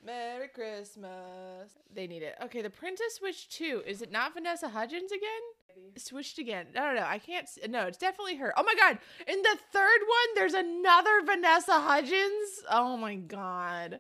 Merry 0.05 0.49
Christmas. 0.49 1.72
They 1.92 2.07
need 2.07 2.22
it. 2.22 2.36
Okay, 2.44 2.62
the 2.62 2.70
Princess 2.70 3.14
Switch 3.16 3.49
2. 3.49 3.82
Is 3.86 4.03
it 4.03 4.12
not 4.12 4.34
Vanessa 4.34 4.68
Hudgens 4.68 5.11
again? 5.11 5.97
Switched 5.97 6.38
again. 6.38 6.66
No, 6.74 6.88
no, 6.92 7.01
no. 7.01 7.07
I 7.07 7.18
can't. 7.18 7.44
s- 7.44 7.59
No, 7.68 7.86
it's 7.86 7.99
definitely 7.99 8.36
her. 8.36 8.53
Oh 8.57 8.62
my 8.62 8.74
God. 8.78 8.99
In 9.26 9.42
the 9.42 9.57
third 9.72 10.01
one, 10.07 10.34
there's 10.36 10.55
another 10.55 11.22
Vanessa 11.24 11.80
Hudgens. 11.80 12.62
Oh 12.70 12.97
my 12.97 13.16
God. 13.16 13.99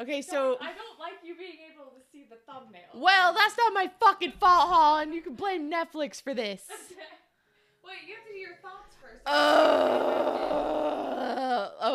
Okay, 0.00 0.22
so. 0.22 0.56
I 0.60 0.72
don't 0.72 0.98
like 0.98 1.14
you 1.22 1.36
being 1.36 1.58
able 1.72 1.90
to 1.90 2.00
see 2.10 2.24
the 2.28 2.38
thumbnail. 2.50 2.88
Well, 2.94 3.34
that's 3.34 3.56
not 3.58 3.74
my 3.74 3.90
fucking 4.00 4.32
fault, 4.40 4.70
Holland. 4.70 5.14
You 5.14 5.20
can 5.20 5.34
blame 5.34 5.70
Netflix 5.70 6.22
for 6.22 6.32
this. 6.32 6.62
Wait, 7.84 7.98
you 8.06 8.14
have 8.14 8.24
to 8.26 8.32
do 8.32 8.38
your 8.38 8.56
thoughts 8.62 8.96
first. 9.00 9.26
Uh, 9.26 9.90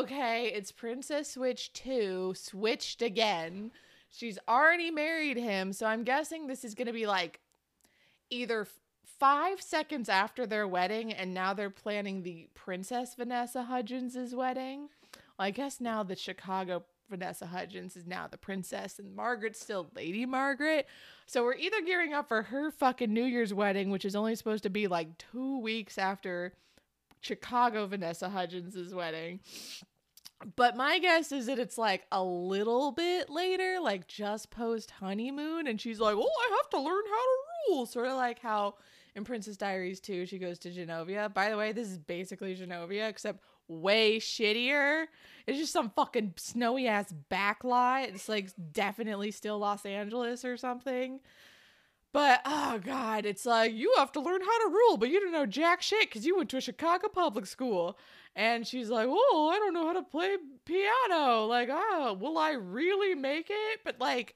okay, 0.02 0.52
it's 0.54 0.72
Princess 0.72 1.32
Switch 1.32 1.74
2, 1.74 2.34
switched 2.36 3.02
again. 3.02 3.72
She's 4.10 4.38
already 4.48 4.92
married 4.92 5.38
him, 5.38 5.74
so 5.74 5.88
I'm 5.88 6.04
guessing 6.04 6.46
this 6.48 6.64
is 6.64 6.76
going 6.76 6.88
to 6.88 6.94
be 6.94 7.08
like 7.08 7.40
either 8.30 8.68
five 9.20 9.62
seconds 9.62 10.10
after 10.10 10.46
their 10.46 10.68
wedding, 10.68 11.12
and 11.12 11.34
now 11.34 11.54
they're 11.54 11.70
planning 11.70 12.24
the 12.24 12.48
Princess 12.54 13.16
Vanessa 13.16 13.64
Hudgens' 13.64 14.36
wedding. 14.36 14.90
Well, 15.38 15.48
I 15.48 15.52
guess 15.52 15.82
now 15.82 16.04
the 16.04 16.16
Chicago 16.16 16.84
Vanessa 17.10 17.46
Hudgens 17.46 17.96
is 17.96 18.06
now 18.06 18.28
the 18.28 18.38
princess, 18.38 19.00
and 19.00 19.16
Margaret's 19.16 19.60
still 19.60 19.90
Lady 19.96 20.26
Margaret. 20.26 20.88
So 21.26 21.44
we're 21.44 21.56
either 21.56 21.82
gearing 21.82 22.14
up 22.14 22.28
for 22.28 22.44
her 22.44 22.72
fucking 22.72 23.14
New 23.14 23.24
Year's 23.24 23.54
wedding, 23.54 23.90
which 23.90 24.06
is 24.06 24.16
only 24.16 24.36
supposed 24.36 24.64
to 24.64 24.70
be 24.70 24.88
like 24.88 25.18
two 25.18 25.60
weeks 25.60 25.98
after 25.98 26.54
Chicago 27.22 27.88
Vanessa 27.88 28.30
Hudgens' 28.30 28.94
wedding. 28.94 29.40
But 30.56 30.76
my 30.76 31.00
guess 31.00 31.32
is 31.32 31.46
that 31.46 31.60
it's 31.60 31.78
like 31.78 32.06
a 32.12 32.24
little 32.24 32.92
bit 32.92 33.30
later, 33.30 33.80
like 33.82 34.08
just 34.08 34.52
post 34.52 34.92
honeymoon, 34.92 35.66
and 35.68 35.80
she's 35.80 36.00
like, 36.00 36.16
"Oh, 36.16 36.22
I 36.22 36.56
have 36.58 36.70
to 36.72 36.78
learn 36.80 37.04
how 37.10 37.24
to 37.24 37.38
rule." 37.70 37.86
Sort 37.86 38.08
of 38.08 38.14
like 38.14 38.40
how 38.40 38.76
in 39.16 39.24
Princess 39.24 39.56
Diaries 39.56 40.00
2, 40.02 40.26
she 40.26 40.38
goes 40.38 40.60
to 40.60 40.70
Genovia. 40.70 41.34
By 41.34 41.50
the 41.50 41.58
way, 41.58 41.72
this 41.72 41.88
is 41.88 41.98
basically 41.98 42.56
Genovia, 42.56 43.10
except 43.10 43.40
way 43.68 44.20
shittier. 44.20 45.06
It's 45.48 45.60
just 45.60 45.74
some 45.74 45.92
fucking 45.92 46.34
snowy 46.38 46.88
ass 46.88 47.14
backlot. 47.32 48.10
It's 48.10 48.30
like 48.30 48.52
definitely 48.72 49.32
still 49.32 49.60
Los 49.60 49.86
Angeles 49.86 50.44
or 50.44 50.58
something. 50.58 51.20
But 52.12 52.40
oh 52.46 52.80
god, 52.84 53.26
it's 53.26 53.46
like 53.46 53.74
you 53.74 53.94
have 53.98 54.12
to 54.14 54.22
learn 54.22 54.40
how 54.42 54.60
to 54.64 54.74
rule, 54.74 54.98
but 54.98 55.10
you 55.10 55.20
don't 55.20 55.34
know 55.34 55.46
jack 55.46 55.82
shit 55.82 56.08
because 56.10 56.26
you 56.26 56.38
went 56.38 56.50
to 56.52 56.58
a 56.58 56.62
Chicago 56.62 57.10
public 57.10 57.46
school. 57.46 57.98
And 58.38 58.66
she's 58.66 58.90
like, 58.90 59.08
"Oh, 59.10 59.52
I 59.54 59.60
don't 59.60 59.74
know 59.74 59.86
how 59.86 59.94
to 59.94 60.02
play 60.02 60.38
piano. 60.66 61.46
Like, 61.46 61.70
oh, 61.72 62.18
will 62.20 62.38
I 62.38 62.52
really 62.52 63.16
make 63.16 63.48
it?" 63.50 63.82
But 63.84 64.00
like, 64.00 64.36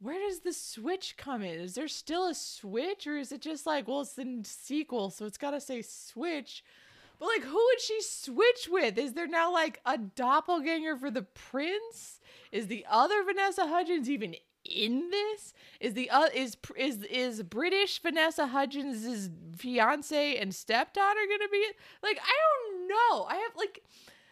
where 0.00 0.20
does 0.20 0.40
the 0.40 0.52
switch 0.52 1.16
come 1.16 1.42
in? 1.42 1.58
Is 1.60 1.74
there 1.74 1.88
still 1.88 2.26
a 2.26 2.34
switch, 2.34 3.06
or 3.06 3.16
is 3.16 3.32
it 3.32 3.40
just 3.40 3.66
like, 3.66 3.88
well, 3.88 4.02
it's 4.02 4.14
the 4.14 4.42
sequel, 4.44 5.10
so 5.10 5.24
it's 5.26 5.38
gotta 5.38 5.60
say 5.60 5.82
switch? 5.82 6.62
But 7.18 7.26
like, 7.26 7.44
who 7.44 7.54
would 7.54 7.80
she 7.80 8.00
switch 8.02 8.68
with? 8.70 8.98
Is 8.98 9.12
there 9.12 9.26
now 9.26 9.52
like 9.52 9.80
a 9.86 9.98
doppelganger 9.98 10.96
for 10.96 11.10
the 11.10 11.22
prince? 11.22 12.20
Is 12.52 12.66
the 12.66 12.84
other 12.88 13.22
Vanessa 13.22 13.66
Hudgens 13.66 14.08
even 14.08 14.34
in 14.64 15.10
this? 15.10 15.52
Is 15.80 15.94
the 15.94 16.10
uh, 16.10 16.28
is 16.34 16.56
is 16.76 17.02
is 17.04 17.42
British 17.42 18.00
Vanessa 18.00 18.46
Hudgens' 18.48 19.30
fiance 19.56 20.36
and 20.36 20.54
stepdaughter 20.54 21.20
gonna 21.28 21.50
be? 21.50 21.66
Like, 22.02 22.18
I 22.18 22.36
don't 22.70 22.88
know. 22.88 23.26
I 23.28 23.36
have 23.36 23.56
like 23.56 23.82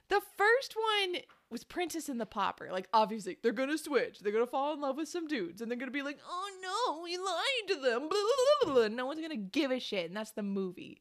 the 0.09 0.21
first 0.37 0.75
one 0.77 1.23
was 1.51 1.65
Princess 1.65 2.09
and 2.09 2.21
the 2.21 2.27
Pauper. 2.27 2.71
Like, 2.73 2.89
obviously, 2.93 3.37
they're 3.43 3.53
gonna 3.53 3.79
switch. 3.79 4.21
They're 4.21 4.33
gonna 4.33 4.47
fall 4.47 4.73
in 4.73 4.81
love 4.81 4.97
with 4.97 5.09
some 5.09 5.29
dudes, 5.29 5.61
and 5.61 5.71
they're 5.71 5.79
gonna 5.79 5.91
be 5.91 6.03
like, 6.03 6.19
"Oh 6.29 6.51
no, 6.61 7.03
we 7.03 7.17
lied 7.17 7.69
to 7.69 7.75
them." 7.77 8.09
Blah, 8.09 8.21
blah, 8.21 8.65
blah, 8.65 8.75
blah. 8.75 8.89
No 8.89 9.07
one's 9.07 9.21
gonna 9.21 9.37
give 9.37 9.71
a 9.71 9.79
shit, 9.79 10.07
and 10.07 10.17
that's 10.17 10.33
the 10.33 10.43
movie. 10.43 11.01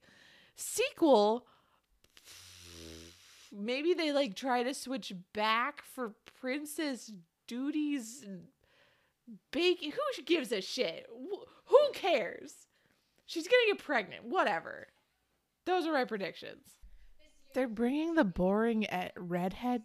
Sequel. 0.55 1.47
Maybe 3.51 3.93
they 3.93 4.11
like 4.11 4.35
try 4.35 4.63
to 4.63 4.73
switch 4.73 5.13
back 5.33 5.83
for 5.83 6.13
princess 6.39 7.11
duties 7.47 8.23
and 8.25 8.43
Baking. 9.51 9.91
Who 9.91 10.23
gives 10.23 10.51
a 10.51 10.61
shit? 10.61 11.07
Who 11.65 11.79
cares? 11.93 12.67
She's 13.25 13.47
gonna 13.47 13.63
get 13.67 13.83
pregnant. 13.83 14.25
Whatever. 14.25 14.87
Those 15.65 15.85
are 15.85 15.93
my 15.93 16.05
predictions. 16.05 16.63
They're 17.53 17.67
bringing 17.67 18.15
the 18.15 18.23
boring 18.23 18.87
redhead 19.17 19.83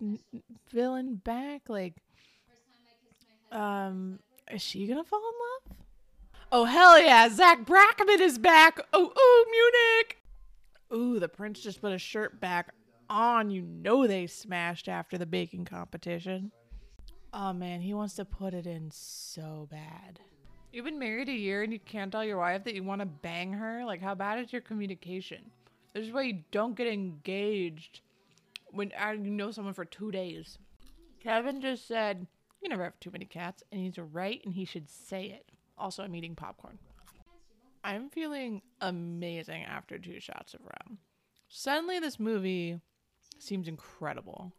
villain 0.70 1.16
back. 1.16 1.68
Like, 1.68 1.96
um, 3.52 4.20
is 4.50 4.62
she 4.62 4.86
gonna 4.86 5.04
fall 5.04 5.20
in 5.20 5.70
love? 5.70 5.78
Oh 6.52 6.64
hell 6.64 7.00
yeah! 7.00 7.28
Zach 7.28 7.64
Brackman 7.64 8.20
is 8.20 8.38
back. 8.38 8.80
Oh 8.92 9.12
oh 9.14 9.46
Munich. 9.50 10.18
Ooh, 10.92 11.18
the 11.18 11.28
prince 11.28 11.60
just 11.60 11.80
put 11.80 11.92
a 11.92 11.98
shirt 11.98 12.40
back 12.40 12.72
on. 13.08 13.50
You 13.50 13.62
know 13.62 14.06
they 14.06 14.26
smashed 14.26 14.88
after 14.88 15.18
the 15.18 15.26
baking 15.26 15.64
competition. 15.64 16.52
Oh 17.32 17.52
man, 17.52 17.80
he 17.80 17.94
wants 17.94 18.14
to 18.14 18.24
put 18.24 18.54
it 18.54 18.66
in 18.66 18.90
so 18.90 19.68
bad. 19.70 20.20
You've 20.72 20.84
been 20.84 20.98
married 20.98 21.28
a 21.28 21.32
year 21.32 21.62
and 21.62 21.72
you 21.72 21.78
can't 21.78 22.12
tell 22.12 22.24
your 22.24 22.38
wife 22.38 22.64
that 22.64 22.74
you 22.74 22.82
want 22.82 23.00
to 23.00 23.06
bang 23.06 23.52
her? 23.52 23.84
Like, 23.84 24.02
how 24.02 24.14
bad 24.14 24.38
is 24.38 24.52
your 24.52 24.62
communication? 24.62 25.50
This 25.94 26.06
is 26.06 26.12
why 26.12 26.22
you 26.22 26.42
don't 26.50 26.76
get 26.76 26.86
engaged 26.86 28.00
when 28.70 28.92
you 29.12 29.30
know 29.30 29.50
someone 29.50 29.74
for 29.74 29.84
two 29.84 30.10
days. 30.10 30.58
Kevin 31.20 31.60
just 31.60 31.88
said, 31.88 32.26
You 32.62 32.68
never 32.68 32.84
have 32.84 33.00
too 33.00 33.10
many 33.10 33.24
cats, 33.24 33.62
and 33.72 33.80
he's 33.80 33.98
right 33.98 34.40
and 34.44 34.54
he 34.54 34.64
should 34.64 34.90
say 34.90 35.26
it. 35.26 35.50
Also, 35.78 36.02
I'm 36.02 36.14
eating 36.14 36.34
popcorn. 36.34 36.78
I'm 37.82 38.10
feeling 38.10 38.62
amazing 38.80 39.62
after 39.62 39.98
two 39.98 40.20
shots 40.20 40.54
of 40.54 40.60
rum. 40.60 40.98
Suddenly, 41.48 42.00
this 42.00 42.18
movie 42.18 42.80
seems 43.38 43.68
incredible. 43.68 44.52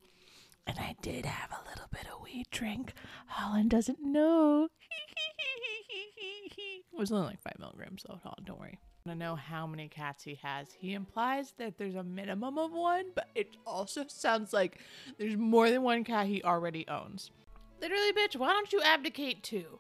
And 0.66 0.78
I 0.80 0.96
did 1.02 1.26
have 1.26 1.52
a 1.52 1.70
little 1.70 1.88
bit 1.92 2.08
of 2.14 2.22
weed 2.24 2.48
drink. 2.52 2.94
Holland 3.28 3.70
doesn't 3.70 4.00
know. 4.02 4.68
it 6.58 6.98
was 6.98 7.12
only 7.12 7.28
like 7.28 7.42
five 7.42 7.58
milligrams, 7.60 8.04
though. 8.08 8.20
Holland, 8.22 8.46
don't 8.46 8.60
worry. 8.60 8.78
I 9.06 9.10
don't 9.12 9.20
know 9.20 9.36
how 9.36 9.66
many 9.66 9.88
cats 9.88 10.24
he 10.24 10.38
has. 10.44 10.68
He 10.78 10.94
implies 10.94 11.54
that 11.58 11.78
there's 11.78 11.96
a 11.96 12.04
minimum 12.04 12.58
of 12.58 12.74
one, 12.74 13.06
but 13.16 13.30
it 13.36 13.56
also 13.66 14.04
sounds 14.10 14.52
like 14.52 14.80
there's 15.18 15.38
more 15.38 15.70
than 15.70 15.84
one 15.84 16.04
cat 16.04 16.28
he 16.28 16.44
already 16.44 16.86
owns. 16.90 17.32
Literally, 17.80 18.12
bitch, 18.12 18.36
why 18.36 18.50
don't 18.50 18.74
you 18.74 18.82
abdicate 18.82 19.44
too? 19.44 19.80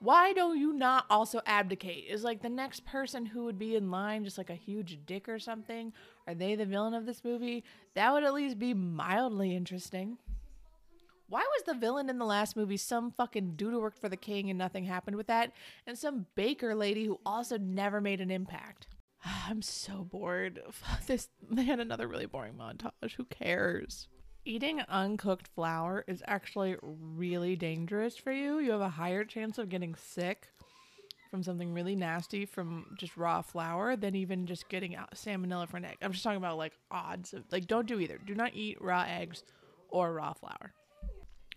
Why 0.00 0.32
don't 0.32 0.58
you 0.58 0.72
not 0.72 1.06
also 1.10 1.40
abdicate? 1.44 2.04
Is 2.08 2.22
like 2.22 2.40
the 2.40 2.48
next 2.48 2.86
person 2.86 3.26
who 3.26 3.44
would 3.44 3.58
be 3.58 3.74
in 3.74 3.90
line 3.90 4.24
just 4.24 4.38
like 4.38 4.50
a 4.50 4.54
huge 4.54 4.98
dick 5.06 5.28
or 5.28 5.40
something? 5.40 5.92
Are 6.26 6.34
they 6.34 6.54
the 6.54 6.66
villain 6.66 6.94
of 6.94 7.04
this 7.04 7.24
movie? 7.24 7.64
That 7.94 8.12
would 8.12 8.22
at 8.22 8.34
least 8.34 8.58
be 8.60 8.74
mildly 8.74 9.56
interesting. 9.56 10.18
Why 11.28 11.40
was 11.40 11.64
the 11.66 11.74
villain 11.74 12.08
in 12.08 12.18
the 12.18 12.24
last 12.24 12.56
movie 12.56 12.76
some 12.76 13.10
fucking 13.10 13.56
dude 13.56 13.72
who 13.72 13.80
worked 13.80 14.00
for 14.00 14.08
the 14.08 14.16
king 14.16 14.48
and 14.48 14.58
nothing 14.58 14.84
happened 14.84 15.16
with 15.16 15.26
that? 15.26 15.52
And 15.86 15.98
some 15.98 16.26
baker 16.36 16.74
lady 16.74 17.04
who 17.04 17.18
also 17.26 17.58
never 17.58 18.00
made 18.00 18.20
an 18.20 18.30
impact? 18.30 18.86
I'm 19.24 19.62
so 19.62 20.04
bored. 20.04 20.60
This 21.06 21.28
they 21.50 21.64
had 21.64 21.80
another 21.80 22.06
really 22.06 22.26
boring 22.26 22.54
montage. 22.54 23.14
Who 23.16 23.24
cares? 23.24 24.06
Eating 24.48 24.80
uncooked 24.88 25.46
flour 25.46 26.06
is 26.08 26.22
actually 26.26 26.74
really 26.80 27.54
dangerous 27.54 28.16
for 28.16 28.32
you. 28.32 28.58
You 28.60 28.70
have 28.70 28.80
a 28.80 28.88
higher 28.88 29.22
chance 29.22 29.58
of 29.58 29.68
getting 29.68 29.94
sick 29.94 30.48
from 31.30 31.42
something 31.42 31.74
really 31.74 31.94
nasty 31.94 32.46
from 32.46 32.96
just 32.98 33.18
raw 33.18 33.42
flour 33.42 33.94
than 33.94 34.14
even 34.14 34.46
just 34.46 34.70
getting 34.70 34.96
salmonella 35.14 35.68
from 35.68 35.84
an 35.84 35.90
egg. 35.90 35.98
I'm 36.00 36.12
just 36.12 36.24
talking 36.24 36.38
about 36.38 36.56
like 36.56 36.72
odds 36.90 37.34
of 37.34 37.44
like 37.52 37.66
don't 37.66 37.86
do 37.86 38.00
either. 38.00 38.16
Do 38.16 38.34
not 38.34 38.54
eat 38.54 38.80
raw 38.80 39.04
eggs 39.06 39.42
or 39.90 40.14
raw 40.14 40.32
flour. 40.32 40.72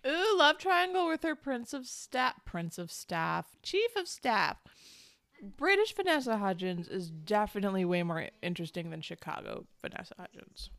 Ooh, 0.05 0.37
love 0.37 0.57
triangle 0.57 1.07
with 1.07 1.23
her 1.23 1.33
prince 1.33 1.71
of 1.71 1.87
staff, 1.87 2.43
prince 2.43 2.77
of 2.77 2.91
staff, 2.91 3.55
chief 3.63 3.95
of 3.95 4.09
staff. 4.09 4.57
British 5.41 5.95
Vanessa 5.95 6.39
Hudgens 6.39 6.89
is 6.89 7.09
definitely 7.09 7.85
way 7.85 8.03
more 8.03 8.27
interesting 8.41 8.89
than 8.89 8.99
Chicago 8.99 9.65
Vanessa 9.81 10.15
Hudgens. 10.19 10.71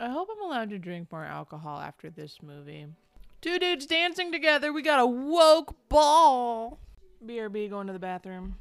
I 0.00 0.08
hope 0.08 0.28
I'm 0.30 0.42
allowed 0.42 0.70
to 0.70 0.78
drink 0.78 1.10
more 1.10 1.24
alcohol 1.24 1.80
after 1.80 2.08
this 2.08 2.38
movie. 2.42 2.86
Two 3.40 3.58
dudes 3.58 3.86
dancing 3.86 4.30
together. 4.30 4.72
We 4.72 4.82
got 4.82 5.00
a 5.00 5.06
woke 5.06 5.74
ball. 5.88 6.78
BRB 7.24 7.70
going 7.70 7.88
to 7.88 7.92
the 7.92 7.98
bathroom. 7.98 8.56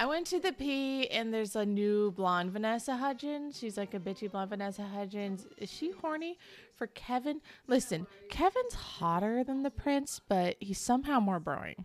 I 0.00 0.06
went 0.06 0.26
to 0.28 0.40
the 0.40 0.52
P 0.52 1.08
and 1.08 1.32
there's 1.32 1.54
a 1.54 1.66
new 1.66 2.10
blonde 2.12 2.52
Vanessa 2.52 2.96
Hudgens. 2.96 3.58
She's 3.58 3.76
like 3.76 3.92
a 3.92 4.00
bitchy 4.00 4.30
blonde 4.30 4.50
Vanessa 4.50 4.82
Hudgens. 4.82 5.46
Is 5.58 5.70
she 5.70 5.90
horny 5.90 6.38
for 6.74 6.86
Kevin? 6.86 7.40
Listen, 7.66 8.06
Kevin's 8.30 8.74
hotter 8.74 9.44
than 9.44 9.62
the 9.62 9.70
prince, 9.70 10.20
but 10.26 10.56
he's 10.58 10.78
somehow 10.78 11.20
more 11.20 11.38
boring. 11.38 11.84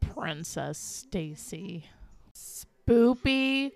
Princess 0.00 0.78
Stacy. 0.78 1.86
Spoopy. 2.34 3.72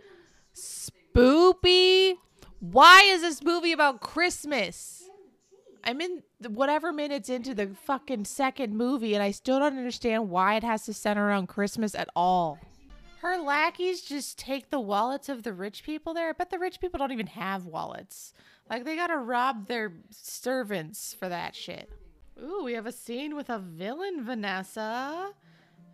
Spoopy. 0.55 2.17
Why 2.61 3.05
is 3.07 3.23
this 3.23 3.43
movie 3.43 3.73
about 3.73 4.03
Christmas? 4.03 5.09
I'm 5.83 6.01
in 6.03 6.23
whatever 6.47 6.93
minutes 6.93 7.31
into 7.31 7.55
the 7.55 7.69
fucking 7.87 8.27
second 8.27 8.77
movie, 8.77 9.15
and 9.15 9.23
I 9.23 9.31
still 9.31 9.59
don't 9.59 9.79
understand 9.79 10.29
why 10.29 10.57
it 10.57 10.63
has 10.63 10.85
to 10.85 10.93
center 10.93 11.27
around 11.27 11.47
Christmas 11.47 11.95
at 11.95 12.11
all. 12.15 12.59
Her 13.23 13.39
lackeys 13.39 14.03
just 14.03 14.39
take 14.39 14.69
the 14.69 14.81
wallets 14.81 15.31
of 15.31 15.43
the 15.43 15.55
rich 15.55 15.85
people 15.85 16.13
there. 16.13 16.29
I 16.29 16.33
bet 16.33 16.51
the 16.51 16.59
rich 16.59 16.81
people 16.81 16.99
don't 16.99 17.13
even 17.13 17.29
have 17.29 17.65
wallets. 17.65 18.35
Like 18.69 18.85
they 18.85 18.95
gotta 18.95 19.17
rob 19.17 19.67
their 19.67 19.95
servants 20.11 21.15
for 21.19 21.31
that 21.31 21.55
shit. 21.55 21.91
Ooh, 22.43 22.63
we 22.65 22.75
have 22.75 22.87
a 22.87 22.93
scene 22.93 23.37
with 23.37 23.49
a 23.49 23.59
villain, 23.59 24.23
Vanessa. 24.25 25.33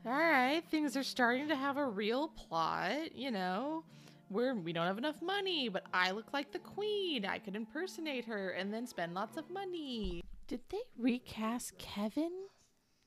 All 0.04 0.12
right, 0.12 0.62
things 0.68 0.96
are 0.96 1.02
starting 1.02 1.48
to 1.48 1.56
have 1.56 1.76
a 1.76 1.86
real 1.86 2.28
plot, 2.28 3.14
you 3.14 3.30
know. 3.30 3.84
We're 4.30 4.54
we 4.54 4.72
don't 4.72 4.86
have 4.86 4.98
enough 4.98 5.22
money, 5.22 5.68
but 5.68 5.84
I 5.94 6.10
look 6.10 6.32
like 6.32 6.52
the 6.52 6.58
queen. 6.58 7.24
I 7.24 7.38
could 7.38 7.56
impersonate 7.56 8.24
her 8.24 8.50
and 8.50 8.72
then 8.72 8.86
spend 8.86 9.14
lots 9.14 9.36
of 9.36 9.48
money. 9.50 10.22
Did 10.48 10.60
they 10.70 10.82
recast 10.98 11.78
Kevin? 11.78 12.32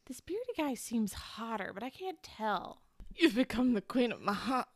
This 0.07 0.21
bearded 0.21 0.55
guy 0.57 0.73
seems 0.73 1.13
hotter, 1.13 1.71
but 1.73 1.83
I 1.83 1.89
can't 1.89 2.21
tell. 2.23 2.81
You've 3.15 3.35
become 3.35 3.73
the 3.73 3.81
queen 3.81 4.11
of 4.11 4.21
my 4.21 4.33
heart. 4.33 4.67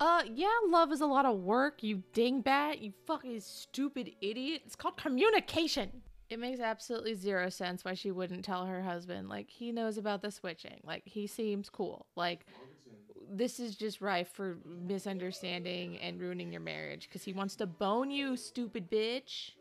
Uh, 0.00 0.22
yeah, 0.32 0.48
love 0.68 0.92
is 0.92 1.00
a 1.00 1.06
lot 1.06 1.26
of 1.26 1.38
work, 1.38 1.82
you 1.82 2.04
dingbat, 2.14 2.80
you 2.80 2.92
fucking 3.06 3.40
stupid 3.40 4.12
idiot. 4.20 4.62
It's 4.64 4.76
called 4.76 4.96
communication. 4.96 6.02
It 6.30 6.38
makes 6.38 6.60
absolutely 6.60 7.14
zero 7.14 7.48
sense 7.48 7.84
why 7.84 7.94
she 7.94 8.10
wouldn't 8.12 8.44
tell 8.44 8.66
her 8.66 8.82
husband. 8.82 9.28
Like, 9.28 9.50
he 9.50 9.72
knows 9.72 9.98
about 9.98 10.22
the 10.22 10.30
switching. 10.30 10.80
Like, 10.84 11.02
he 11.06 11.26
seems 11.26 11.68
cool. 11.68 12.06
Like, 12.14 12.46
this 13.30 13.60
is 13.60 13.76
just 13.76 14.00
rife 14.00 14.30
for 14.32 14.58
misunderstanding 14.66 15.98
and 15.98 16.20
ruining 16.20 16.52
your 16.52 16.60
marriage 16.60 17.08
because 17.08 17.22
he 17.24 17.32
wants 17.32 17.56
to 17.56 17.66
bone 17.66 18.10
you, 18.10 18.36
stupid 18.36 18.90
bitch. 18.90 19.52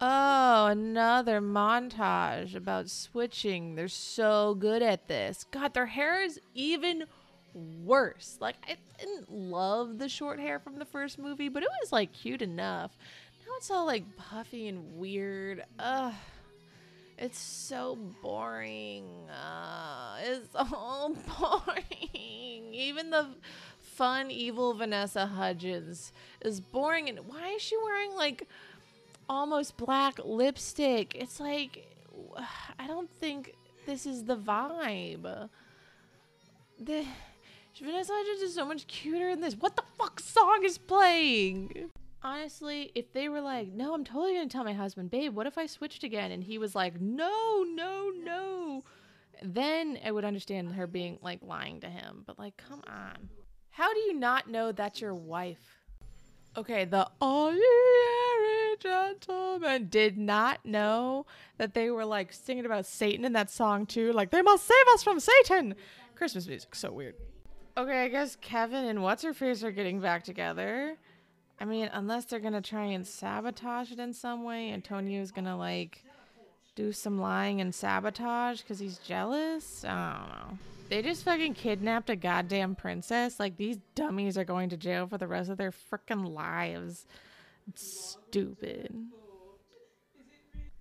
Oh, 0.00 0.66
another 0.66 1.40
montage 1.40 2.56
about 2.56 2.90
switching. 2.90 3.74
They're 3.74 3.88
so 3.88 4.54
good 4.54 4.82
at 4.82 5.06
this. 5.06 5.44
God, 5.50 5.74
their 5.74 5.86
hair 5.86 6.22
is 6.22 6.40
even 6.54 7.04
worse. 7.54 8.38
Like, 8.40 8.56
I 8.68 8.76
didn't 8.98 9.30
love 9.30 9.98
the 9.98 10.08
short 10.08 10.40
hair 10.40 10.58
from 10.58 10.78
the 10.78 10.84
first 10.84 11.18
movie, 11.18 11.48
but 11.48 11.62
it 11.62 11.68
was 11.80 11.92
like 11.92 12.12
cute 12.12 12.42
enough. 12.42 12.96
Now 13.46 13.52
it's 13.58 13.70
all 13.70 13.86
like 13.86 14.16
puffy 14.16 14.68
and 14.68 14.96
weird. 14.96 15.64
Ugh. 15.78 16.14
It's 17.18 17.38
so 17.38 17.96
boring. 18.22 19.04
Uh, 19.30 20.16
it's 20.22 20.48
all 20.54 21.14
boring. 21.38 22.74
Even 22.74 23.10
the 23.10 23.28
fun, 23.80 24.30
evil 24.30 24.74
Vanessa 24.74 25.26
Hudgens 25.26 26.12
is 26.40 26.60
boring. 26.60 27.08
And 27.08 27.20
why 27.26 27.50
is 27.50 27.62
she 27.62 27.76
wearing 27.76 28.14
like 28.14 28.48
almost 29.28 29.76
black 29.76 30.18
lipstick? 30.24 31.14
It's 31.14 31.38
like, 31.38 31.86
I 32.78 32.86
don't 32.86 33.10
think 33.10 33.54
this 33.86 34.06
is 34.06 34.24
the 34.24 34.36
vibe. 34.36 35.48
The 36.78 37.04
Vanessa 37.80 38.12
Hudgens 38.14 38.42
is 38.42 38.54
so 38.54 38.64
much 38.64 38.86
cuter 38.86 39.28
in 39.28 39.40
this. 39.40 39.54
What 39.54 39.76
the 39.76 39.84
fuck 39.98 40.20
song 40.20 40.62
is 40.64 40.78
playing? 40.78 41.90
Honestly, 42.24 42.92
if 42.94 43.12
they 43.12 43.28
were 43.28 43.40
like, 43.40 43.72
no, 43.72 43.94
I'm 43.94 44.04
totally 44.04 44.34
gonna 44.34 44.48
tell 44.48 44.64
my 44.64 44.72
husband, 44.72 45.10
babe, 45.10 45.34
what 45.34 45.46
if 45.46 45.58
I 45.58 45.66
switched 45.66 46.04
again? 46.04 46.30
And 46.30 46.44
he 46.44 46.56
was 46.58 46.74
like, 46.74 47.00
no, 47.00 47.64
no, 47.68 48.12
no. 48.22 48.84
Then 49.42 49.98
I 50.04 50.12
would 50.12 50.24
understand 50.24 50.72
her 50.74 50.86
being 50.86 51.18
like 51.20 51.40
lying 51.42 51.80
to 51.80 51.88
him. 51.88 52.22
But 52.24 52.38
like, 52.38 52.56
come 52.56 52.82
on. 52.86 53.28
How 53.70 53.92
do 53.92 54.00
you 54.00 54.14
not 54.14 54.48
know 54.48 54.70
that's 54.70 55.00
your 55.00 55.14
wife? 55.14 55.80
Okay, 56.56 56.84
the 56.84 57.10
All 57.20 57.52
Ye 57.52 58.76
Gentlemen 58.78 59.88
did 59.88 60.18
not 60.18 60.64
know 60.64 61.26
that 61.56 61.74
they 61.74 61.90
were 61.90 62.04
like 62.04 62.32
singing 62.32 62.66
about 62.66 62.86
Satan 62.86 63.24
in 63.24 63.32
that 63.32 63.50
song 63.50 63.86
too. 63.86 64.12
Like, 64.12 64.30
they 64.30 64.42
must 64.42 64.66
save 64.66 64.86
us 64.92 65.02
from 65.02 65.18
Satan. 65.18 65.74
Christmas 66.14 66.46
music, 66.46 66.74
so 66.74 66.92
weird. 66.92 67.14
Okay, 67.76 68.04
I 68.04 68.08
guess 68.08 68.36
Kevin 68.36 68.84
and 68.84 69.02
What's 69.02 69.22
Her 69.22 69.32
Face 69.32 69.64
are 69.64 69.70
getting 69.70 69.98
back 69.98 70.24
together. 70.24 70.98
I 71.62 71.64
mean, 71.64 71.88
unless 71.92 72.24
they're 72.24 72.40
gonna 72.40 72.60
try 72.60 72.86
and 72.86 73.06
sabotage 73.06 73.92
it 73.92 74.00
in 74.00 74.12
some 74.14 74.42
way, 74.42 74.72
Antonio's 74.72 75.30
gonna 75.30 75.56
like 75.56 76.04
do 76.74 76.90
some 76.90 77.20
lying 77.20 77.60
and 77.60 77.72
sabotage 77.72 78.62
because 78.62 78.80
he's 78.80 78.98
jealous. 78.98 79.84
I 79.84 80.18
don't 80.18 80.28
know. 80.28 80.58
They 80.88 81.02
just 81.02 81.22
fucking 81.22 81.54
kidnapped 81.54 82.10
a 82.10 82.16
goddamn 82.16 82.74
princess. 82.74 83.38
Like 83.38 83.58
these 83.58 83.78
dummies 83.94 84.36
are 84.36 84.44
going 84.44 84.70
to 84.70 84.76
jail 84.76 85.06
for 85.06 85.18
the 85.18 85.28
rest 85.28 85.50
of 85.50 85.56
their 85.56 85.70
freaking 85.70 86.34
lives. 86.34 87.06
Stupid. 87.76 88.92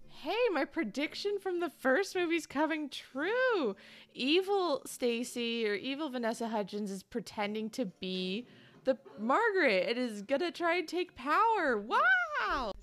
Hey, 0.07 0.49
my 0.51 0.65
prediction 0.65 1.37
from 1.37 1.59
the 1.59 1.69
first 1.69 2.15
movie's 2.15 2.47
coming 2.47 2.89
true. 2.89 3.75
Evil 4.15 4.81
Stacy 4.87 5.67
or 5.67 5.75
evil 5.75 6.09
Vanessa 6.09 6.47
Hudgens 6.47 6.89
is 6.89 7.03
pretending 7.03 7.69
to 7.69 7.85
be 7.85 8.47
the 8.83 8.97
Margaret. 9.19 9.89
It 9.89 9.97
is 9.97 10.21
gonna 10.21 10.51
try 10.51 10.77
and 10.77 10.87
take 10.87 11.15
power. 11.15 11.77
Wow. 11.77 12.73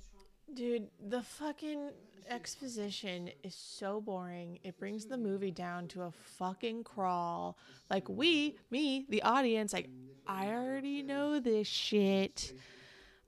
Dude, 0.55 0.89
the 1.01 1.23
fucking 1.23 1.91
exposition 2.29 3.31
is 3.43 3.55
so 3.55 4.01
boring. 4.01 4.59
It 4.63 4.79
brings 4.79 5.07
the 5.07 5.17
movie 5.17 5.51
down 5.51 5.89
to 5.89 6.03
a 6.03 6.13
fucking 6.13 6.85
crawl. 6.85 7.59
Like 7.91 8.09
we, 8.09 8.57
me, 8.71 9.07
the 9.09 9.23
audience, 9.23 9.73
like 9.73 9.89
I 10.27 10.49
already 10.49 11.03
know 11.03 11.41
this 11.41 11.67
shit. 11.67 12.53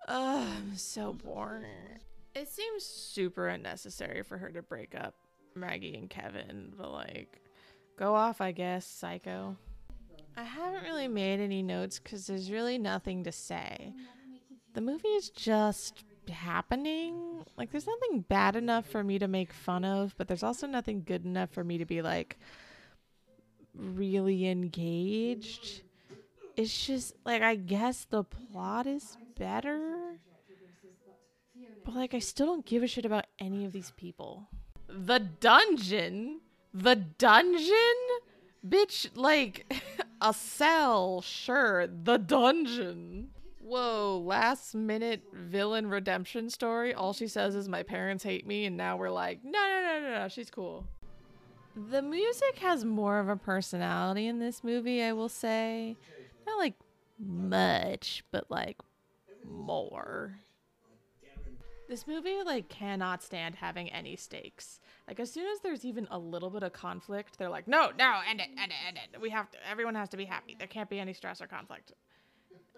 Ugh, 0.09 0.47
I'm 0.47 0.77
so 0.77 1.13
boring. 1.13 2.01
It 2.35 2.49
seems 2.49 2.85
super 2.85 3.49
unnecessary 3.49 4.23
for 4.23 4.39
her 4.39 4.51
to 4.51 4.63
break 4.63 4.95
up 4.95 5.15
Maggie 5.55 5.97
and 5.97 6.09
Kevin, 6.09 6.73
but 6.77 6.93
like, 6.93 7.41
go 7.99 8.15
off, 8.15 8.41
I 8.41 8.53
guess, 8.53 8.87
psycho. 8.87 9.57
I 10.41 10.45
haven't 10.45 10.85
really 10.85 11.07
made 11.07 11.39
any 11.39 11.63
notes 11.63 11.99
because 11.99 12.27
there's 12.27 12.51
really 12.51 12.79
nothing 12.79 13.25
to 13.25 13.33
say. 13.33 13.93
The 14.73 14.81
movie 14.81 15.09
is 15.09 15.29
just 15.29 16.03
happening. 16.31 17.45
Like, 17.59 17.71
there's 17.71 17.87
nothing 17.87 18.23
bad 18.23 18.57
enough 18.57 18.87
for 18.87 19.05
me 19.05 19.19
to 19.19 19.29
make 19.29 19.53
fun 19.53 19.85
of, 19.85 20.15
but 20.17 20.29
there's 20.29 20.43
also 20.43 20.67
nothing 20.67 21.03
good 21.03 21.27
enough 21.27 21.51
for 21.51 21.63
me 21.63 21.77
to 21.77 21.85
be 21.85 22.01
like 22.01 22.39
really 23.75 24.49
engaged. 24.49 25.83
It's 26.57 26.87
just 26.87 27.17
like, 27.27 27.43
I 27.43 27.57
guess 27.57 28.07
the 28.07 28.25
plot 28.25 28.87
is 28.87 29.19
better. 29.39 30.17
But 31.85 31.95
like, 31.95 32.15
I 32.15 32.19
still 32.19 32.47
don't 32.47 32.65
give 32.65 32.83
a 32.83 32.87
shit 32.87 33.05
about 33.05 33.27
any 33.39 33.67
of 33.67 33.73
these 33.73 33.93
people. 33.99 34.49
The 34.89 35.19
dungeon? 35.19 36.41
The 36.73 36.97
dungeon? 36.97 37.75
Bitch, 38.67 39.09
like, 39.15 39.71
a 40.21 40.35
cell, 40.35 41.21
sure. 41.23 41.87
The 41.87 42.19
dungeon. 42.19 43.31
Whoa, 43.63 44.23
last 44.25 44.75
minute 44.75 45.23
villain 45.33 45.89
redemption 45.89 46.51
story. 46.51 46.93
All 46.95 47.13
she 47.13 47.29
says 47.29 47.55
is, 47.55 47.69
My 47.69 47.83
parents 47.83 48.25
hate 48.25 48.47
me, 48.47 48.65
and 48.65 48.77
now 48.77 48.97
we're 48.97 49.11
like, 49.11 49.45
No, 49.45 49.51
no, 49.51 49.83
no, 49.83 50.01
no, 50.01 50.19
no, 50.23 50.29
she's 50.29 50.51
cool. 50.51 50.87
The 51.77 52.03
music 52.03 52.59
has 52.59 52.85
more 52.85 53.21
of 53.21 53.29
a 53.29 53.37
personality 53.37 54.27
in 54.27 54.39
this 54.41 54.65
movie, 54.65 55.03
I 55.03 55.13
will 55.13 55.29
say. 55.29 55.97
Not 56.47 56.59
like 56.59 56.75
much, 57.19 58.25
but 58.33 58.51
like 58.51 58.79
more. 59.45 60.41
This 61.91 62.07
movie 62.07 62.37
like 62.47 62.69
cannot 62.69 63.21
stand 63.21 63.57
having 63.57 63.91
any 63.91 64.15
stakes. 64.15 64.79
Like 65.09 65.19
as 65.19 65.29
soon 65.29 65.49
as 65.53 65.59
there's 65.59 65.85
even 65.85 66.07
a 66.13 66.19
little 66.21 66.49
bit 66.49 66.63
of 66.63 66.73
conflict, 66.73 67.37
they're 67.37 67.49
like, 67.49 67.67
"No, 67.67 67.91
no, 67.99 68.21
end 68.31 68.41
it, 68.41 68.49
end 68.57 68.71
it, 68.71 68.87
end 68.87 68.99
it. 69.13 69.21
We 69.21 69.29
have 69.31 69.51
to. 69.51 69.59
Everyone 69.69 69.97
has 69.97 70.09
to 70.11 70.17
be 70.17 70.25
happy. 70.25 70.55
There 70.57 70.69
can't 70.69 70.89
be 70.89 71.01
any 71.01 71.13
stress 71.13 71.43
or 71.43 71.49
conflict." 71.49 71.93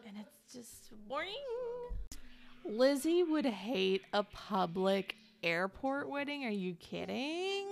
And 0.08 0.16
it's 0.18 0.54
just 0.54 0.92
boring. 1.10 1.34
Lizzie 2.64 3.22
would 3.22 3.44
hate 3.44 4.00
a 4.14 4.22
public 4.22 5.14
airport 5.42 6.08
wedding. 6.08 6.46
Are 6.46 6.50
you 6.50 6.72
kidding? 6.76 7.66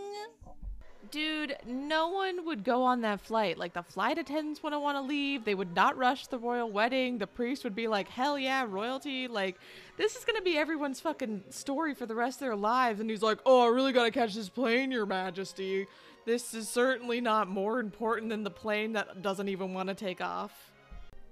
Dude, 1.10 1.56
no 1.66 2.08
one 2.08 2.44
would 2.44 2.62
go 2.62 2.82
on 2.82 3.00
that 3.00 3.20
flight. 3.20 3.58
Like 3.58 3.72
the 3.72 3.82
flight 3.82 4.18
attendants 4.18 4.62
wouldn't 4.62 4.82
want 4.82 4.96
to 4.96 5.02
leave. 5.02 5.44
They 5.44 5.54
would 5.54 5.74
not 5.74 5.96
rush 5.96 6.26
the 6.26 6.38
royal 6.38 6.70
wedding. 6.70 7.18
The 7.18 7.26
priest 7.26 7.64
would 7.64 7.74
be 7.74 7.88
like, 7.88 8.08
"Hell 8.08 8.38
yeah, 8.38 8.64
royalty!" 8.68 9.26
Like 9.26 9.58
this 9.96 10.14
is 10.14 10.24
gonna 10.24 10.42
be 10.42 10.56
everyone's 10.56 11.00
fucking 11.00 11.44
story 11.50 11.94
for 11.94 12.06
the 12.06 12.14
rest 12.14 12.36
of 12.36 12.46
their 12.46 12.56
lives. 12.56 13.00
And 13.00 13.08
he's 13.08 13.22
like, 13.22 13.38
"Oh, 13.46 13.64
I 13.64 13.68
really 13.68 13.92
gotta 13.92 14.10
catch 14.10 14.34
this 14.34 14.50
plane, 14.50 14.92
Your 14.92 15.06
Majesty. 15.06 15.86
This 16.26 16.54
is 16.54 16.68
certainly 16.68 17.20
not 17.20 17.48
more 17.48 17.80
important 17.80 18.28
than 18.28 18.44
the 18.44 18.50
plane 18.50 18.92
that 18.92 19.22
doesn't 19.22 19.48
even 19.48 19.72
want 19.72 19.88
to 19.88 19.94
take 19.94 20.20
off." 20.20 20.70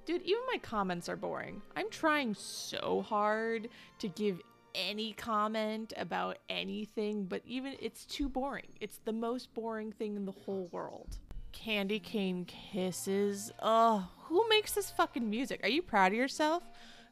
Dude, 0.07 0.23
even 0.23 0.43
my 0.51 0.59
comments 0.59 1.11
are 1.11 1.16
boring. 1.16 1.61
I'm 1.77 1.91
trying 1.91 2.35
so 2.35 3.05
hard 3.07 3.69
to 3.99 4.09
give 4.09 4.41
any 4.75 5.12
comment 5.12 5.93
about 5.97 6.39
anything, 6.49 7.25
but 7.25 7.43
even 7.45 7.75
it's 7.81 8.05
too 8.05 8.29
boring. 8.29 8.69
It's 8.81 8.99
the 9.05 9.12
most 9.12 9.53
boring 9.55 9.93
thing 9.93 10.16
in 10.16 10.25
the 10.25 10.33
whole 10.33 10.69
world. 10.73 11.19
Candy 11.53 11.99
cane 11.99 12.45
kisses. 12.45 13.53
Ugh, 13.61 14.03
who 14.25 14.49
makes 14.49 14.73
this 14.73 14.91
fucking 14.91 15.29
music? 15.29 15.61
Are 15.62 15.69
you 15.69 15.83
proud 15.83 16.12
of 16.12 16.19
yourself? 16.19 16.62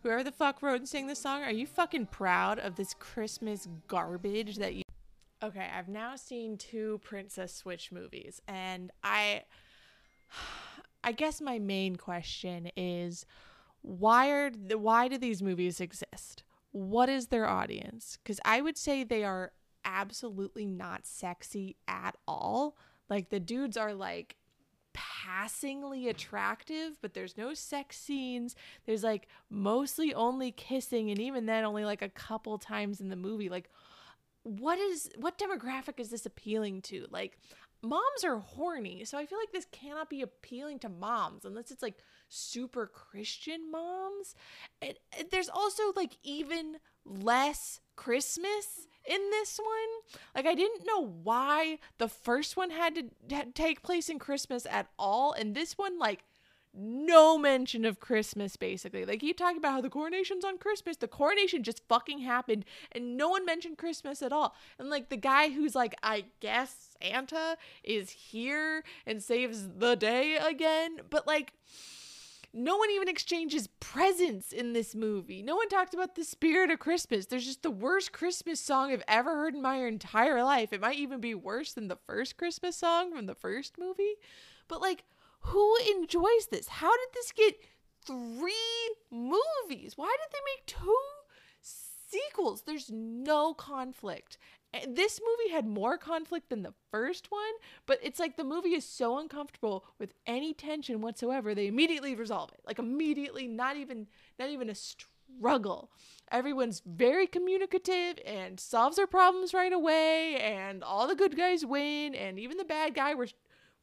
Whoever 0.03 0.23
the 0.23 0.33
fuck 0.33 0.63
wrote 0.63 0.81
and 0.81 0.89
sang 0.89 1.07
this 1.07 1.19
song, 1.19 1.43
are 1.43 1.51
you 1.51 1.67
fucking 1.67 2.07
proud 2.07 2.59
of 2.59 2.77
this 2.77 2.95
Christmas 2.95 3.67
garbage 3.89 4.57
that 4.57 4.75
you. 4.75 4.83
Okay, 5.43 5.69
I've 5.77 5.89
now 5.89 6.17
seen 6.17 6.57
two 6.57 7.01
Princess 7.03 7.55
Switch 7.55 7.93
movies, 7.93 8.41
and 8.49 8.91
I. 9.03 9.43
I 11.05 11.13
guess 11.13 11.41
my 11.41 11.61
main 11.61 11.95
question 11.95 12.69
is 12.77 13.27
why 13.83 14.31
are 14.31 14.51
why 14.51 15.07
do 15.07 15.19
these 15.19 15.41
movies 15.41 15.81
exist? 15.81 16.43
What 16.77 17.09
is 17.09 17.29
their 17.29 17.49
audience? 17.49 18.19
Cuz 18.23 18.39
I 18.45 18.61
would 18.61 18.77
say 18.77 19.03
they 19.03 19.25
are 19.25 19.53
absolutely 19.83 20.67
not 20.67 21.07
sexy 21.07 21.77
at 21.89 22.17
all. 22.29 22.77
Like 23.09 23.31
the 23.31 23.41
dudes 23.41 23.79
are 23.79 23.95
like 23.95 24.37
passingly 24.93 26.07
attractive, 26.09 26.99
but 27.01 27.15
there's 27.15 27.39
no 27.39 27.55
sex 27.55 27.99
scenes. 27.99 28.55
There's 28.85 29.03
like 29.03 29.27
mostly 29.49 30.13
only 30.13 30.53
kissing 30.53 31.11
and 31.11 31.19
even 31.19 31.47
then 31.47 31.65
only 31.65 31.87
like 31.87 32.03
a 32.03 32.11
couple 32.11 32.59
times 32.59 33.01
in 33.01 33.09
the 33.09 33.17
movie. 33.17 33.49
Like 33.49 33.71
what 34.43 34.79
is 34.79 35.11
what 35.17 35.39
demographic 35.39 35.99
is 35.99 36.11
this 36.11 36.27
appealing 36.27 36.83
to? 36.83 37.07
Like 37.11 37.39
moms 37.81 38.23
are 38.23 38.39
horny, 38.39 39.07
so 39.07 39.17
I 39.17 39.25
feel 39.25 39.39
like 39.39 39.53
this 39.53 39.67
cannot 39.73 40.11
be 40.11 40.21
appealing 40.21 40.81
to 40.81 40.91
moms 40.91 41.47
unless 41.47 41.71
it's 41.71 41.83
like 41.83 41.97
super 42.29 42.87
Christian 42.87 43.71
moms. 43.71 44.35
And, 44.83 44.95
and 45.17 45.29
there's 45.31 45.49
also 45.49 45.93
like 45.95 46.19
even 46.23 46.77
less 47.05 47.81
Christmas 47.95 48.87
in 49.07 49.21
this 49.31 49.59
one. 49.59 50.21
Like 50.35 50.47
I 50.47 50.55
didn't 50.55 50.87
know 50.87 51.07
why 51.23 51.79
the 51.99 52.09
first 52.09 52.57
one 52.57 52.71
had 52.71 52.95
to 52.97 53.35
had 53.35 53.55
take 53.55 53.83
place 53.83 54.09
in 54.09 54.19
Christmas 54.19 54.67
at 54.71 54.89
all, 54.99 55.33
and 55.33 55.55
this 55.55 55.79
one 55.79 55.99
like 55.99 56.25
no 56.79 57.39
mention 57.39 57.85
of 57.85 58.01
Christmas 58.01 58.57
basically. 58.57 59.05
They 59.05 59.17
keep 59.17 59.39
talking 59.39 59.57
about 59.57 59.73
how 59.73 59.81
the 59.81 59.89
coronation's 59.89 60.45
on 60.45 60.59
Christmas. 60.59 60.99
The 60.99 61.09
coronation 61.09 61.63
just 61.63 61.87
fucking 61.89 62.19
happened 62.19 62.65
and 62.93 63.17
no 63.17 63.31
one 63.31 63.47
mentioned 63.47 63.79
Christmas 63.79 64.21
at 64.21 64.33
all. 64.33 64.55
And 64.79 64.91
like 64.91 65.09
the 65.09 65.17
guy 65.17 65.49
who's 65.49 65.75
like, 65.75 65.97
I 66.03 66.27
guess 66.41 66.97
Santa 67.03 67.57
is 67.83 68.11
here 68.11 68.85
and 69.07 69.23
saves 69.23 69.69
the 69.79 69.97
day 69.97 70.37
again. 70.37 70.99
But 71.09 71.27
like, 71.27 71.55
no 72.57 72.77
one 72.77 72.91
even 72.91 73.09
exchanges 73.09 73.69
presents 73.81 74.53
in 74.53 74.73
this 74.73 74.95
movie. 74.95 75.43
No 75.43 75.57
one 75.57 75.69
talks 75.69 75.93
about 75.93 76.15
the 76.15 76.25
spirit 76.25 76.71
of 76.71 76.79
Christmas. 76.79 77.27
There's 77.27 77.45
just 77.45 77.63
the 77.63 77.71
worst 77.71 78.13
Christmas 78.13 78.61
song 78.61 78.91
I've 78.91 79.03
ever 79.07 79.37
heard 79.37 79.55
in 79.55 79.61
my 79.61 79.77
entire 79.77 80.43
life. 80.43 80.73
It 80.73 80.81
might 80.81 80.97
even 80.97 81.21
be 81.21 81.35
worse 81.35 81.75
than 81.75 81.89
the 81.89 81.99
first 82.07 82.39
Christmas 82.39 82.77
song 82.77 83.15
from 83.15 83.27
the 83.27 83.35
first 83.35 83.79
movie. 83.79 84.15
But 84.69 84.81
like, 84.81 85.05
who 85.41 85.77
enjoys 85.97 86.47
this? 86.51 86.69
How 86.69 86.91
did 86.91 87.09
this 87.13 87.33
get 87.33 87.57
three 88.07 88.95
movies? 89.11 89.93
Why 89.97 90.17
did 90.19 90.33
they 90.33 90.41
make 90.57 90.67
two 90.67 90.99
sequels? 91.61 92.63
There's 92.63 92.91
no 92.91 93.53
conflict. 93.53 94.39
And 94.73 94.97
This 94.97 95.21
movie 95.21 95.53
had 95.53 95.67
more 95.67 95.97
conflict 95.97 96.49
than 96.51 96.63
the 96.63 96.75
first 96.91 97.31
one, 97.31 97.43
but 97.87 97.99
it's 98.03 98.19
like 98.19 98.37
the 98.37 98.45
movie 98.45 98.75
is 98.75 98.85
so 98.85 99.19
uncomfortable 99.19 99.85
with 99.99 100.13
any 100.27 100.53
tension 100.53 101.01
whatsoever, 101.01 101.55
they 101.55 101.67
immediately 101.67 102.15
resolve 102.15 102.53
it. 102.53 102.61
Like 102.67 102.79
immediately, 102.79 103.47
not 103.47 103.77
even 103.77 104.07
not 104.39 104.51
even 104.51 104.69
a 104.71 104.75
struggle. 104.75 105.91
Everyone's 106.31 106.83
very 106.85 107.27
communicative 107.27 108.19
and 108.27 108.59
solves 108.59 108.97
their 108.97 109.07
problems 109.07 109.55
right 109.55 109.73
away, 109.73 110.37
and 110.41 110.83
all 110.83 111.07
the 111.07 111.15
good 111.15 111.37
guys 111.37 111.65
win, 111.65 112.15
and 112.15 112.39
even 112.39 112.57
the 112.57 112.65
bad 112.65 112.95
guy 112.95 113.15
was 113.15 113.35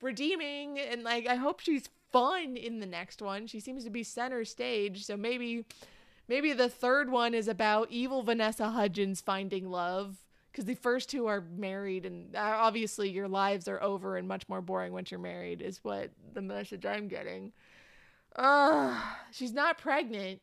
redeeming 0.01 0.77
and 0.79 1.03
like 1.03 1.27
I 1.27 1.35
hope 1.35 1.61
she's 1.61 1.89
fun 2.11 2.57
in 2.57 2.79
the 2.79 2.85
next 2.85 3.21
one. 3.21 3.47
She 3.47 3.59
seems 3.59 3.83
to 3.85 3.89
be 3.89 4.03
center 4.03 4.45
stage, 4.45 5.05
so 5.05 5.17
maybe 5.17 5.65
maybe 6.27 6.53
the 6.53 6.69
third 6.69 7.09
one 7.09 7.33
is 7.33 7.47
about 7.47 7.89
evil 7.89 8.21
Vanessa 8.21 8.69
Hudgens 8.69 9.21
finding 9.21 9.69
love 9.69 10.17
because 10.53 10.65
the 10.65 10.75
first 10.75 11.09
two 11.09 11.25
are 11.25 11.41
married 11.57 12.05
and 12.05 12.35
uh, 12.35 12.39
obviously 12.39 13.09
your 13.09 13.27
lives 13.27 13.67
are 13.67 13.81
over 13.81 14.17
and 14.17 14.27
much 14.27 14.47
more 14.47 14.61
boring 14.61 14.93
once 14.93 15.09
you're 15.09 15.19
married 15.19 15.63
is 15.63 15.83
what 15.83 16.11
the 16.33 16.43
message 16.43 16.85
I'm 16.85 17.07
getting. 17.07 17.51
Uh, 18.35 19.01
she's 19.31 19.51
not 19.51 19.79
pregnant. 19.79 20.41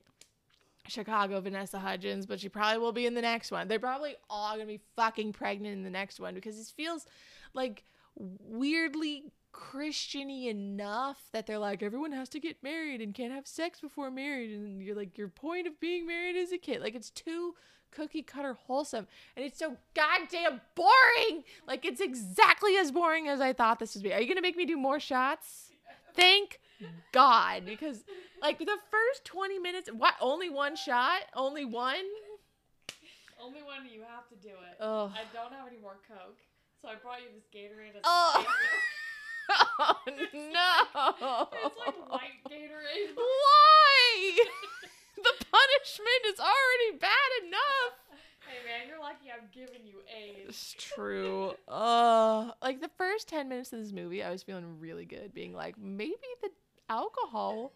Chicago 0.88 1.40
Vanessa 1.40 1.78
Hudgens, 1.78 2.26
but 2.26 2.40
she 2.40 2.48
probably 2.48 2.78
will 2.78 2.90
be 2.90 3.06
in 3.06 3.14
the 3.14 3.22
next 3.22 3.52
one. 3.52 3.68
They're 3.68 3.78
probably 3.78 4.16
all 4.28 4.54
gonna 4.54 4.66
be 4.66 4.80
fucking 4.96 5.32
pregnant 5.32 5.74
in 5.74 5.84
the 5.84 5.90
next 5.90 6.18
one 6.18 6.34
because 6.34 6.56
this 6.56 6.70
feels 6.70 7.06
like 7.54 7.84
weirdly 8.16 9.30
Christiany 9.52 10.48
enough 10.48 11.22
that 11.32 11.46
they're 11.46 11.58
like 11.58 11.82
everyone 11.82 12.12
has 12.12 12.28
to 12.30 12.40
get 12.40 12.62
married 12.62 13.00
and 13.00 13.14
can't 13.14 13.32
have 13.32 13.46
sex 13.46 13.80
before 13.80 14.10
married, 14.10 14.50
and 14.50 14.82
you're 14.82 14.96
like 14.96 15.16
your 15.16 15.28
point 15.28 15.68
of 15.68 15.78
being 15.78 16.06
married 16.06 16.34
is 16.34 16.50
a 16.50 16.58
kid. 16.58 16.80
Like 16.80 16.96
it's 16.96 17.10
too 17.10 17.54
cookie 17.90 18.22
cutter 18.22 18.54
wholesome, 18.66 19.06
and 19.36 19.44
it's 19.44 19.58
so 19.58 19.76
goddamn 19.94 20.60
boring. 20.74 21.44
Like 21.66 21.84
it's 21.84 22.00
exactly 22.00 22.76
as 22.76 22.90
boring 22.90 23.28
as 23.28 23.40
I 23.40 23.52
thought 23.52 23.78
this 23.78 23.94
would 23.94 24.02
be. 24.04 24.12
Are 24.12 24.20
you 24.20 24.28
gonna 24.28 24.42
make 24.42 24.56
me 24.56 24.66
do 24.66 24.76
more 24.76 25.00
shots? 25.00 25.70
Thank 26.14 26.60
God, 27.12 27.64
because 27.66 28.04
like 28.42 28.58
the 28.58 28.78
first 28.90 29.24
20 29.24 29.58
minutes, 29.58 29.90
what? 29.92 30.14
Only 30.20 30.48
one 30.48 30.76
shot? 30.76 31.22
Only 31.34 31.64
one? 31.64 32.04
Only 33.42 33.62
one 33.62 33.88
you 33.90 34.02
have 34.02 34.28
to 34.28 34.36
do 34.36 34.50
it. 34.50 34.76
Ugh. 34.80 35.10
I 35.14 35.22
don't 35.32 35.52
have 35.52 35.66
any 35.66 35.80
more 35.80 35.96
Coke, 36.06 36.38
so 36.82 36.88
I 36.88 36.94
brought 36.96 37.20
you 37.20 37.28
this 37.34 37.44
Gatorade. 37.54 37.96
as 37.96 38.02
Oh. 38.04 38.44
oh 39.78 39.96
no! 40.06 41.48
It's 41.64 41.76
like 41.78 41.94
oh, 41.98 42.10
white 42.10 42.38
Gatorade. 42.48 43.16
Why? 43.16 44.36
the 45.22 45.44
punishment 45.44 46.22
is 46.26 46.40
already 46.40 46.98
bad 46.98 47.46
enough. 47.46 48.20
Hey 48.46 48.58
man, 48.66 48.88
you're 48.88 49.00
lucky 49.00 49.30
I'm 49.30 49.48
giving 49.52 49.86
you 49.86 49.98
AIDS. 50.08 50.48
It's 50.48 50.74
true. 50.78 51.52
Uh, 51.68 52.50
like 52.62 52.80
the 52.80 52.90
first 52.98 53.28
10 53.28 53.48
minutes 53.48 53.72
of 53.72 53.78
this 53.80 53.92
movie, 53.92 54.22
I 54.22 54.30
was 54.30 54.42
feeling 54.42 54.80
really 54.80 55.04
good, 55.04 55.32
being 55.32 55.52
like, 55.52 55.78
maybe 55.78 56.16
the 56.42 56.50
alcohol 56.88 57.72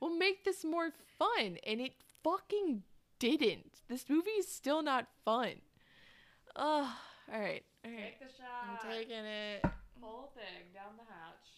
will 0.00 0.10
make 0.16 0.44
this 0.44 0.64
more 0.64 0.90
fun. 1.18 1.56
And 1.66 1.80
it 1.80 1.92
fucking 2.22 2.82
didn't. 3.18 3.82
This 3.88 4.08
movie 4.08 4.30
is 4.30 4.48
still 4.48 4.82
not 4.82 5.06
fun. 5.24 5.54
Uh, 6.54 6.86
all 7.32 7.40
right. 7.40 7.62
All 7.84 7.90
right. 7.90 8.18
Take 8.18 8.20
the 8.20 8.26
shot. 8.26 8.82
I'm 8.84 8.90
taking 8.92 9.24
it. 9.24 9.64
Whole 10.00 10.32
thing 10.34 10.72
down 10.74 10.96
the 10.98 11.04
hatch. 11.08 11.48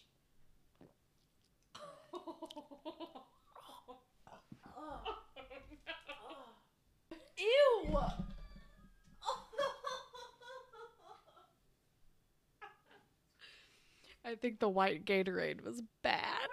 Ew! 7.37 7.97
I 14.25 14.35
think 14.35 14.59
the 14.59 14.69
white 14.69 15.05
Gatorade 15.05 15.63
was 15.65 15.81
bad. 16.01 16.49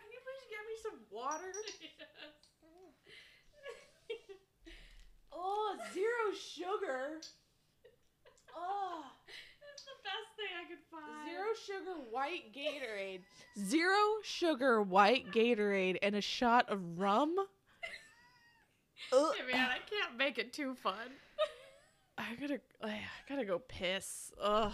Can 0.00 0.10
you 0.12 0.18
please 0.24 0.46
get 0.48 0.64
me 0.66 0.76
some 0.82 0.98
water? 1.10 1.52
Oh, 5.30 5.76
zero 5.92 6.34
sugar. 6.34 7.20
Oh, 8.56 9.04
That's 9.26 9.26
the 9.26 9.47
best 10.08 10.30
thing 10.36 10.52
I 10.56 10.68
could 10.68 10.84
find. 10.90 11.28
zero 11.28 11.48
sugar 11.66 12.00
white 12.10 12.52
Gatorade. 12.52 13.20
Zero 13.58 13.98
sugar 14.22 14.82
white 14.82 15.32
Gatorade 15.32 15.96
and 16.02 16.14
a 16.14 16.20
shot 16.20 16.68
of 16.70 16.98
rum. 16.98 17.34
Ugh. 19.12 19.32
Hey 19.36 19.52
man, 19.52 19.68
I 19.70 19.78
can't 19.88 20.16
make 20.16 20.38
it 20.38 20.52
too 20.52 20.74
fun. 20.74 20.94
I 22.18 22.34
gotta, 22.40 22.60
I 22.82 23.00
gotta 23.28 23.44
go 23.44 23.58
piss. 23.60 24.32
Ugh. 24.40 24.72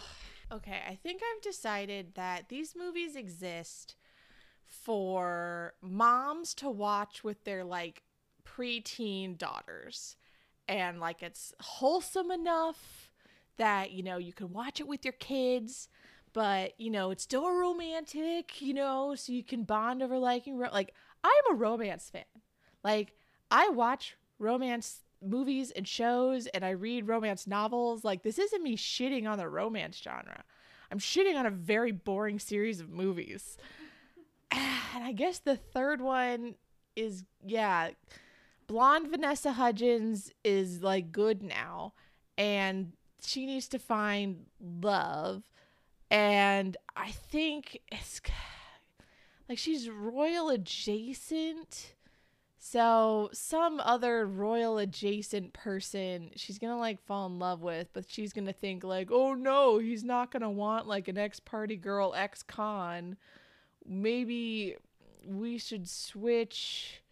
Okay, 0.52 0.80
I 0.88 0.94
think 0.96 1.20
I've 1.22 1.42
decided 1.42 2.14
that 2.14 2.48
these 2.48 2.74
movies 2.76 3.16
exist 3.16 3.96
for 4.66 5.74
moms 5.82 6.54
to 6.54 6.70
watch 6.70 7.22
with 7.24 7.44
their 7.44 7.64
like 7.64 8.02
preteen 8.46 9.36
daughters, 9.38 10.16
and 10.68 11.00
like 11.00 11.22
it's 11.22 11.52
wholesome 11.60 12.30
enough 12.30 13.03
that 13.56 13.92
you 13.92 14.02
know 14.02 14.18
you 14.18 14.32
can 14.32 14.52
watch 14.52 14.80
it 14.80 14.88
with 14.88 15.04
your 15.04 15.12
kids, 15.12 15.88
but 16.32 16.72
you 16.78 16.90
know 16.90 17.10
it's 17.10 17.22
still 17.22 17.50
romantic, 17.50 18.60
you 18.60 18.74
know, 18.74 19.14
so 19.14 19.32
you 19.32 19.44
can 19.44 19.64
bond 19.64 20.02
over 20.02 20.18
liking. 20.18 20.58
Like 20.58 20.94
I'm 21.22 21.52
a 21.52 21.54
romance 21.54 22.10
fan. 22.10 22.24
Like 22.82 23.14
I 23.50 23.68
watch 23.68 24.16
romance 24.38 25.02
movies 25.22 25.70
and 25.70 25.88
shows 25.88 26.46
and 26.48 26.64
I 26.64 26.70
read 26.70 27.08
romance 27.08 27.46
novels. 27.46 28.04
Like 28.04 28.22
this 28.22 28.38
isn't 28.38 28.62
me 28.62 28.76
shitting 28.76 29.28
on 29.28 29.38
the 29.38 29.48
romance 29.48 30.00
genre. 30.02 30.44
I'm 30.90 30.98
shitting 30.98 31.36
on 31.36 31.46
a 31.46 31.50
very 31.50 31.92
boring 31.92 32.38
series 32.38 32.80
of 32.80 32.90
movies. 32.90 33.56
And 34.94 35.02
I 35.02 35.10
guess 35.10 35.40
the 35.40 35.56
third 35.56 36.00
one 36.00 36.54
is 36.94 37.24
yeah, 37.44 37.90
blonde 38.68 39.10
Vanessa 39.10 39.50
Hudgens 39.52 40.30
is 40.44 40.84
like 40.84 41.10
good 41.10 41.42
now 41.42 41.94
and 42.38 42.92
she 43.24 43.46
needs 43.46 43.68
to 43.68 43.78
find 43.78 44.46
love 44.60 45.42
and 46.10 46.76
I 46.96 47.10
think 47.10 47.80
it's 47.90 48.20
like 49.48 49.58
she's 49.58 49.88
royal 49.88 50.48
adjacent. 50.48 51.94
So 52.58 53.28
some 53.32 53.80
other 53.80 54.24
royal 54.26 54.78
adjacent 54.78 55.52
person 55.52 56.30
she's 56.36 56.58
gonna 56.58 56.78
like 56.78 57.04
fall 57.04 57.26
in 57.26 57.38
love 57.38 57.62
with, 57.62 57.88
but 57.92 58.04
she's 58.08 58.32
gonna 58.32 58.52
think 58.52 58.84
like, 58.84 59.10
oh 59.10 59.34
no, 59.34 59.78
he's 59.78 60.04
not 60.04 60.30
gonna 60.30 60.50
want 60.50 60.86
like 60.86 61.08
an 61.08 61.18
ex 61.18 61.40
party 61.40 61.76
girl, 61.76 62.14
ex 62.14 62.42
con. 62.42 63.16
Maybe 63.84 64.76
we 65.26 65.58
should 65.58 65.88
switch. 65.88 67.02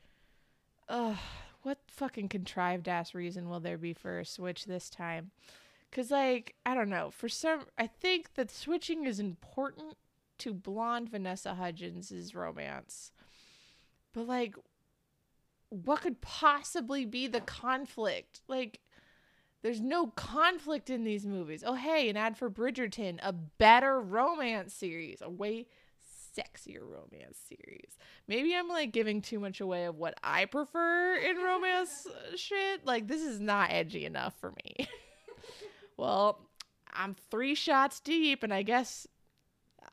Ugh, 0.88 1.16
what 1.62 1.78
fucking 1.88 2.28
contrived 2.28 2.88
ass 2.88 3.14
reason 3.14 3.48
will 3.48 3.60
there 3.60 3.78
be 3.78 3.92
for 3.92 4.20
a 4.20 4.24
switch 4.24 4.64
this 4.64 4.88
time? 4.88 5.32
Cause 5.92 6.10
like 6.10 6.54
I 6.64 6.74
don't 6.74 6.88
know, 6.88 7.10
for 7.10 7.28
some 7.28 7.66
I 7.78 7.86
think 7.86 8.34
that 8.34 8.50
switching 8.50 9.04
is 9.04 9.20
important 9.20 9.96
to 10.38 10.54
blonde 10.54 11.10
Vanessa 11.10 11.54
Hudgens' 11.54 12.34
romance. 12.34 13.12
But 14.14 14.26
like 14.26 14.54
what 15.68 16.00
could 16.00 16.20
possibly 16.20 17.04
be 17.04 17.26
the 17.26 17.40
conflict? 17.40 18.40
Like 18.48 18.80
there's 19.62 19.80
no 19.80 20.08
conflict 20.08 20.88
in 20.90 21.04
these 21.04 21.26
movies. 21.26 21.62
Oh 21.64 21.74
hey, 21.74 22.08
an 22.08 22.16
ad 22.16 22.38
for 22.38 22.50
Bridgerton, 22.50 23.18
a 23.22 23.32
better 23.32 24.00
romance 24.00 24.72
series, 24.72 25.20
a 25.20 25.28
way 25.28 25.66
sexier 26.36 26.80
romance 26.80 27.38
series. 27.48 27.98
Maybe 28.26 28.54
I'm 28.54 28.68
like 28.68 28.92
giving 28.92 29.20
too 29.20 29.38
much 29.38 29.60
away 29.60 29.84
of 29.84 29.96
what 29.96 30.14
I 30.22 30.46
prefer 30.46 31.16
in 31.16 31.36
romance 31.44 32.06
uh, 32.06 32.36
shit. 32.36 32.86
Like 32.86 33.08
this 33.08 33.22
is 33.22 33.40
not 33.40 33.70
edgy 33.70 34.06
enough 34.06 34.34
for 34.40 34.52
me. 34.52 34.88
well, 36.02 36.40
I'm 36.92 37.14
3 37.30 37.54
shots 37.54 38.00
deep 38.00 38.42
and 38.42 38.52
I 38.52 38.62
guess 38.62 39.06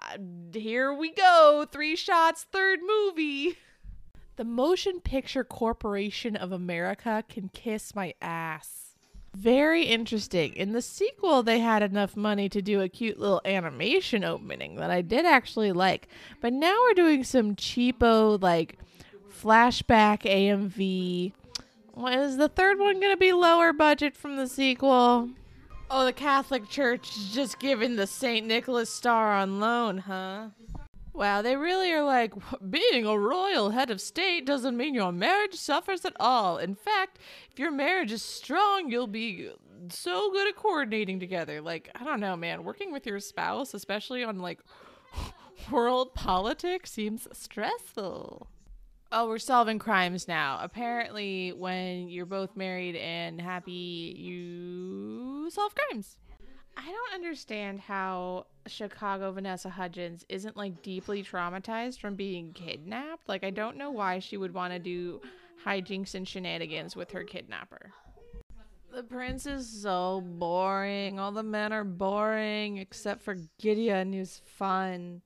uh, 0.01 0.17
here 0.51 0.91
we 0.91 1.11
go. 1.11 1.67
3 1.71 1.95
shots, 1.95 2.47
third 2.51 2.79
movie. 2.81 3.57
The 4.35 4.43
Motion 4.43 5.01
Picture 5.01 5.43
Corporation 5.43 6.35
of 6.35 6.51
America 6.51 7.23
can 7.29 7.49
kiss 7.49 7.93
my 7.93 8.15
ass. 8.21 8.95
Very 9.35 9.83
interesting. 9.83 10.53
In 10.55 10.71
the 10.71 10.81
sequel, 10.81 11.43
they 11.43 11.59
had 11.59 11.83
enough 11.83 12.15
money 12.15 12.49
to 12.49 12.61
do 12.61 12.81
a 12.81 12.89
cute 12.89 13.19
little 13.19 13.41
animation 13.45 14.23
opening 14.23 14.77
that 14.77 14.89
I 14.89 15.01
did 15.01 15.25
actually 15.25 15.71
like. 15.71 16.07
But 16.41 16.53
now 16.53 16.75
we're 16.85 16.95
doing 16.95 17.23
some 17.23 17.55
cheapo, 17.55 18.41
like, 18.41 18.79
flashback 19.29 20.23
AMV. 20.23 21.33
What 21.93 22.13
is 22.13 22.37
the 22.37 22.49
third 22.49 22.79
one 22.79 22.99
going 22.99 23.13
to 23.13 23.17
be 23.17 23.33
lower 23.33 23.73
budget 23.73 24.17
from 24.17 24.37
the 24.37 24.47
sequel? 24.47 25.29
Oh, 25.91 26.05
the 26.05 26.13
Catholic 26.13 26.69
Church 26.69 27.17
is 27.17 27.33
just 27.33 27.59
giving 27.59 27.95
the 27.95 28.05
St. 28.05 28.45
Nicholas 28.45 28.91
star 28.91 29.33
on 29.33 29.59
loan, 29.59 29.97
huh? 29.97 30.49
Wow, 31.13 31.41
they 31.41 31.55
really 31.55 31.91
are 31.91 32.03
like, 32.03 32.33
being 32.69 33.07
a 33.07 33.17
royal 33.17 33.71
head 33.71 33.89
of 33.89 33.99
state 33.99 34.45
doesn't 34.45 34.77
mean 34.77 34.93
your 34.93 35.11
marriage 35.11 35.55
suffers 35.55 36.05
at 36.05 36.15
all. 36.19 36.59
In 36.59 36.75
fact, 36.75 37.17
if 37.51 37.57
your 37.57 37.71
marriage 37.71 38.11
is 38.11 38.21
strong, 38.21 38.91
you'll 38.91 39.07
be 39.07 39.49
so 39.89 40.31
good 40.31 40.47
at 40.47 40.55
coordinating 40.55 41.19
together. 41.19 41.59
Like, 41.59 41.89
I 41.99 42.03
don't 42.03 42.19
know, 42.19 42.35
man, 42.35 42.63
working 42.63 42.91
with 42.91 43.07
your 43.07 43.19
spouse, 43.19 43.73
especially 43.73 44.23
on 44.23 44.37
like 44.37 44.59
world 45.71 46.13
politics, 46.13 46.91
seems 46.91 47.27
stressful. 47.33 48.47
Oh, 49.11 49.27
we're 49.27 49.39
solving 49.39 49.79
crimes 49.79 50.27
now. 50.27 50.59
Apparently, 50.61 51.51
when 51.51 52.09
you're 52.09 52.27
both 52.27 52.55
married 52.55 52.95
and 52.95 53.41
happy, 53.41 54.15
you 54.17 55.49
solve 55.49 55.73
crimes. 55.73 56.17
I 56.77 56.85
don't 56.85 57.15
understand 57.15 57.79
how 57.79 58.45
Chicago 58.67 59.31
Vanessa 59.31 59.69
Hudgens 59.69 60.25
isn't 60.29 60.55
like 60.55 60.83
deeply 60.83 61.23
traumatized 61.23 61.99
from 61.99 62.15
being 62.15 62.53
kidnapped. 62.53 63.27
Like, 63.27 63.43
I 63.43 63.49
don't 63.49 63.77
know 63.77 63.89
why 63.89 64.19
she 64.19 64.37
would 64.37 64.53
want 64.53 64.73
to 64.73 64.79
do 64.79 65.21
hijinks 65.65 66.13
and 66.13 66.27
shenanigans 66.27 66.95
with 66.95 67.09
her 67.11 67.23
kidnapper. 67.23 67.91
The 68.93 69.03
prince 69.03 69.47
is 69.47 69.67
so 69.67 70.21
boring. 70.21 71.19
All 71.19 71.31
the 71.31 71.43
men 71.43 71.73
are 71.73 71.83
boring 71.83 72.77
except 72.77 73.23
for 73.23 73.37
Gideon, 73.59 74.13
who's 74.13 74.41
fun. 74.45 75.21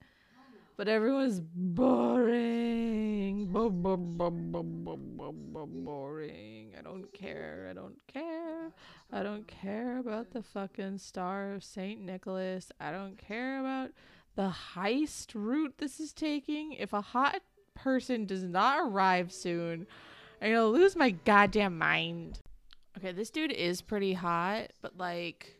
But 0.78 0.88
everyone's 0.88 1.40
boring. 2.34 3.48
Bo- 3.52 3.70
bo- 3.70 3.98
bo- 3.98 4.30
bo- 4.32 4.64
bo- 4.64 4.96
bo- 4.98 5.32
bo- 5.32 5.66
boring. 5.68 6.74
I 6.78 6.82
don't 6.82 7.12
care. 7.14 7.68
I 7.70 7.74
don't 7.74 7.98
care. 8.08 8.72
I 9.12 9.24
don't 9.24 9.48
care 9.48 10.00
about 10.00 10.32
the 10.32 10.42
fucking 10.42 10.98
Star 10.98 11.54
of 11.54 11.64
St. 11.64 12.02
Nicholas. 12.02 12.72
I 12.80 12.92
don't 12.92 13.18
care 13.18 13.60
about 13.60 13.92
the 14.36 14.52
heist 14.76 15.36
route 15.36 15.76
this 15.78 16.00
is 16.00 16.14
taking. 16.14 16.74
If 16.74 16.94
a 16.94 17.02
hot 17.02 17.42
person 17.76 18.26
does 18.26 18.44
not 18.44 18.80
arrive 18.80 19.32
soon, 19.32 19.86
I'm 20.42 20.52
gonna 20.52 20.66
lose 20.66 20.96
my 20.96 21.12
goddamn 21.12 21.78
mind. 21.78 22.40
Okay, 22.98 23.12
this 23.12 23.30
dude 23.30 23.52
is 23.52 23.82
pretty 23.82 24.14
hot, 24.14 24.72
but 24.82 24.98
like, 24.98 25.56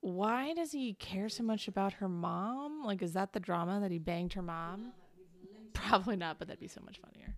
why 0.00 0.54
does 0.54 0.72
he 0.72 0.94
care 0.94 1.28
so 1.28 1.42
much 1.42 1.68
about 1.68 1.94
her 1.94 2.08
mom? 2.08 2.84
Like, 2.84 3.02
is 3.02 3.12
that 3.12 3.32
the 3.32 3.40
drama 3.40 3.80
that 3.80 3.90
he 3.90 3.98
banged 3.98 4.32
her 4.34 4.42
mom? 4.42 4.92
Probably 5.72 6.16
not, 6.16 6.38
but 6.38 6.48
that'd 6.48 6.60
be 6.60 6.68
so 6.68 6.80
much 6.84 6.98
funnier. 6.98 7.36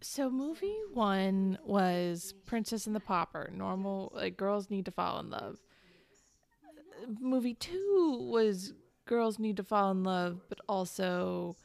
So, 0.00 0.30
movie 0.30 0.78
one 0.92 1.58
was 1.64 2.32
Princess 2.46 2.86
and 2.86 2.94
the 2.94 3.00
Pauper. 3.00 3.50
Normal, 3.52 4.12
like, 4.14 4.36
girls 4.36 4.70
need 4.70 4.84
to 4.84 4.92
fall 4.92 5.18
in 5.18 5.30
love. 5.30 5.58
Movie 7.20 7.54
two 7.54 8.28
was 8.30 8.74
girls 9.06 9.38
need 9.38 9.56
to 9.56 9.64
fall 9.64 9.90
in 9.90 10.04
love, 10.04 10.40
but 10.48 10.60
also 10.68 11.56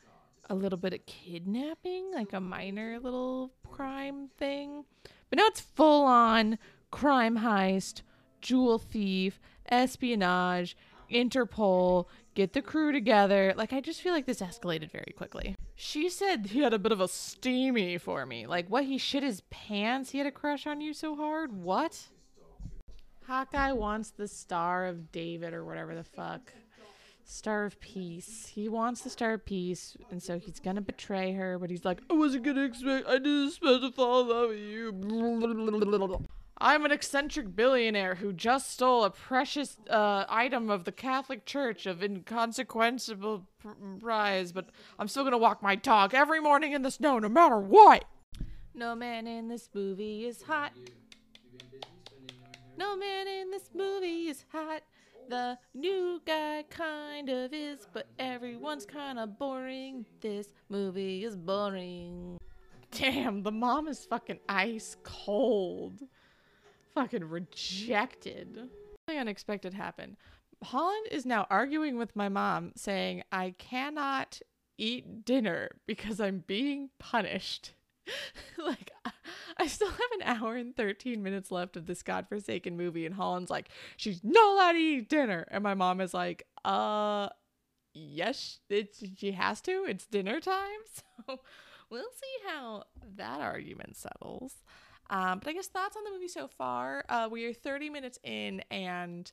a 0.50 0.56
little 0.56 0.78
bit 0.78 0.94
of 0.94 1.06
kidnapping, 1.06 2.12
like 2.14 2.34
a 2.34 2.39
minor 2.39 3.00
little 3.00 3.52
crime 3.70 4.30
thing. 4.38 4.86
But 5.30 5.38
now 5.38 5.46
it's 5.48 5.62
full 5.62 6.06
on 6.06 6.58
crime 6.91 7.39
heist, 7.39 8.02
jewel 8.41 8.78
thief, 8.78 9.39
espionage, 9.70 10.76
Interpol, 11.11 12.07
get 12.34 12.53
the 12.53 12.61
crew 12.61 12.91
together. 12.91 13.53
Like, 13.55 13.74
I 13.74 13.82
just 13.82 14.01
feel 14.01 14.14
like 14.14 14.26
this 14.26 14.41
escalated 14.41 14.91
very 14.91 15.14
quickly. 15.16 15.55
She 15.76 16.09
said 16.09 16.47
he 16.47 16.59
had 16.61 16.74
a 16.74 16.80
bit 16.80 16.91
of 16.91 17.01
a 17.01 17.07
steamy 17.07 17.97
for 17.97 18.26
me. 18.26 18.47
Like, 18.47 18.68
what? 18.68 18.86
He 18.86 18.97
shit 18.97 19.24
his 19.24 19.41
pants? 19.49 20.11
He 20.11 20.18
had 20.18 20.28
a 20.28 20.32
crush 20.32 20.66
on 20.68 20.82
you 20.82 20.93
so 20.93 21.16
hard? 21.16 21.53
What? 21.53 22.09
Hawkeye 23.28 23.72
wants 23.72 24.11
the 24.11 24.28
Star 24.28 24.86
of 24.86 25.11
David 25.11 25.53
or 25.53 25.64
whatever 25.64 25.95
the 25.95 26.03
fuck. 26.03 26.53
Star 27.26 27.66
of 27.66 27.80
Peace. 27.80 28.51
He 28.53 28.68
wants 28.68 29.01
the 29.01 29.09
Star 29.09 29.34
of 29.34 29.45
Peace, 29.45 29.95
and 30.11 30.22
so 30.22 30.38
he's 30.39 30.59
gonna 30.59 30.82
betray 30.82 31.32
her, 31.34 31.57
but 31.57 31.70
he's 31.70 31.86
like, 31.86 32.01
I 32.09 32.14
wasn't 32.14 32.43
gonna 32.43 32.66
expect, 32.66 33.07
I 33.07 33.14
didn't 33.14 33.47
expect 33.47 33.82
to 33.82 33.91
fall 33.91 34.22
in 34.22 34.28
love 34.28 34.49
with 34.49 34.59
you. 34.59 34.91
I'm 36.58 36.86
an 36.86 36.91
eccentric 36.91 37.56
billionaire 37.56 38.16
who 38.16 38.32
just 38.32 38.72
stole 38.72 39.04
a 39.04 39.10
precious 39.10 39.78
uh, 39.89 40.26
item 40.30 40.70
of 40.70 40.84
the 40.84 40.91
Catholic 40.91 41.45
Church 41.45 41.86
of 41.86 42.04
inconsequential 42.04 43.47
pr- 43.60 43.70
prize, 43.99 44.51
but 44.51 44.70
I'm 44.99 45.08
still 45.08 45.24
gonna 45.24 45.38
walk 45.38 45.64
my 45.64 45.76
dog 45.76 46.14
every 46.14 46.39
morning 46.39 46.74
in 46.74 46.84
the 46.84 46.91
snow, 46.91 47.20
no 47.20 47.28
matter 47.28 47.60
what. 47.60 48.06
No 48.76 48.95
man 48.95 49.28
in 49.28 49.49
this 49.49 49.70
movie 49.74 50.26
is 50.26 50.43
hot. 50.43 50.72
No 52.78 52.95
man 52.95 53.28
in 53.28 53.51
this 53.51 53.70
movie 53.74 54.28
is 54.28 54.45
hot. 54.51 54.82
The 55.30 55.58
new 55.74 56.22
guy 56.26 56.66
kind 56.70 57.30
of 57.30 57.54
is, 57.54 57.88
but 57.93 58.08
everyone's 58.20 58.86
kind 58.86 59.20
of 59.20 59.38
boring. 59.39 60.06
This 60.22 60.49
movie 60.70 61.24
is 61.24 61.36
boring. 61.36 62.38
Damn, 62.91 63.41
the 63.41 63.51
mom 63.51 63.88
is 63.88 64.06
fucking 64.06 64.39
ice 64.49 64.97
cold. 65.04 66.01
Fucking 66.96 67.24
rejected. 67.26 68.56
Something 68.56 69.20
unexpected 69.22 69.74
happened. 69.74 70.18
Holland 70.64 71.08
is 71.12 71.26
now 71.26 71.46
arguing 71.50 71.98
with 71.98 72.16
my 72.16 72.30
mom, 72.30 72.72
saying, 72.76 73.24
I 73.32 73.56
cannot 73.58 74.39
eat 74.78 75.26
dinner 75.26 75.72
because 75.88 76.20
I'm 76.20 76.44
being 76.46 76.89
punished. 77.00 77.74
like, 78.58 78.91
I- 79.06 79.68
still 79.68 79.89
have 79.89 80.12
an 80.20 80.22
hour 80.24 80.56
and 80.56 80.76
13 80.76 81.24
minutes 81.24 81.52
left 81.52 81.76
of 81.78 81.86
this 81.86 82.04
godforsaken 82.04 82.78
movie, 82.78 83.06
and 83.06 83.16
Holland's 83.16 83.50
like, 83.50 83.70
she's 83.98 84.24
not 84.24 84.54
allowed 84.54 84.74
to 84.74 84.78
eat 84.78 85.10
dinner. 85.10 85.48
And 85.50 85.64
my 85.64 85.74
mom 85.74 86.00
is 86.02 86.14
like, 86.14 86.46
uh, 86.64 87.30
yes, 87.94 88.60
it's, 88.70 89.04
she 89.18 89.32
has 89.32 89.62
to. 89.62 89.86
It's 89.88 90.06
dinner 90.06 90.39
time. 90.39 90.80
So 91.28 91.39
we'll 91.89 92.04
see 92.04 92.48
how 92.50 92.84
that 93.18 93.39
argument 93.39 93.96
settles. 93.96 94.56
Um, 95.10 95.39
but 95.39 95.49
I 95.49 95.54
guess 95.54 95.68
thoughts 95.68 95.95
on 95.95 96.04
the 96.04 96.12
movie 96.12 96.28
so 96.28 96.47
far. 96.47 97.04
Uh, 97.10 97.28
we 97.32 97.45
are 97.45 97.54
30 97.54 97.89
minutes 97.89 98.20
in, 98.24 98.62
and 98.72 99.32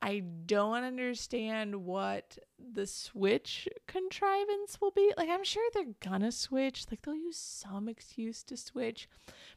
I 0.00 0.20
don't 0.46 0.84
understand 0.84 1.74
what 1.84 2.38
the 2.72 2.86
switch 2.86 3.68
contrivance 3.86 4.80
will 4.80 4.92
be. 4.92 5.12
Like, 5.16 5.28
I'm 5.28 5.44
sure 5.44 5.68
they're 5.72 5.94
gonna 6.00 6.32
switch. 6.32 6.86
Like, 6.90 7.02
they'll 7.02 7.14
use 7.14 7.38
some 7.38 7.88
excuse 7.88 8.44
to 8.44 8.56
switch, 8.56 9.08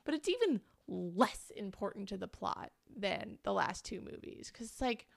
but 0.04 0.14
it's 0.14 0.30
even 0.30 0.62
less 0.88 1.52
important 1.56 2.10
to 2.10 2.18
the 2.18 2.28
plot 2.28 2.72
than 2.96 3.38
the 3.44 3.54
last 3.54 3.86
two 3.86 4.02
movies. 4.02 4.50
Because, 4.52 4.68
it's 4.68 4.82
like, 4.82 5.08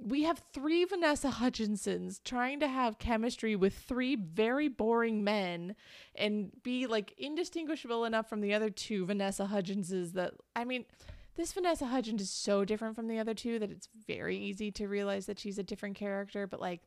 we 0.00 0.22
have 0.22 0.42
three 0.52 0.84
Vanessa 0.84 1.28
Hudgenses 1.28 2.22
trying 2.24 2.60
to 2.60 2.68
have 2.68 2.98
chemistry 2.98 3.56
with 3.56 3.74
three 3.74 4.16
very 4.16 4.68
boring 4.68 5.24
men 5.24 5.74
and 6.14 6.50
be 6.62 6.86
like 6.86 7.14
indistinguishable 7.18 8.04
enough 8.04 8.28
from 8.28 8.40
the 8.40 8.54
other 8.54 8.70
two 8.70 9.06
Vanessa 9.06 9.48
Hudgenses 9.50 10.12
that 10.12 10.34
I 10.54 10.64
mean 10.64 10.84
this 11.36 11.52
Vanessa 11.52 11.86
Hudgens 11.86 12.22
is 12.22 12.30
so 12.30 12.64
different 12.64 12.96
from 12.96 13.08
the 13.08 13.18
other 13.18 13.34
two 13.34 13.58
that 13.58 13.70
it's 13.70 13.88
very 14.06 14.36
easy 14.36 14.70
to 14.72 14.88
realize 14.88 15.26
that 15.26 15.38
she's 15.38 15.58
a 15.58 15.64
different 15.64 15.96
character 15.96 16.46
but 16.46 16.60
like 16.60 16.82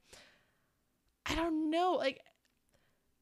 I 1.26 1.36
don't 1.36 1.70
know 1.70 1.94
like 1.94 2.22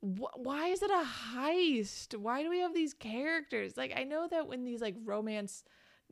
wh- 0.01 0.37
why 0.37 0.67
is 0.67 0.81
it 0.81 0.91
a 0.91 1.05
heist? 1.35 2.15
Why 2.15 2.43
do 2.43 2.49
we 2.49 2.59
have 2.59 2.73
these 2.73 2.93
characters? 2.93 3.77
Like 3.77 3.93
I 3.95 4.03
know 4.03 4.27
that 4.29 4.47
when 4.47 4.65
these 4.65 4.81
like 4.81 4.95
romance 5.03 5.63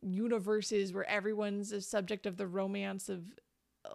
universes 0.02 0.94
where 0.94 1.10
everyone's 1.10 1.72
a 1.72 1.82
subject 1.82 2.26
of 2.26 2.38
the 2.38 2.48
romance 2.48 3.10
of 3.10 3.24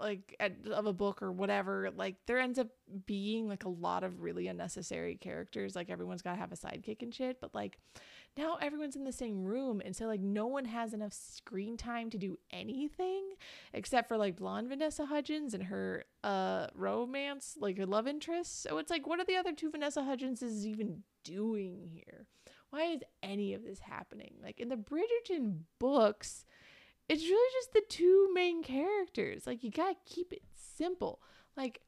like 0.01 0.36
at, 0.40 0.53
of 0.72 0.86
a 0.86 0.93
book 0.93 1.22
or 1.22 1.32
whatever 1.32 1.90
like 1.97 2.16
there 2.26 2.38
ends 2.38 2.59
up 2.59 2.68
being 3.07 3.49
like 3.49 3.64
a 3.64 3.68
lot 3.68 4.05
of 4.05 4.20
really 4.20 4.49
unnecessary 4.49 5.16
characters. 5.16 5.74
Like 5.74 5.90
everyone's 5.90 6.22
got 6.22 6.32
to 6.32 6.38
have 6.38 6.53
a 6.53 6.57
sidekick 6.57 7.03
and 7.03 7.14
shit 7.14 7.40
but 7.40 7.55
like 7.55 7.78
now 8.36 8.57
everyone's 8.61 8.97
in 8.97 9.05
the 9.05 9.12
same 9.12 9.45
room 9.45 9.82
and 9.84 9.95
so 9.95 10.07
like 10.07 10.20
no 10.20 10.47
one 10.47 10.64
has 10.64 10.95
enough 10.95 11.12
screen 11.12 11.76
time 11.76 12.09
to 12.11 12.18
do 12.18 12.38
anything 12.51 13.24
except 13.74 14.09
for 14.09 14.16
like 14.16 14.36
blonde 14.36 14.68
Vanessa 14.68 15.05
Hudgens 15.07 15.53
and 15.55 15.64
her 15.64 16.05
uh 16.24 16.68
romance 16.74 17.57
like 17.61 17.76
her 17.76 17.86
love 17.86 18.07
interest 18.07 18.62
so 18.62 18.78
it's 18.78 18.90
like 18.90 19.07
what 19.07 19.20
are 19.20 19.24
the 19.24 19.36
other 19.36 19.53
two 19.53 19.70
Vanessa 19.70 20.01
Hudgenses 20.01 20.64
even 20.64 21.03
doing 21.24 21.88
here? 21.93 22.26
Why 22.70 22.84
is 22.84 23.01
any 23.22 23.55
of 23.55 23.64
this 23.64 23.80
happening? 23.80 24.34
Like 24.43 24.61
in 24.61 24.68
the 24.68 24.76
Bridgerton 24.76 25.61
books 25.78 26.45
it's 27.09 27.23
really 27.23 27.53
just 27.55 27.73
the 27.73 27.83
two 27.89 28.31
main 28.33 28.63
characters. 28.63 29.47
Like 29.47 29.63
you 29.63 29.71
gotta 29.71 29.97
keep 30.07 30.33
it 30.33 30.43
simple. 30.55 31.21
Like 31.57 31.81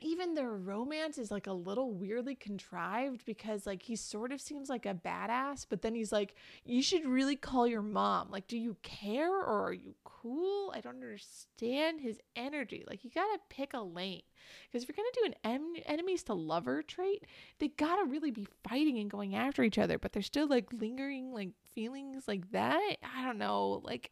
even 0.00 0.34
their 0.34 0.50
romance 0.50 1.16
is 1.16 1.30
like 1.30 1.46
a 1.46 1.52
little 1.52 1.90
weirdly 1.90 2.34
contrived 2.34 3.24
because 3.24 3.66
like 3.66 3.82
he 3.82 3.96
sort 3.96 4.30
of 4.30 4.40
seems 4.40 4.68
like 4.68 4.84
a 4.84 4.94
badass, 4.94 5.64
but 5.68 5.80
then 5.80 5.94
he's 5.94 6.12
like, 6.12 6.34
you 6.64 6.82
should 6.82 7.06
really 7.06 7.36
call 7.36 7.66
your 7.66 7.82
mom. 7.82 8.30
Like, 8.30 8.46
do 8.46 8.58
you 8.58 8.76
care 8.82 9.32
or 9.32 9.66
are 9.66 9.72
you 9.72 9.94
cool? 10.04 10.72
I 10.74 10.80
don't 10.80 10.96
understand 10.96 12.00
his 12.00 12.20
energy. 12.34 12.84
Like, 12.86 13.04
you 13.04 13.10
gotta 13.14 13.38
pick 13.48 13.72
a 13.72 13.80
lane 13.80 14.22
because 14.70 14.82
if 14.82 14.88
you're 14.88 14.96
gonna 14.96 15.08
do 15.14 15.26
an 15.26 15.52
en- 15.52 15.82
enemies 15.86 16.22
to 16.24 16.34
lover 16.34 16.82
trait, 16.82 17.24
they 17.58 17.68
gotta 17.68 18.04
really 18.04 18.30
be 18.30 18.46
fighting 18.68 18.98
and 18.98 19.10
going 19.10 19.34
after 19.34 19.62
each 19.62 19.78
other, 19.78 19.98
but 19.98 20.12
they're 20.12 20.22
still 20.22 20.46
like 20.46 20.68
lingering 20.74 21.32
like 21.32 21.50
feelings 21.74 22.28
like 22.28 22.50
that. 22.52 22.96
I 23.16 23.24
don't 23.24 23.38
know. 23.38 23.80
Like, 23.82 24.10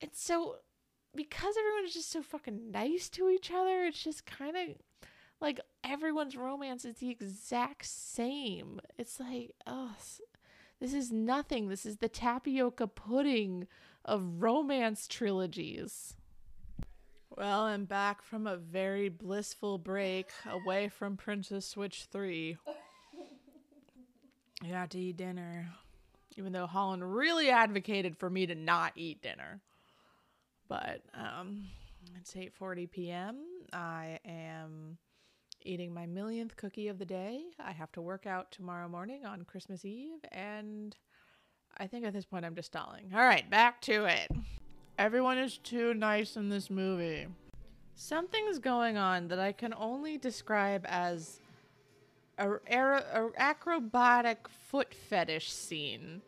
it's 0.00 0.22
so 0.22 0.56
because 1.14 1.54
everyone 1.58 1.84
is 1.86 1.94
just 1.94 2.10
so 2.10 2.22
fucking 2.22 2.70
nice 2.70 3.08
to 3.10 3.30
each 3.30 3.50
other. 3.50 3.84
It's 3.86 4.02
just 4.02 4.26
kind 4.26 4.56
of 4.56 4.76
like 5.40 5.60
everyone's 5.82 6.36
romance 6.36 6.84
is 6.84 6.96
the 6.96 7.10
exact 7.10 7.86
same. 7.86 8.80
It's 8.98 9.18
like, 9.18 9.54
oh, 9.66 9.92
this 10.80 10.94
is 10.94 11.10
nothing. 11.10 11.68
This 11.68 11.86
is 11.86 11.98
the 11.98 12.08
tapioca 12.08 12.86
pudding 12.86 13.66
of 14.04 14.42
romance 14.42 15.06
trilogies. 15.06 16.16
Well, 17.36 17.62
I'm 17.62 17.84
back 17.84 18.22
from 18.22 18.46
a 18.46 18.56
very 18.56 19.08
blissful 19.08 19.78
break 19.78 20.30
away 20.48 20.88
from 20.88 21.16
Princess 21.16 21.66
Switch 21.66 22.06
3. 22.10 22.56
I 24.62 24.68
got 24.68 24.90
to 24.90 24.98
eat 24.98 25.16
dinner. 25.16 25.70
Even 26.36 26.52
though 26.52 26.66
Holland 26.66 27.14
really 27.14 27.50
advocated 27.50 28.16
for 28.16 28.28
me 28.28 28.46
to 28.46 28.54
not 28.54 28.92
eat 28.96 29.22
dinner. 29.22 29.60
But 30.68 31.02
um 31.14 31.64
it's 32.18 32.34
8:40 32.34 32.90
p.m. 32.90 33.36
I 33.72 34.18
am 34.24 34.98
eating 35.64 35.92
my 35.92 36.06
millionth 36.06 36.56
cookie 36.56 36.88
of 36.88 36.98
the 36.98 37.04
day. 37.04 37.42
I 37.58 37.72
have 37.72 37.92
to 37.92 38.00
work 38.00 38.26
out 38.26 38.50
tomorrow 38.50 38.88
morning 38.88 39.24
on 39.24 39.44
Christmas 39.44 39.84
Eve 39.84 40.24
and 40.32 40.96
I 41.78 41.86
think 41.86 42.04
at 42.04 42.12
this 42.12 42.26
point 42.26 42.44
I'm 42.44 42.54
just 42.54 42.66
stalling. 42.66 43.10
All 43.14 43.20
right, 43.20 43.48
back 43.48 43.80
to 43.82 44.04
it. 44.04 44.30
Everyone 44.98 45.38
is 45.38 45.58
too 45.58 45.94
nice 45.94 46.36
in 46.36 46.48
this 46.48 46.68
movie. 46.68 47.26
Something's 47.94 48.58
going 48.58 48.96
on 48.96 49.28
that 49.28 49.38
I 49.38 49.52
can 49.52 49.74
only 49.74 50.18
describe 50.18 50.84
as 50.88 51.38
a, 52.38 52.52
a 52.52 53.30
acrobatic 53.36 54.46
foot 54.68 54.94
fetish 54.94 55.52
scene, 55.52 56.22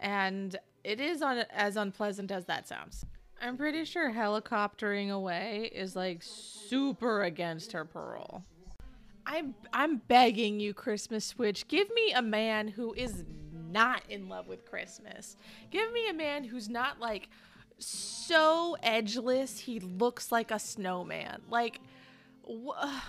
and 0.00 0.56
it 0.84 1.00
is 1.00 1.22
on 1.22 1.44
as 1.50 1.76
unpleasant 1.76 2.30
as 2.30 2.44
that 2.46 2.68
sounds. 2.68 3.04
I'm 3.40 3.56
pretty 3.56 3.84
sure 3.84 4.12
helicoptering 4.12 5.10
away 5.10 5.70
is 5.72 5.94
like 5.94 6.22
super 6.22 7.22
against 7.22 7.72
her 7.72 7.84
parole. 7.84 8.42
I'm 9.28 9.54
I'm 9.74 9.98
begging 10.08 10.58
you, 10.58 10.72
Christmas 10.72 11.26
Switch, 11.26 11.68
give 11.68 11.88
me 11.94 12.12
a 12.12 12.22
man 12.22 12.66
who 12.66 12.94
is 12.94 13.24
not 13.70 14.02
in 14.08 14.28
love 14.28 14.48
with 14.48 14.64
Christmas. 14.64 15.36
Give 15.70 15.92
me 15.92 16.08
a 16.08 16.14
man 16.14 16.44
who's 16.44 16.70
not 16.70 16.98
like 16.98 17.28
so 17.78 18.76
edgeless 18.82 19.60
he 19.60 19.80
looks 19.80 20.32
like 20.32 20.50
a 20.50 20.58
snowman. 20.58 21.42
Like 21.50 21.80
wh- 22.42 23.00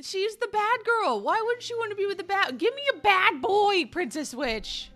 she's 0.00 0.36
the 0.36 0.48
bad 0.48 0.78
girl. 0.86 1.20
Why 1.20 1.40
wouldn't 1.44 1.62
she 1.62 1.74
want 1.74 1.90
to 1.90 1.96
be 1.96 2.06
with 2.06 2.16
the 2.16 2.24
bad? 2.24 2.56
Give 2.56 2.74
me 2.74 2.82
a 2.94 3.00
bad 3.00 3.42
boy, 3.42 3.84
Princess 3.84 4.30
Switch. 4.30 4.90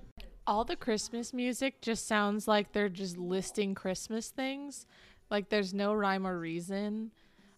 All 0.46 0.64
the 0.64 0.74
Christmas 0.74 1.34
music 1.34 1.82
just 1.82 2.08
sounds 2.08 2.48
like 2.48 2.72
they're 2.72 2.88
just 2.88 3.18
listing 3.18 3.74
Christmas 3.74 4.30
things. 4.30 4.86
Like 5.30 5.50
there's 5.50 5.74
no 5.74 5.92
rhyme 5.92 6.26
or 6.26 6.38
reason. 6.38 7.12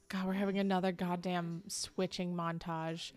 God, 0.09 0.27
we're 0.27 0.35
having 0.35 0.59
another 0.59 0.93
goddamn 0.93 1.63
switching 1.69 2.35
montage. 2.35 3.13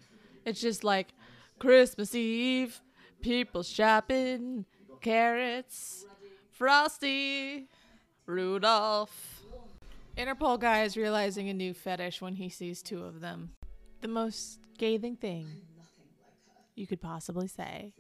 It's 0.45 0.61
just 0.61 0.83
like 0.83 1.13
Christmas 1.59 2.15
Eve, 2.15 2.81
people 3.21 3.63
shopping, 3.63 4.65
carrots, 5.01 6.05
Frosty, 6.51 7.67
Rudolph. 8.25 9.43
Interpol 10.17 10.59
guy 10.59 10.83
is 10.83 10.97
realizing 10.97 11.49
a 11.49 11.53
new 11.53 11.73
fetish 11.73 12.21
when 12.21 12.35
he 12.35 12.49
sees 12.49 12.81
two 12.81 13.03
of 13.03 13.21
them. 13.21 13.51
The 14.01 14.07
most 14.07 14.59
scathing 14.73 15.15
thing 15.15 15.47
you 16.75 16.87
could 16.87 17.01
possibly 17.01 17.47
say 17.47 17.93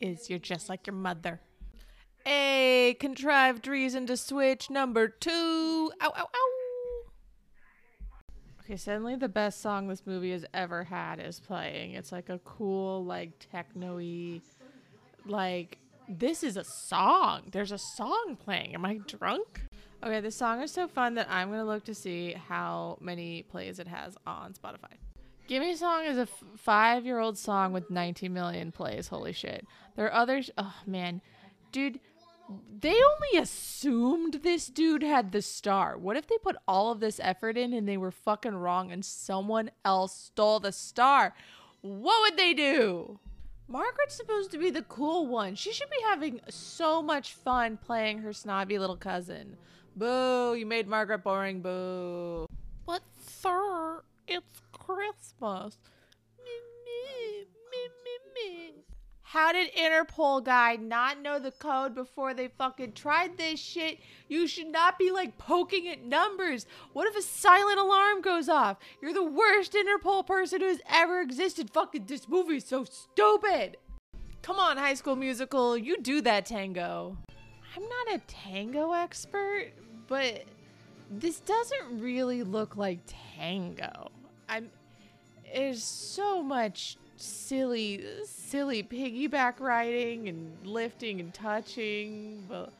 is 0.00 0.28
you're 0.28 0.38
just 0.38 0.68
like 0.68 0.86
your 0.86 0.96
mother. 0.96 1.40
A 2.26 2.96
contrived 2.98 3.68
reason 3.68 4.06
to 4.06 4.16
switch 4.16 4.68
number 4.68 5.08
two. 5.08 5.92
Ow, 6.02 6.12
ow, 6.16 6.28
ow. 6.34 6.55
Okay, 8.66 8.76
suddenly 8.76 9.14
the 9.14 9.28
best 9.28 9.60
song 9.60 9.86
this 9.86 10.04
movie 10.06 10.32
has 10.32 10.44
ever 10.52 10.82
had 10.82 11.20
is 11.20 11.38
playing. 11.38 11.92
It's 11.92 12.10
like 12.10 12.28
a 12.28 12.40
cool, 12.40 13.04
like 13.04 13.30
techno-y, 13.52 14.40
like 15.24 15.78
this 16.08 16.42
is 16.42 16.56
a 16.56 16.64
song. 16.64 17.42
There's 17.52 17.70
a 17.70 17.78
song 17.78 18.36
playing. 18.42 18.74
Am 18.74 18.84
I 18.84 18.98
drunk? 19.06 19.62
Okay, 20.02 20.20
this 20.20 20.34
song 20.34 20.62
is 20.62 20.72
so 20.72 20.88
fun 20.88 21.14
that 21.14 21.28
I'm 21.30 21.48
gonna 21.50 21.64
look 21.64 21.84
to 21.84 21.94
see 21.94 22.32
how 22.32 22.98
many 23.00 23.44
plays 23.44 23.78
it 23.78 23.86
has 23.86 24.16
on 24.26 24.52
Spotify. 24.54 24.94
Give 25.46 25.62
Me 25.62 25.70
a 25.70 25.76
Song 25.76 26.04
is 26.04 26.18
a 26.18 26.22
f- 26.22 26.42
five-year-old 26.56 27.38
song 27.38 27.72
with 27.72 27.88
19 27.88 28.32
million 28.32 28.72
plays. 28.72 29.06
Holy 29.06 29.32
shit! 29.32 29.64
There 29.94 30.06
are 30.06 30.12
others. 30.12 30.50
Oh 30.58 30.74
man, 30.86 31.22
dude, 31.70 32.00
they 32.80 32.94
only 32.94 33.42
assumed 33.42 34.40
this 34.42 34.66
dude 34.66 35.02
had 35.02 35.32
the 35.32 35.42
star. 35.42 35.96
What 35.96 36.16
if 36.16 36.26
they 36.26 36.38
put 36.38 36.56
all 36.68 36.92
of 36.92 37.00
this 37.00 37.20
effort 37.22 37.56
in 37.56 37.72
and 37.72 37.88
they 37.88 37.96
were 37.96 38.10
fucking 38.10 38.54
wrong 38.54 38.92
and 38.92 39.04
someone 39.04 39.70
else 39.84 40.14
stole 40.14 40.60
the 40.60 40.72
star? 40.72 41.34
What 41.80 42.22
would 42.22 42.38
they 42.38 42.54
do? 42.54 43.18
Margaret's 43.68 44.14
supposed 44.14 44.52
to 44.52 44.58
be 44.58 44.70
the 44.70 44.82
cool 44.82 45.26
one. 45.26 45.56
She 45.56 45.72
should 45.72 45.90
be 45.90 46.02
having 46.04 46.40
so 46.48 47.02
much 47.02 47.34
fun 47.34 47.78
playing 47.78 48.18
her 48.18 48.32
snobby 48.32 48.78
little 48.78 48.96
cousin. 48.96 49.56
Boo, 49.96 50.54
you 50.54 50.66
made 50.66 50.86
Margaret 50.86 51.24
boring, 51.24 51.62
boo. 51.62 52.46
But, 52.86 53.02
sir, 53.26 54.02
it's 54.28 54.60
Christmas. 54.72 55.78
Me, 56.38 56.52
me, 56.84 57.46
me, 57.70 57.88
me, 58.04 58.18
me. 58.34 58.95
How 59.30 59.50
did 59.50 59.74
Interpol 59.74 60.44
guy 60.44 60.76
not 60.76 61.20
know 61.20 61.40
the 61.40 61.50
code 61.50 61.96
before 61.96 62.32
they 62.32 62.46
fucking 62.46 62.92
tried 62.92 63.36
this 63.36 63.58
shit? 63.58 63.98
You 64.28 64.46
should 64.46 64.68
not 64.68 65.00
be 65.00 65.10
like 65.10 65.36
poking 65.36 65.88
at 65.88 66.04
numbers. 66.04 66.64
What 66.92 67.08
if 67.08 67.16
a 67.16 67.22
silent 67.22 67.80
alarm 67.80 68.20
goes 68.20 68.48
off? 68.48 68.76
You're 69.02 69.12
the 69.12 69.24
worst 69.24 69.72
Interpol 69.72 70.24
person 70.24 70.60
who 70.60 70.68
has 70.68 70.80
ever 70.88 71.20
existed. 71.20 71.70
Fucking 71.70 72.06
this 72.06 72.28
movie 72.28 72.58
is 72.58 72.66
so 72.66 72.84
stupid. 72.84 73.78
Come 74.42 74.60
on, 74.60 74.76
High 74.76 74.94
School 74.94 75.16
Musical, 75.16 75.76
you 75.76 76.00
do 76.00 76.20
that 76.20 76.46
tango. 76.46 77.18
I'm 77.74 77.82
not 77.82 78.14
a 78.14 78.22
tango 78.28 78.92
expert, 78.92 79.72
but 80.06 80.44
this 81.10 81.40
doesn't 81.40 82.00
really 82.00 82.44
look 82.44 82.76
like 82.76 83.00
tango. 83.36 84.12
I'm 84.48 84.70
there's 85.52 85.82
so 85.82 86.44
much 86.44 86.96
silly 87.20 88.04
silly 88.24 88.82
piggyback 88.82 89.60
riding 89.60 90.28
and 90.28 90.66
lifting 90.66 91.20
and 91.20 91.32
touching 91.34 92.44
but 92.48 92.72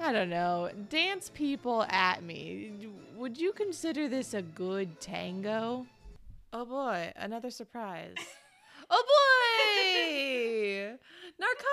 i 0.00 0.12
don't 0.12 0.28
know. 0.30 0.70
Dance 0.90 1.30
people 1.34 1.84
at 1.88 2.22
me. 2.22 2.72
Would 3.16 3.38
you 3.38 3.52
consider 3.52 4.08
this 4.08 4.34
a 4.34 4.42
good 4.42 5.00
tango? 5.00 5.86
Oh 6.52 6.64
boy. 6.64 7.12
Another 7.16 7.50
surprise. 7.50 8.16
Oh 8.90 9.02
boy! 9.08 10.98
Narcotics! 11.40 11.64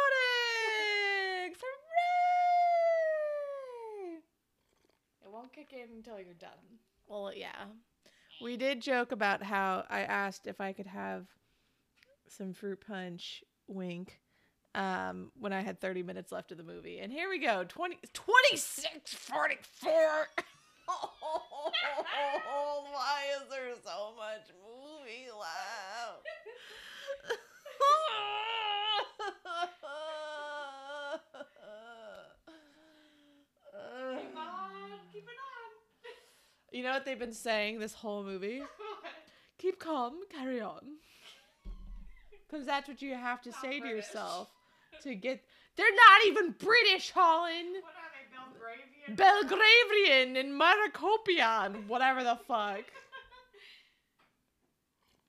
Hooray! 2.81 4.19
It 5.25 5.31
won't 5.31 5.51
kick 5.51 5.73
in 5.73 5.89
until 5.97 6.19
you're 6.19 6.33
done. 6.35 6.79
well 7.09 7.33
yeah. 7.35 7.65
We 8.41 8.55
did 8.57 8.81
joke 8.81 9.11
about 9.11 9.43
how 9.43 9.83
i 9.89 10.01
asked 10.01 10.47
if 10.47 10.61
i 10.61 10.71
could 10.73 10.87
have 10.87 11.25
some 12.31 12.53
fruit 12.53 12.79
punch 12.85 13.43
wink 13.67 14.19
um 14.73 15.31
when 15.39 15.51
i 15.51 15.61
had 15.61 15.79
30 15.81 16.03
minutes 16.03 16.31
left 16.31 16.51
of 16.51 16.57
the 16.57 16.63
movie. 16.63 16.99
And 16.99 17.11
here 17.11 17.29
we 17.29 17.39
go 17.39 17.65
20 17.67 17.97
26 18.13 19.13
44 19.13 19.91
why 22.91 23.21
is 23.35 23.49
there 23.49 23.73
so 23.83 24.13
much 24.15 24.47
movie 24.63 25.29
left? 25.37 26.25
Keep 34.17 34.37
on, 34.37 34.71
keep 35.13 35.23
it 35.23 35.29
on. 35.29 35.71
you 36.71 36.83
know 36.83 36.91
what 36.91 37.05
they've 37.05 37.19
been 37.19 37.33
saying 37.33 37.79
this 37.79 37.93
whole 37.93 38.23
movie? 38.23 38.63
Keep 39.57 39.79
calm 39.79 40.21
carry 40.29 40.59
on 40.59 40.81
because 42.51 42.65
that's 42.65 42.87
what 42.87 43.01
you 43.01 43.15
have 43.15 43.41
to 43.41 43.51
say 43.53 43.79
to 43.79 43.87
yourself 43.87 44.49
to 45.01 45.15
get 45.15 45.41
they're 45.77 45.87
not 45.95 46.27
even 46.27 46.55
british 46.59 47.11
holland. 47.11 47.75
What 47.81 47.93
are 47.95 48.11
they, 49.07 49.15
Belgravian? 49.15 50.35
belgravian 50.35 50.39
and 50.39 50.59
Maracopian, 50.59 51.87
whatever 51.87 52.23
the 52.23 52.37
fuck. 52.47 52.81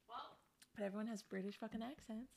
Well, 0.09 0.37
but 0.77 0.85
everyone 0.85 1.07
has 1.07 1.23
british 1.23 1.59
fucking 1.59 1.83
accents. 1.83 2.33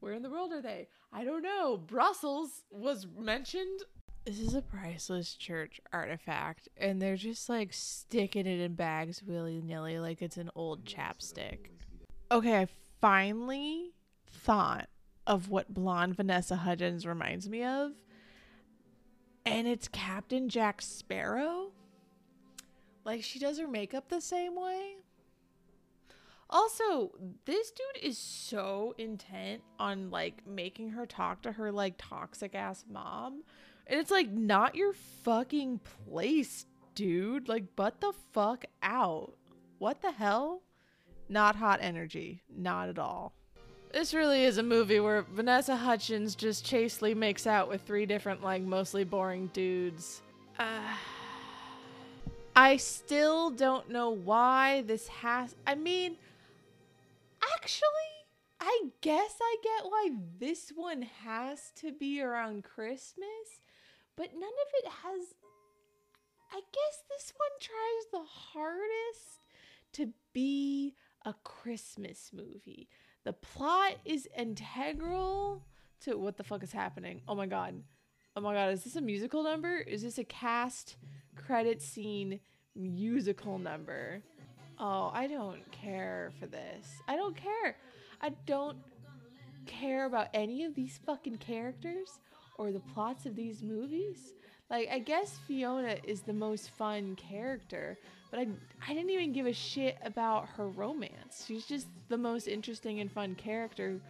Where 0.00 0.14
in 0.14 0.22
the 0.22 0.30
world 0.30 0.52
are 0.52 0.62
they? 0.62 0.88
I 1.12 1.24
don't 1.24 1.42
know. 1.42 1.76
Brussels 1.76 2.62
was 2.70 3.06
mentioned. 3.18 3.80
This 4.24 4.40
is 4.40 4.54
a 4.54 4.62
priceless 4.62 5.34
church 5.34 5.80
artifact 5.92 6.68
and 6.78 7.00
they're 7.00 7.16
just 7.16 7.48
like 7.48 7.72
sticking 7.72 8.46
it 8.46 8.60
in 8.60 8.74
bags 8.74 9.22
willy-nilly 9.22 9.98
like 9.98 10.22
it's 10.22 10.36
an 10.38 10.50
old 10.54 10.84
chapstick. 10.84 11.68
Okay 12.32 12.56
i 12.56 12.66
finally 13.00 13.92
thought 14.26 14.88
of 15.26 15.48
what 15.48 15.72
blonde 15.72 16.14
vanessa 16.16 16.56
hudgens 16.56 17.06
reminds 17.06 17.48
me 17.48 17.64
of 17.64 17.92
and 19.44 19.66
it's 19.66 19.88
captain 19.88 20.48
jack 20.48 20.80
sparrow 20.80 21.70
like 23.04 23.22
she 23.22 23.38
does 23.38 23.58
her 23.58 23.68
makeup 23.68 24.08
the 24.08 24.20
same 24.20 24.54
way 24.54 24.96
also, 26.52 27.12
this 27.44 27.70
dude 27.70 28.02
is 28.02 28.18
so 28.18 28.92
intent 28.98 29.62
on 29.78 30.10
like 30.10 30.44
making 30.44 30.90
her 30.90 31.06
talk 31.06 31.42
to 31.42 31.52
her 31.52 31.70
like 31.70 31.94
toxic 31.96 32.56
ass 32.56 32.84
mom. 32.90 33.44
And 33.86 34.00
it's 34.00 34.10
like 34.10 34.30
not 34.30 34.74
your 34.74 34.92
fucking 34.92 35.80
place, 36.04 36.66
dude. 36.96 37.48
Like 37.48 37.76
butt 37.76 38.00
the 38.00 38.12
fuck 38.32 38.64
out. 38.82 39.34
What 39.78 40.02
the 40.02 40.10
hell? 40.10 40.62
Not 41.30 41.54
hot 41.54 41.78
energy. 41.80 42.42
Not 42.54 42.88
at 42.88 42.98
all. 42.98 43.32
This 43.92 44.12
really 44.12 44.44
is 44.44 44.58
a 44.58 44.64
movie 44.64 44.98
where 44.98 45.22
Vanessa 45.22 45.76
Hudgens 45.76 46.34
just 46.34 46.64
chastely 46.64 47.14
makes 47.14 47.46
out 47.46 47.68
with 47.68 47.82
three 47.82 48.04
different 48.04 48.42
like 48.42 48.62
mostly 48.62 49.04
boring 49.04 49.46
dudes. 49.52 50.22
Uh 50.58 50.96
I 52.56 52.76
still 52.76 53.50
don't 53.50 53.88
know 53.90 54.10
why 54.10 54.82
this 54.82 55.06
has 55.06 55.54
I 55.66 55.76
mean 55.76 56.16
Actually, 57.54 57.86
I 58.60 58.90
guess 59.00 59.36
I 59.40 59.56
get 59.62 59.84
why 59.90 60.10
this 60.38 60.72
one 60.74 61.02
has 61.24 61.70
to 61.76 61.92
be 61.92 62.20
around 62.20 62.64
Christmas, 62.64 63.60
but 64.16 64.32
none 64.34 64.42
of 64.42 64.84
it 64.84 64.88
has. 65.02 65.34
I 66.52 66.60
guess 66.72 67.02
this 67.08 67.32
one 67.36 67.50
tries 67.60 68.10
the 68.12 68.28
hardest 68.28 69.44
to 69.92 70.12
be 70.32 70.94
a 71.24 71.34
Christmas 71.44 72.30
movie. 72.32 72.88
The 73.24 73.32
plot 73.32 73.96
is 74.04 74.28
integral 74.36 75.64
to 76.02 76.16
what 76.16 76.36
the 76.36 76.44
fuck 76.44 76.62
is 76.62 76.72
happening. 76.72 77.20
Oh 77.28 77.34
my 77.34 77.46
god. 77.46 77.82
Oh 78.36 78.40
my 78.40 78.54
god, 78.54 78.72
is 78.72 78.84
this 78.84 78.96
a 78.96 79.00
musical 79.00 79.42
number? 79.42 79.76
Is 79.76 80.02
this 80.02 80.18
a 80.18 80.24
cast 80.24 80.96
credit 81.36 81.82
scene 81.82 82.40
musical 82.74 83.58
number? 83.58 84.22
Oh, 84.78 85.10
I 85.12 85.26
don't 85.26 85.70
care 85.72 86.32
for 86.38 86.46
this. 86.46 86.86
I 87.06 87.16
don't 87.16 87.36
care. 87.36 87.76
I 88.22 88.30
don't 88.46 88.78
care 89.66 90.06
about 90.06 90.28
any 90.32 90.64
of 90.64 90.74
these 90.74 90.98
fucking 91.04 91.36
characters 91.36 92.20
or 92.56 92.72
the 92.72 92.80
plots 92.80 93.26
of 93.26 93.36
these 93.36 93.62
movies. 93.62 94.32
Like, 94.70 94.88
I 94.90 95.00
guess 95.00 95.38
Fiona 95.46 95.96
is 96.04 96.22
the 96.22 96.32
most 96.32 96.70
fun 96.70 97.16
character, 97.16 97.98
but 98.30 98.40
I, 98.40 98.46
I 98.86 98.94
didn't 98.94 99.10
even 99.10 99.32
give 99.32 99.46
a 99.46 99.52
shit 99.52 99.98
about 100.04 100.48
her 100.56 100.68
romance. 100.68 101.44
She's 101.46 101.66
just 101.66 101.88
the 102.08 102.18
most 102.18 102.46
interesting 102.46 103.00
and 103.00 103.10
fun 103.10 103.34
character. 103.34 104.00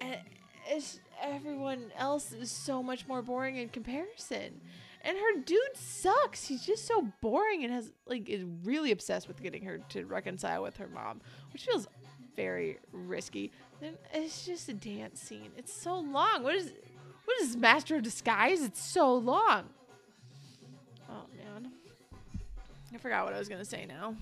And 0.00 0.16
it's, 0.68 1.00
everyone 1.20 1.92
else 1.96 2.32
is 2.32 2.50
so 2.50 2.82
much 2.82 3.06
more 3.06 3.22
boring 3.22 3.56
in 3.56 3.68
comparison. 3.68 4.60
And 5.04 5.16
her 5.16 5.40
dude 5.44 5.58
sucks. 5.74 6.46
He's 6.46 6.64
just 6.64 6.86
so 6.86 7.08
boring 7.20 7.64
and 7.64 7.72
has 7.72 7.90
like 8.06 8.28
is 8.28 8.44
really 8.62 8.92
obsessed 8.92 9.26
with 9.26 9.42
getting 9.42 9.64
her 9.64 9.78
to 9.90 10.04
reconcile 10.04 10.62
with 10.62 10.76
her 10.76 10.88
mom, 10.88 11.20
which 11.52 11.64
feels 11.64 11.88
very 12.36 12.78
risky. 12.92 13.50
Then 13.80 13.94
it's 14.12 14.46
just 14.46 14.68
a 14.68 14.74
dance 14.74 15.20
scene. 15.20 15.50
It's 15.56 15.72
so 15.72 15.98
long. 15.98 16.44
What 16.44 16.54
is 16.54 16.72
what 17.24 17.40
is 17.40 17.56
Master 17.56 17.96
of 17.96 18.02
Disguise? 18.02 18.62
It's 18.62 18.80
so 18.80 19.12
long. 19.14 19.70
I 22.94 22.98
forgot 22.98 23.24
what 23.24 23.32
I 23.32 23.38
was 23.38 23.48
gonna 23.48 23.64
say 23.64 23.86
now. 23.86 24.14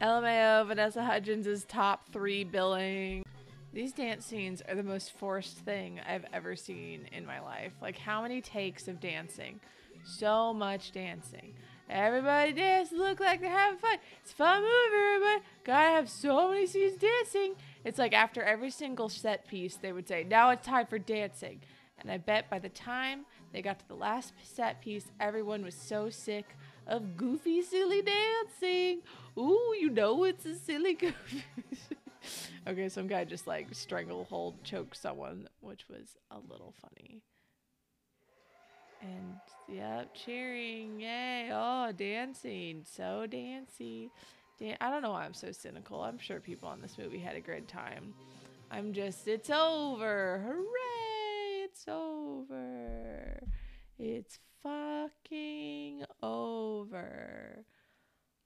LMAO, 0.00 0.66
Vanessa 0.66 1.04
Hudgens' 1.04 1.64
top 1.64 2.08
three 2.12 2.42
billing. 2.42 3.24
These 3.72 3.92
dance 3.92 4.26
scenes 4.26 4.60
are 4.68 4.74
the 4.74 4.82
most 4.82 5.12
forced 5.12 5.58
thing 5.58 6.00
I've 6.08 6.24
ever 6.32 6.56
seen 6.56 7.08
in 7.12 7.24
my 7.24 7.40
life. 7.40 7.72
Like, 7.80 7.96
how 7.96 8.22
many 8.22 8.40
takes 8.40 8.88
of 8.88 8.98
dancing? 8.98 9.60
So 10.04 10.52
much 10.52 10.90
dancing. 10.90 11.54
Everybody 11.88 12.52
dance, 12.52 12.90
look 12.92 13.20
like 13.20 13.40
they're 13.40 13.50
having 13.50 13.78
fun. 13.78 13.98
It's 14.22 14.32
a 14.32 14.34
fun 14.34 14.62
movie, 14.62 15.14
everybody. 15.14 15.42
Gotta 15.64 15.90
have 15.90 16.10
so 16.10 16.48
many 16.48 16.66
scenes 16.66 16.98
dancing. 16.98 17.54
It's 17.84 17.98
like 17.98 18.12
after 18.12 18.42
every 18.42 18.70
single 18.70 19.08
set 19.08 19.46
piece, 19.46 19.76
they 19.76 19.92
would 19.92 20.08
say, 20.08 20.24
now 20.24 20.50
it's 20.50 20.66
time 20.66 20.86
for 20.86 20.98
dancing. 20.98 21.60
And 22.00 22.10
I 22.10 22.18
bet 22.18 22.50
by 22.50 22.58
the 22.58 22.68
time 22.68 23.26
they 23.52 23.62
got 23.62 23.78
to 23.78 23.88
the 23.88 23.94
last 23.94 24.32
set 24.42 24.80
piece, 24.80 25.06
everyone 25.20 25.64
was 25.64 25.74
so 25.74 26.10
sick 26.10 26.56
of 26.88 27.16
goofy, 27.16 27.62
silly 27.62 28.02
dancing. 28.02 29.02
Ooh, 29.36 29.74
you 29.78 29.90
know 29.90 30.24
it's 30.24 30.46
a 30.46 30.54
silly 30.54 30.94
goofy. 30.94 31.44
okay, 32.66 32.88
some 32.88 33.06
guy 33.06 33.24
just 33.24 33.46
like 33.46 33.68
stranglehold 33.72 34.64
choked 34.64 34.96
someone, 34.96 35.48
which 35.60 35.88
was 35.88 36.16
a 36.30 36.38
little 36.50 36.74
funny. 36.80 37.22
And 39.00 39.36
yep, 39.68 40.12
cheering, 40.14 41.00
yay! 41.00 41.50
Oh, 41.52 41.92
dancing, 41.92 42.82
so 42.84 43.26
dancy. 43.30 44.10
Dan- 44.58 44.76
I 44.80 44.90
don't 44.90 45.02
know 45.02 45.12
why 45.12 45.24
I'm 45.24 45.34
so 45.34 45.52
cynical. 45.52 46.02
I'm 46.02 46.18
sure 46.18 46.40
people 46.40 46.68
on 46.68 46.80
this 46.80 46.98
movie 46.98 47.20
had 47.20 47.36
a 47.36 47.40
great 47.40 47.68
time. 47.68 48.12
I'm 48.70 48.92
just, 48.92 49.28
it's 49.28 49.50
over, 49.50 50.42
hooray! 50.44 51.64
It's 51.64 51.84
over. 51.86 53.40
It's 53.98 54.38
fucking 54.62 55.77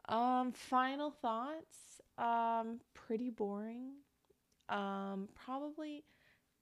Um, 0.09 0.53
final 0.53 1.11
thoughts. 1.11 2.01
Um, 2.19 2.81
pretty 2.95 3.31
boring. 3.31 3.93
Um, 4.69 5.29
probably 5.35 6.05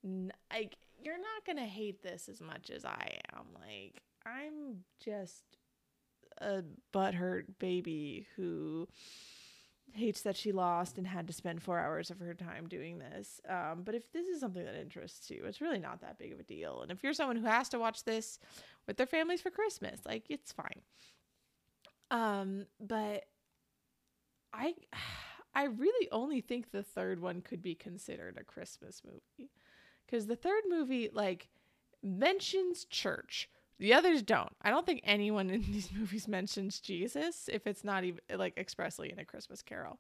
n- 0.04 0.32
like 0.52 0.76
you're 1.02 1.18
not 1.18 1.46
gonna 1.46 1.66
hate 1.66 2.02
this 2.02 2.28
as 2.28 2.40
much 2.40 2.70
as 2.70 2.84
I 2.84 3.18
am. 3.34 3.46
Like 3.54 4.02
I'm 4.26 4.84
just 5.02 5.44
a 6.40 6.62
butthurt 6.92 7.44
baby 7.58 8.26
who 8.36 8.88
hates 9.92 10.22
that 10.22 10.36
she 10.36 10.52
lost 10.52 10.98
and 10.98 11.06
had 11.06 11.26
to 11.26 11.32
spend 11.32 11.62
four 11.62 11.78
hours 11.78 12.10
of 12.10 12.20
her 12.20 12.34
time 12.34 12.68
doing 12.68 12.98
this. 12.98 13.40
Um, 13.48 13.82
but 13.84 13.94
if 13.94 14.12
this 14.12 14.26
is 14.28 14.40
something 14.40 14.64
that 14.64 14.76
interests 14.76 15.30
you, 15.30 15.42
it's 15.44 15.60
really 15.60 15.80
not 15.80 16.00
that 16.00 16.18
big 16.18 16.32
of 16.32 16.38
a 16.40 16.44
deal. 16.44 16.82
And 16.82 16.92
if 16.92 17.02
you're 17.02 17.12
someone 17.12 17.36
who 17.36 17.46
has 17.46 17.68
to 17.70 17.78
watch 17.78 18.04
this 18.04 18.38
with 18.86 18.96
their 18.96 19.06
families 19.06 19.40
for 19.40 19.50
Christmas, 19.50 20.00
like 20.06 20.26
it's 20.28 20.52
fine. 20.52 20.82
Um, 22.10 22.66
but 22.80 23.24
I 24.52 24.74
I 25.54 25.64
really 25.64 26.08
only 26.10 26.40
think 26.40 26.70
the 26.70 26.82
third 26.82 27.20
one 27.20 27.40
could 27.40 27.62
be 27.62 27.74
considered 27.74 28.36
a 28.38 28.44
Christmas 28.44 29.02
movie. 29.04 29.50
Cuz 30.08 30.26
the 30.26 30.36
third 30.36 30.62
movie 30.68 31.10
like 31.12 31.48
mentions 32.02 32.84
church. 32.84 33.48
The 33.78 33.94
others 33.94 34.22
don't. 34.22 34.54
I 34.60 34.70
don't 34.70 34.84
think 34.84 35.00
anyone 35.04 35.50
in 35.50 35.62
these 35.72 35.92
movies 35.92 36.28
mentions 36.28 36.80
Jesus 36.80 37.48
if 37.52 37.66
it's 37.66 37.84
not 37.84 38.04
even 38.04 38.20
like 38.34 38.56
expressly 38.56 39.10
in 39.10 39.18
a 39.18 39.24
Christmas 39.24 39.62
carol. 39.62 39.98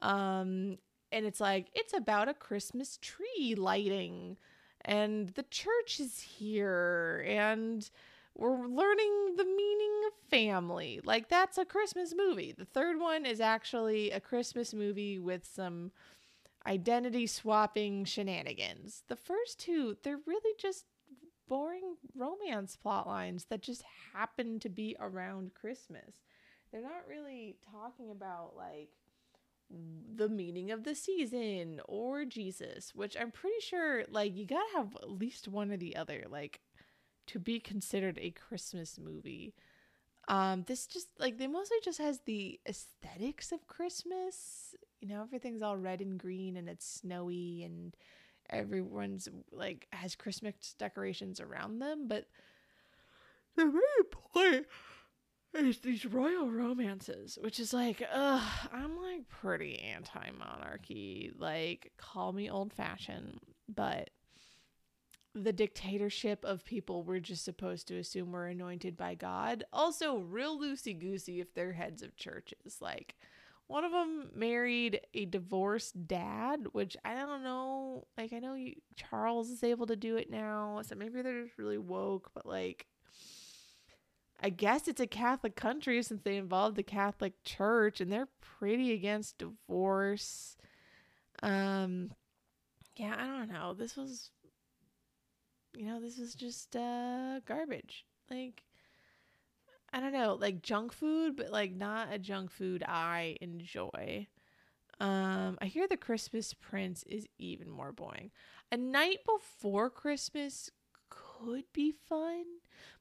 Um 0.00 0.78
and 1.10 1.26
it's 1.26 1.40
like 1.40 1.68
it's 1.74 1.92
about 1.92 2.28
a 2.28 2.34
Christmas 2.34 2.98
tree 3.02 3.54
lighting 3.56 4.38
and 4.84 5.28
the 5.30 5.44
church 5.44 6.00
is 6.00 6.20
here 6.20 7.24
and 7.28 7.90
we're 8.36 8.66
learning 8.66 9.36
the 9.36 9.44
meaning 9.44 10.00
of 10.06 10.30
family. 10.30 11.00
Like 11.04 11.28
that's 11.28 11.58
a 11.58 11.64
Christmas 11.64 12.14
movie. 12.16 12.52
The 12.56 12.64
third 12.64 12.98
one 12.98 13.26
is 13.26 13.40
actually 13.40 14.10
a 14.10 14.20
Christmas 14.20 14.72
movie 14.72 15.18
with 15.18 15.44
some 15.44 15.92
identity 16.66 17.26
swapping 17.26 18.04
shenanigans. 18.04 19.02
The 19.08 19.16
first 19.16 19.58
two, 19.58 19.96
they're 20.02 20.20
really 20.26 20.54
just 20.58 20.84
boring 21.48 21.96
romance 22.16 22.76
plot 22.76 23.06
lines 23.06 23.46
that 23.46 23.62
just 23.62 23.82
happen 24.14 24.58
to 24.60 24.68
be 24.68 24.96
around 24.98 25.54
Christmas. 25.54 26.22
They're 26.70 26.80
not 26.80 27.06
really 27.08 27.56
talking 27.70 28.10
about 28.10 28.54
like 28.56 28.88
the 30.16 30.28
meaning 30.28 30.70
of 30.70 30.84
the 30.84 30.94
season 30.94 31.80
or 31.86 32.24
Jesus, 32.24 32.94
which 32.94 33.16
I'm 33.18 33.30
pretty 33.30 33.60
sure 33.60 34.04
like 34.08 34.36
you 34.36 34.46
got 34.46 34.62
to 34.72 34.76
have 34.76 34.96
at 34.96 35.10
least 35.10 35.48
one 35.48 35.70
or 35.70 35.76
the 35.76 35.96
other. 35.96 36.24
Like 36.30 36.60
to 37.32 37.38
be 37.38 37.60
considered 37.60 38.18
a 38.20 38.30
Christmas 38.30 38.98
movie. 38.98 39.54
Um, 40.28 40.64
this 40.66 40.86
just 40.86 41.08
like 41.18 41.38
they 41.38 41.46
mostly 41.46 41.78
just 41.82 41.98
has 41.98 42.20
the 42.24 42.60
aesthetics 42.68 43.52
of 43.52 43.66
Christmas. 43.66 44.74
You 45.00 45.08
know, 45.08 45.22
everything's 45.22 45.62
all 45.62 45.76
red 45.76 46.00
and 46.00 46.18
green 46.18 46.56
and 46.56 46.68
it's 46.68 46.86
snowy 46.86 47.62
and 47.64 47.96
everyone's 48.50 49.28
like 49.50 49.88
has 49.92 50.14
Christmas 50.14 50.74
decorations 50.78 51.40
around 51.40 51.78
them, 51.78 52.06
but 52.06 52.26
the 53.56 53.66
main 53.66 54.04
point 54.34 54.66
is 55.54 55.78
these 55.78 56.06
royal 56.06 56.50
romances, 56.50 57.38
which 57.40 57.60
is 57.60 57.72
like, 57.72 58.02
ugh, 58.12 58.68
I'm 58.72 58.96
like 59.00 59.28
pretty 59.28 59.78
anti 59.78 60.30
monarchy. 60.38 61.32
Like, 61.36 61.92
call 61.96 62.32
me 62.32 62.50
old 62.50 62.72
fashioned, 62.72 63.38
but 63.68 64.10
the 65.34 65.52
dictatorship 65.52 66.44
of 66.44 66.64
people 66.64 67.02
we're 67.02 67.20
just 67.20 67.44
supposed 67.44 67.88
to 67.88 67.96
assume 67.96 68.32
were 68.32 68.46
anointed 68.46 68.96
by 68.96 69.14
God. 69.14 69.64
Also, 69.72 70.18
real 70.18 70.58
loosey 70.60 70.98
goosey 70.98 71.40
if 71.40 71.54
they're 71.54 71.72
heads 71.72 72.02
of 72.02 72.16
churches. 72.16 72.78
Like, 72.80 73.14
one 73.66 73.84
of 73.84 73.92
them 73.92 74.30
married 74.34 75.00
a 75.14 75.24
divorced 75.24 76.06
dad, 76.06 76.66
which 76.72 76.96
I 77.04 77.14
don't 77.14 77.42
know. 77.42 78.06
Like, 78.18 78.32
I 78.32 78.38
know 78.38 78.54
you, 78.54 78.74
Charles 78.96 79.50
is 79.50 79.64
able 79.64 79.86
to 79.86 79.96
do 79.96 80.16
it 80.16 80.30
now, 80.30 80.82
so 80.82 80.94
maybe 80.94 81.22
they're 81.22 81.44
just 81.44 81.58
really 81.58 81.78
woke, 81.78 82.30
but 82.34 82.44
like, 82.44 82.86
I 84.42 84.50
guess 84.50 84.88
it's 84.88 85.00
a 85.00 85.06
Catholic 85.06 85.54
country 85.56 86.02
since 86.02 86.22
they 86.22 86.36
involve 86.36 86.74
the 86.74 86.82
Catholic 86.82 87.44
Church 87.44 88.00
and 88.00 88.12
they're 88.12 88.28
pretty 88.40 88.92
against 88.92 89.38
divorce. 89.38 90.56
Um, 91.42 92.10
yeah, 92.96 93.14
I 93.16 93.26
don't 93.26 93.52
know. 93.52 93.72
This 93.72 93.96
was 93.96 94.30
you 95.74 95.86
know, 95.86 96.00
this 96.00 96.18
is 96.18 96.34
just 96.34 96.76
uh 96.76 97.40
garbage. 97.46 98.04
Like 98.30 98.62
I 99.92 100.00
don't 100.00 100.12
know, 100.12 100.38
like 100.40 100.62
junk 100.62 100.92
food, 100.92 101.36
but 101.36 101.50
like 101.50 101.74
not 101.74 102.12
a 102.12 102.18
junk 102.18 102.50
food 102.50 102.82
I 102.86 103.36
enjoy. 103.40 104.26
Um, 105.00 105.58
I 105.60 105.66
hear 105.66 105.86
the 105.88 105.96
Christmas 105.96 106.54
Prince 106.54 107.02
is 107.04 107.26
even 107.38 107.68
more 107.70 107.92
boring. 107.92 108.30
A 108.70 108.76
Knight 108.76 109.18
before 109.26 109.90
Christmas 109.90 110.70
could 111.10 111.64
be 111.72 111.90
fun, 111.90 112.44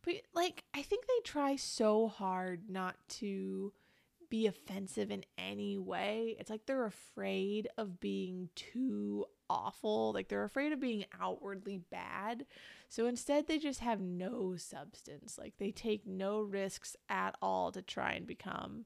but 0.03 0.15
like 0.33 0.63
I 0.73 0.81
think 0.81 1.05
they 1.05 1.21
try 1.23 1.55
so 1.55 2.07
hard 2.07 2.69
not 2.69 2.95
to 3.19 3.71
be 4.29 4.47
offensive 4.47 5.11
in 5.11 5.23
any 5.37 5.77
way. 5.77 6.35
It's 6.39 6.49
like 6.49 6.65
they're 6.65 6.85
afraid 6.85 7.67
of 7.77 7.99
being 7.99 8.49
too 8.55 9.25
awful. 9.51 10.13
Like 10.13 10.29
they're 10.29 10.43
afraid 10.43 10.71
of 10.71 10.79
being 10.79 11.05
outwardly 11.19 11.77
bad. 11.77 12.45
So 12.89 13.05
instead, 13.05 13.47
they 13.47 13.57
just 13.57 13.81
have 13.81 13.99
no 13.99 14.55
substance. 14.55 15.37
Like 15.37 15.53
they 15.57 15.71
take 15.71 16.07
no 16.07 16.41
risks 16.41 16.95
at 17.09 17.35
all 17.41 17.71
to 17.73 17.81
try 17.81 18.13
and 18.13 18.25
become 18.25 18.85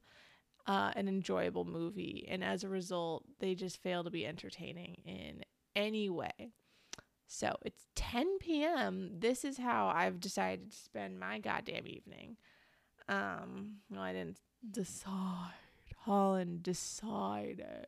uh, 0.66 0.90
an 0.96 1.06
enjoyable 1.08 1.64
movie. 1.64 2.26
And 2.28 2.42
as 2.42 2.64
a 2.64 2.68
result, 2.68 3.24
they 3.38 3.54
just 3.54 3.82
fail 3.82 4.02
to 4.04 4.10
be 4.10 4.26
entertaining 4.26 4.96
in 5.04 5.44
any 5.76 6.10
way. 6.10 6.50
So 7.28 7.56
it's 7.62 7.86
10 7.94 8.38
p.m. 8.38 9.10
This 9.18 9.44
is 9.44 9.58
how 9.58 9.92
I've 9.94 10.20
decided 10.20 10.70
to 10.70 10.76
spend 10.76 11.18
my 11.18 11.38
goddamn 11.38 11.86
evening. 11.86 12.36
Um, 13.08 13.76
well, 13.90 14.02
I 14.02 14.12
didn't 14.12 14.40
decide. 14.68 15.52
Holland 15.98 16.62
decided. 16.62 17.86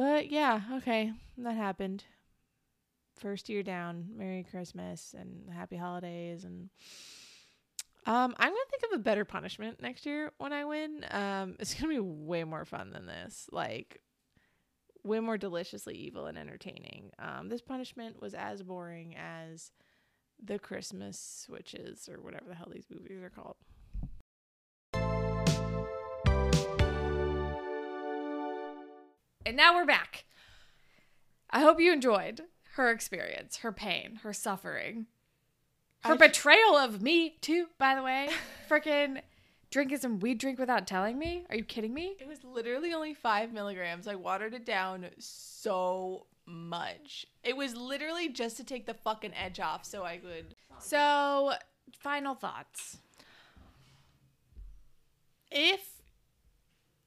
But 0.00 0.30
yeah, 0.30 0.62
okay, 0.76 1.12
that 1.36 1.56
happened. 1.56 2.04
First 3.18 3.50
year 3.50 3.62
down. 3.62 4.06
Merry 4.16 4.46
Christmas 4.50 5.14
and 5.14 5.52
happy 5.52 5.76
holidays 5.76 6.44
and 6.44 6.70
um 8.06 8.34
I'm 8.38 8.50
to 8.50 8.66
think 8.70 8.82
of 8.84 8.98
a 8.98 9.02
better 9.02 9.26
punishment 9.26 9.82
next 9.82 10.06
year 10.06 10.32
when 10.38 10.54
I 10.54 10.64
win. 10.64 11.04
Um 11.10 11.56
it's 11.58 11.74
to 11.74 11.86
be 11.86 12.00
way 12.00 12.44
more 12.44 12.64
fun 12.64 12.92
than 12.92 13.04
this. 13.04 13.46
Like 13.52 14.00
way 15.04 15.20
more 15.20 15.36
deliciously 15.36 15.96
evil 15.96 16.24
and 16.24 16.38
entertaining. 16.38 17.10
Um 17.18 17.50
this 17.50 17.60
punishment 17.60 18.22
was 18.22 18.32
as 18.32 18.62
boring 18.62 19.14
as 19.18 19.70
the 20.42 20.58
Christmas 20.58 21.44
switches 21.44 22.08
or 22.08 22.22
whatever 22.22 22.46
the 22.48 22.54
hell 22.54 22.72
these 22.72 22.86
movies 22.88 23.22
are 23.22 23.28
called. 23.28 23.56
And 29.50 29.56
now 29.56 29.74
we're 29.74 29.84
back. 29.84 30.26
I 31.50 31.58
hope 31.58 31.80
you 31.80 31.92
enjoyed 31.92 32.42
her 32.74 32.88
experience, 32.88 33.56
her 33.56 33.72
pain, 33.72 34.20
her 34.22 34.32
suffering, 34.32 35.06
her 36.04 36.12
I- 36.12 36.18
betrayal 36.18 36.76
of 36.76 37.02
me, 37.02 37.30
too, 37.40 37.66
by 37.76 37.96
the 37.96 38.02
way. 38.04 38.28
Freaking 38.70 39.20
drinking 39.72 39.98
some 39.98 40.20
weed 40.20 40.38
drink 40.38 40.60
without 40.60 40.86
telling 40.86 41.18
me? 41.18 41.46
Are 41.50 41.56
you 41.56 41.64
kidding 41.64 41.92
me? 41.92 42.14
It 42.20 42.28
was 42.28 42.44
literally 42.44 42.92
only 42.92 43.12
five 43.12 43.52
milligrams. 43.52 44.06
I 44.06 44.14
watered 44.14 44.54
it 44.54 44.64
down 44.64 45.06
so 45.18 46.28
much. 46.46 47.26
It 47.42 47.56
was 47.56 47.74
literally 47.74 48.28
just 48.28 48.56
to 48.58 48.62
take 48.62 48.86
the 48.86 48.94
fucking 48.94 49.34
edge 49.34 49.58
off 49.58 49.84
so 49.84 50.04
I 50.04 50.18
could. 50.18 50.54
So, 50.78 51.54
final 51.98 52.36
thoughts. 52.36 52.98
If 55.50 56.00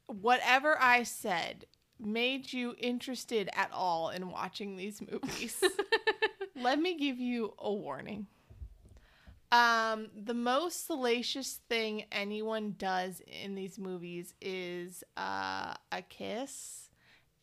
whatever 0.07 0.77
I 0.81 1.03
said 1.03 1.67
made 2.05 2.51
you 2.53 2.75
interested 2.77 3.49
at 3.53 3.71
all 3.71 4.09
in 4.09 4.29
watching 4.29 4.75
these 4.75 5.01
movies, 5.01 5.63
let 6.55 6.79
me 6.79 6.97
give 6.97 7.19
you 7.19 7.53
a 7.57 7.71
warning. 7.71 8.27
Um, 9.51 10.07
the 10.15 10.33
most 10.33 10.87
salacious 10.87 11.59
thing 11.69 12.05
anyone 12.11 12.73
does 12.79 13.21
in 13.27 13.53
these 13.53 13.77
movies 13.77 14.33
is 14.41 15.03
uh, 15.15 15.75
a 15.91 16.01
kiss, 16.09 16.89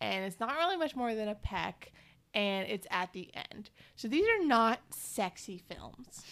and 0.00 0.24
it's 0.24 0.40
not 0.40 0.56
really 0.56 0.76
much 0.76 0.96
more 0.96 1.14
than 1.14 1.28
a 1.28 1.36
peck, 1.36 1.92
and 2.34 2.68
it's 2.68 2.88
at 2.90 3.12
the 3.12 3.30
end. 3.52 3.70
So 3.94 4.08
these 4.08 4.26
are 4.26 4.44
not 4.44 4.80
sexy 4.90 5.58
films. 5.58 6.24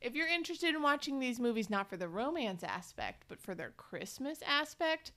If 0.00 0.14
you're 0.14 0.28
interested 0.28 0.74
in 0.74 0.82
watching 0.82 1.18
these 1.18 1.40
movies 1.40 1.68
not 1.68 1.90
for 1.90 1.98
the 1.98 2.08
romance 2.08 2.62
aspect, 2.62 3.24
but 3.28 3.40
for 3.40 3.54
their 3.54 3.72
Christmas 3.76 4.38
aspect, 4.46 5.12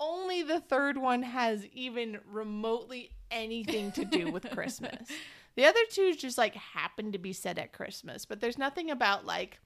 only 0.00 0.42
the 0.42 0.60
third 0.60 0.98
one 0.98 1.22
has 1.22 1.66
even 1.72 2.18
remotely 2.30 3.10
anything 3.30 3.92
to 3.92 4.04
do 4.04 4.30
with 4.30 4.48
Christmas. 4.54 5.08
The 5.56 5.64
other 5.64 5.80
two 5.90 6.14
just 6.14 6.38
like 6.38 6.54
happen 6.54 7.12
to 7.12 7.18
be 7.18 7.32
set 7.32 7.58
at 7.58 7.72
Christmas, 7.72 8.24
but 8.24 8.40
there's 8.40 8.58
nothing 8.58 8.90
about 8.90 9.24
like 9.24 9.58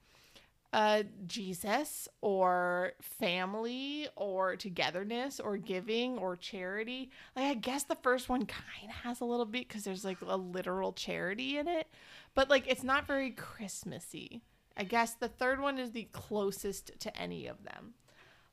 uh 0.71 1.01
Jesus 1.25 2.07
or 2.21 2.91
family 3.01 4.07
or 4.15 4.55
togetherness 4.55 5.39
or 5.39 5.57
giving 5.57 6.17
or 6.19 6.35
charity. 6.35 7.09
Like 7.35 7.45
I 7.45 7.53
guess 7.55 7.83
the 7.83 7.95
first 7.95 8.29
one 8.29 8.45
kind 8.45 8.89
of 8.89 8.95
has 8.97 9.19
a 9.19 9.25
little 9.25 9.47
bit 9.47 9.67
cuz 9.67 9.83
there's 9.83 10.05
like 10.05 10.21
a 10.21 10.35
literal 10.35 10.93
charity 10.93 11.57
in 11.57 11.67
it, 11.67 11.87
but 12.35 12.49
like 12.49 12.67
it's 12.67 12.83
not 12.83 13.07
very 13.07 13.31
Christmassy. 13.31 14.43
I 14.77 14.83
guess 14.83 15.13
the 15.13 15.27
third 15.27 15.59
one 15.59 15.79
is 15.79 15.91
the 15.91 16.07
closest 16.11 16.99
to 16.99 17.17
any 17.17 17.47
of 17.47 17.63
them. 17.63 17.95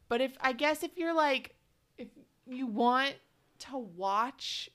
But 0.09 0.20
if 0.20 0.36
I 0.40 0.53
guess 0.53 0.82
if 0.82 0.97
you're 0.97 1.15
like 1.15 1.56
you 2.47 2.66
want 2.66 3.14
to 3.60 3.78
watch 3.78 4.70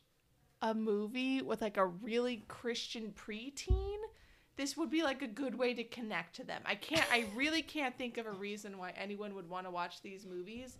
a 0.61 0.73
movie 0.73 1.41
with 1.41 1.61
like 1.61 1.77
a 1.77 1.85
really 1.85 2.43
Christian 2.47 3.13
preteen, 3.15 3.97
this 4.57 4.77
would 4.77 4.89
be 4.89 5.03
like 5.03 5.21
a 5.21 5.27
good 5.27 5.55
way 5.55 5.73
to 5.73 5.83
connect 5.83 6.35
to 6.35 6.43
them. 6.43 6.61
I 6.65 6.75
can't 6.75 7.05
I 7.11 7.25
really 7.35 7.61
can't 7.61 7.97
think 7.97 8.17
of 8.17 8.25
a 8.25 8.31
reason 8.31 8.77
why 8.77 8.93
anyone 8.95 9.35
would 9.35 9.49
want 9.49 9.65
to 9.65 9.71
watch 9.71 10.01
these 10.01 10.25
movies 10.25 10.77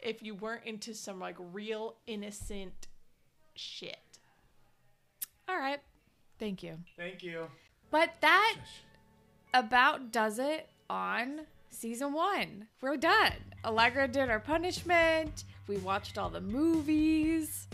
if 0.00 0.22
you 0.22 0.34
weren't 0.34 0.64
into 0.64 0.94
some 0.94 1.18
like 1.18 1.36
real 1.52 1.96
innocent 2.06 2.88
shit. 3.54 3.98
All 5.48 5.58
right. 5.58 5.80
Thank 6.38 6.62
you. 6.62 6.78
Thank 6.96 7.22
you. 7.22 7.46
But 7.90 8.14
that 8.20 8.56
about 9.54 10.12
does 10.12 10.38
it 10.38 10.68
on 10.88 11.40
season 11.70 12.12
one. 12.12 12.68
We're 12.80 12.96
done. 12.96 13.32
Allegra 13.64 14.08
did 14.08 14.30
our 14.30 14.40
punishment. 14.40 15.44
We 15.68 15.76
watched 15.78 16.16
all 16.18 16.30
the 16.30 16.40
movies. 16.40 17.68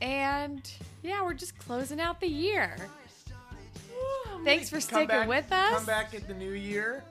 And 0.00 0.68
yeah, 1.02 1.22
we're 1.22 1.34
just 1.34 1.58
closing 1.58 2.00
out 2.00 2.20
the 2.20 2.28
year. 2.28 2.76
Thanks 4.44 4.70
for 4.70 4.80
sticking 4.80 5.06
back- 5.06 5.28
with 5.28 5.52
us. 5.52 5.74
Come 5.74 5.84
back 5.84 6.14
at 6.14 6.26
the 6.26 6.34
new 6.34 6.52
year 6.52 7.04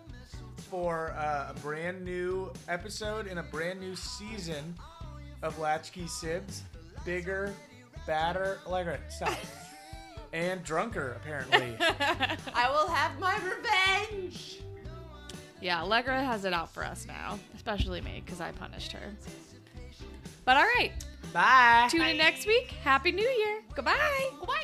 for 0.70 1.12
uh, 1.12 1.54
a 1.56 1.60
brand 1.60 2.04
new 2.04 2.52
episode 2.68 3.28
and 3.28 3.40
a 3.40 3.44
brand 3.44 3.80
new 3.80 3.96
season 3.96 4.76
of 5.44 5.58
Latchkey 5.60 6.06
Sibs. 6.06 6.62
Bigger, 7.06 7.54
badder, 8.08 8.60
Allegra, 8.66 9.00
stop. 9.10 9.38
and 10.34 10.64
drunker, 10.64 11.14
apparently. 11.22 11.76
I 11.80 12.70
will 12.72 12.88
have 12.88 13.20
my 13.20 13.38
revenge. 13.38 14.60
Yeah, 15.62 15.82
Allegra 15.84 16.24
has 16.24 16.46
it 16.46 16.54
out 16.54 16.72
for 16.72 16.84
us 16.84 17.06
now, 17.08 17.38
especially 17.56 18.02
me 18.02 18.22
because 18.26 18.42
I 18.42 18.52
punished 18.52 18.92
her. 18.94 19.14
But 20.50 20.58
all 20.58 20.64
right, 20.64 20.92
Bye. 21.32 21.88
tune 21.92 22.02
in 22.02 22.18
next 22.18 22.48
week. 22.48 22.72
Happy 22.84 23.12
New 23.12 23.22
Year. 23.22 23.62
Goodbye. 23.76 23.94
Goodbye. 24.40 24.64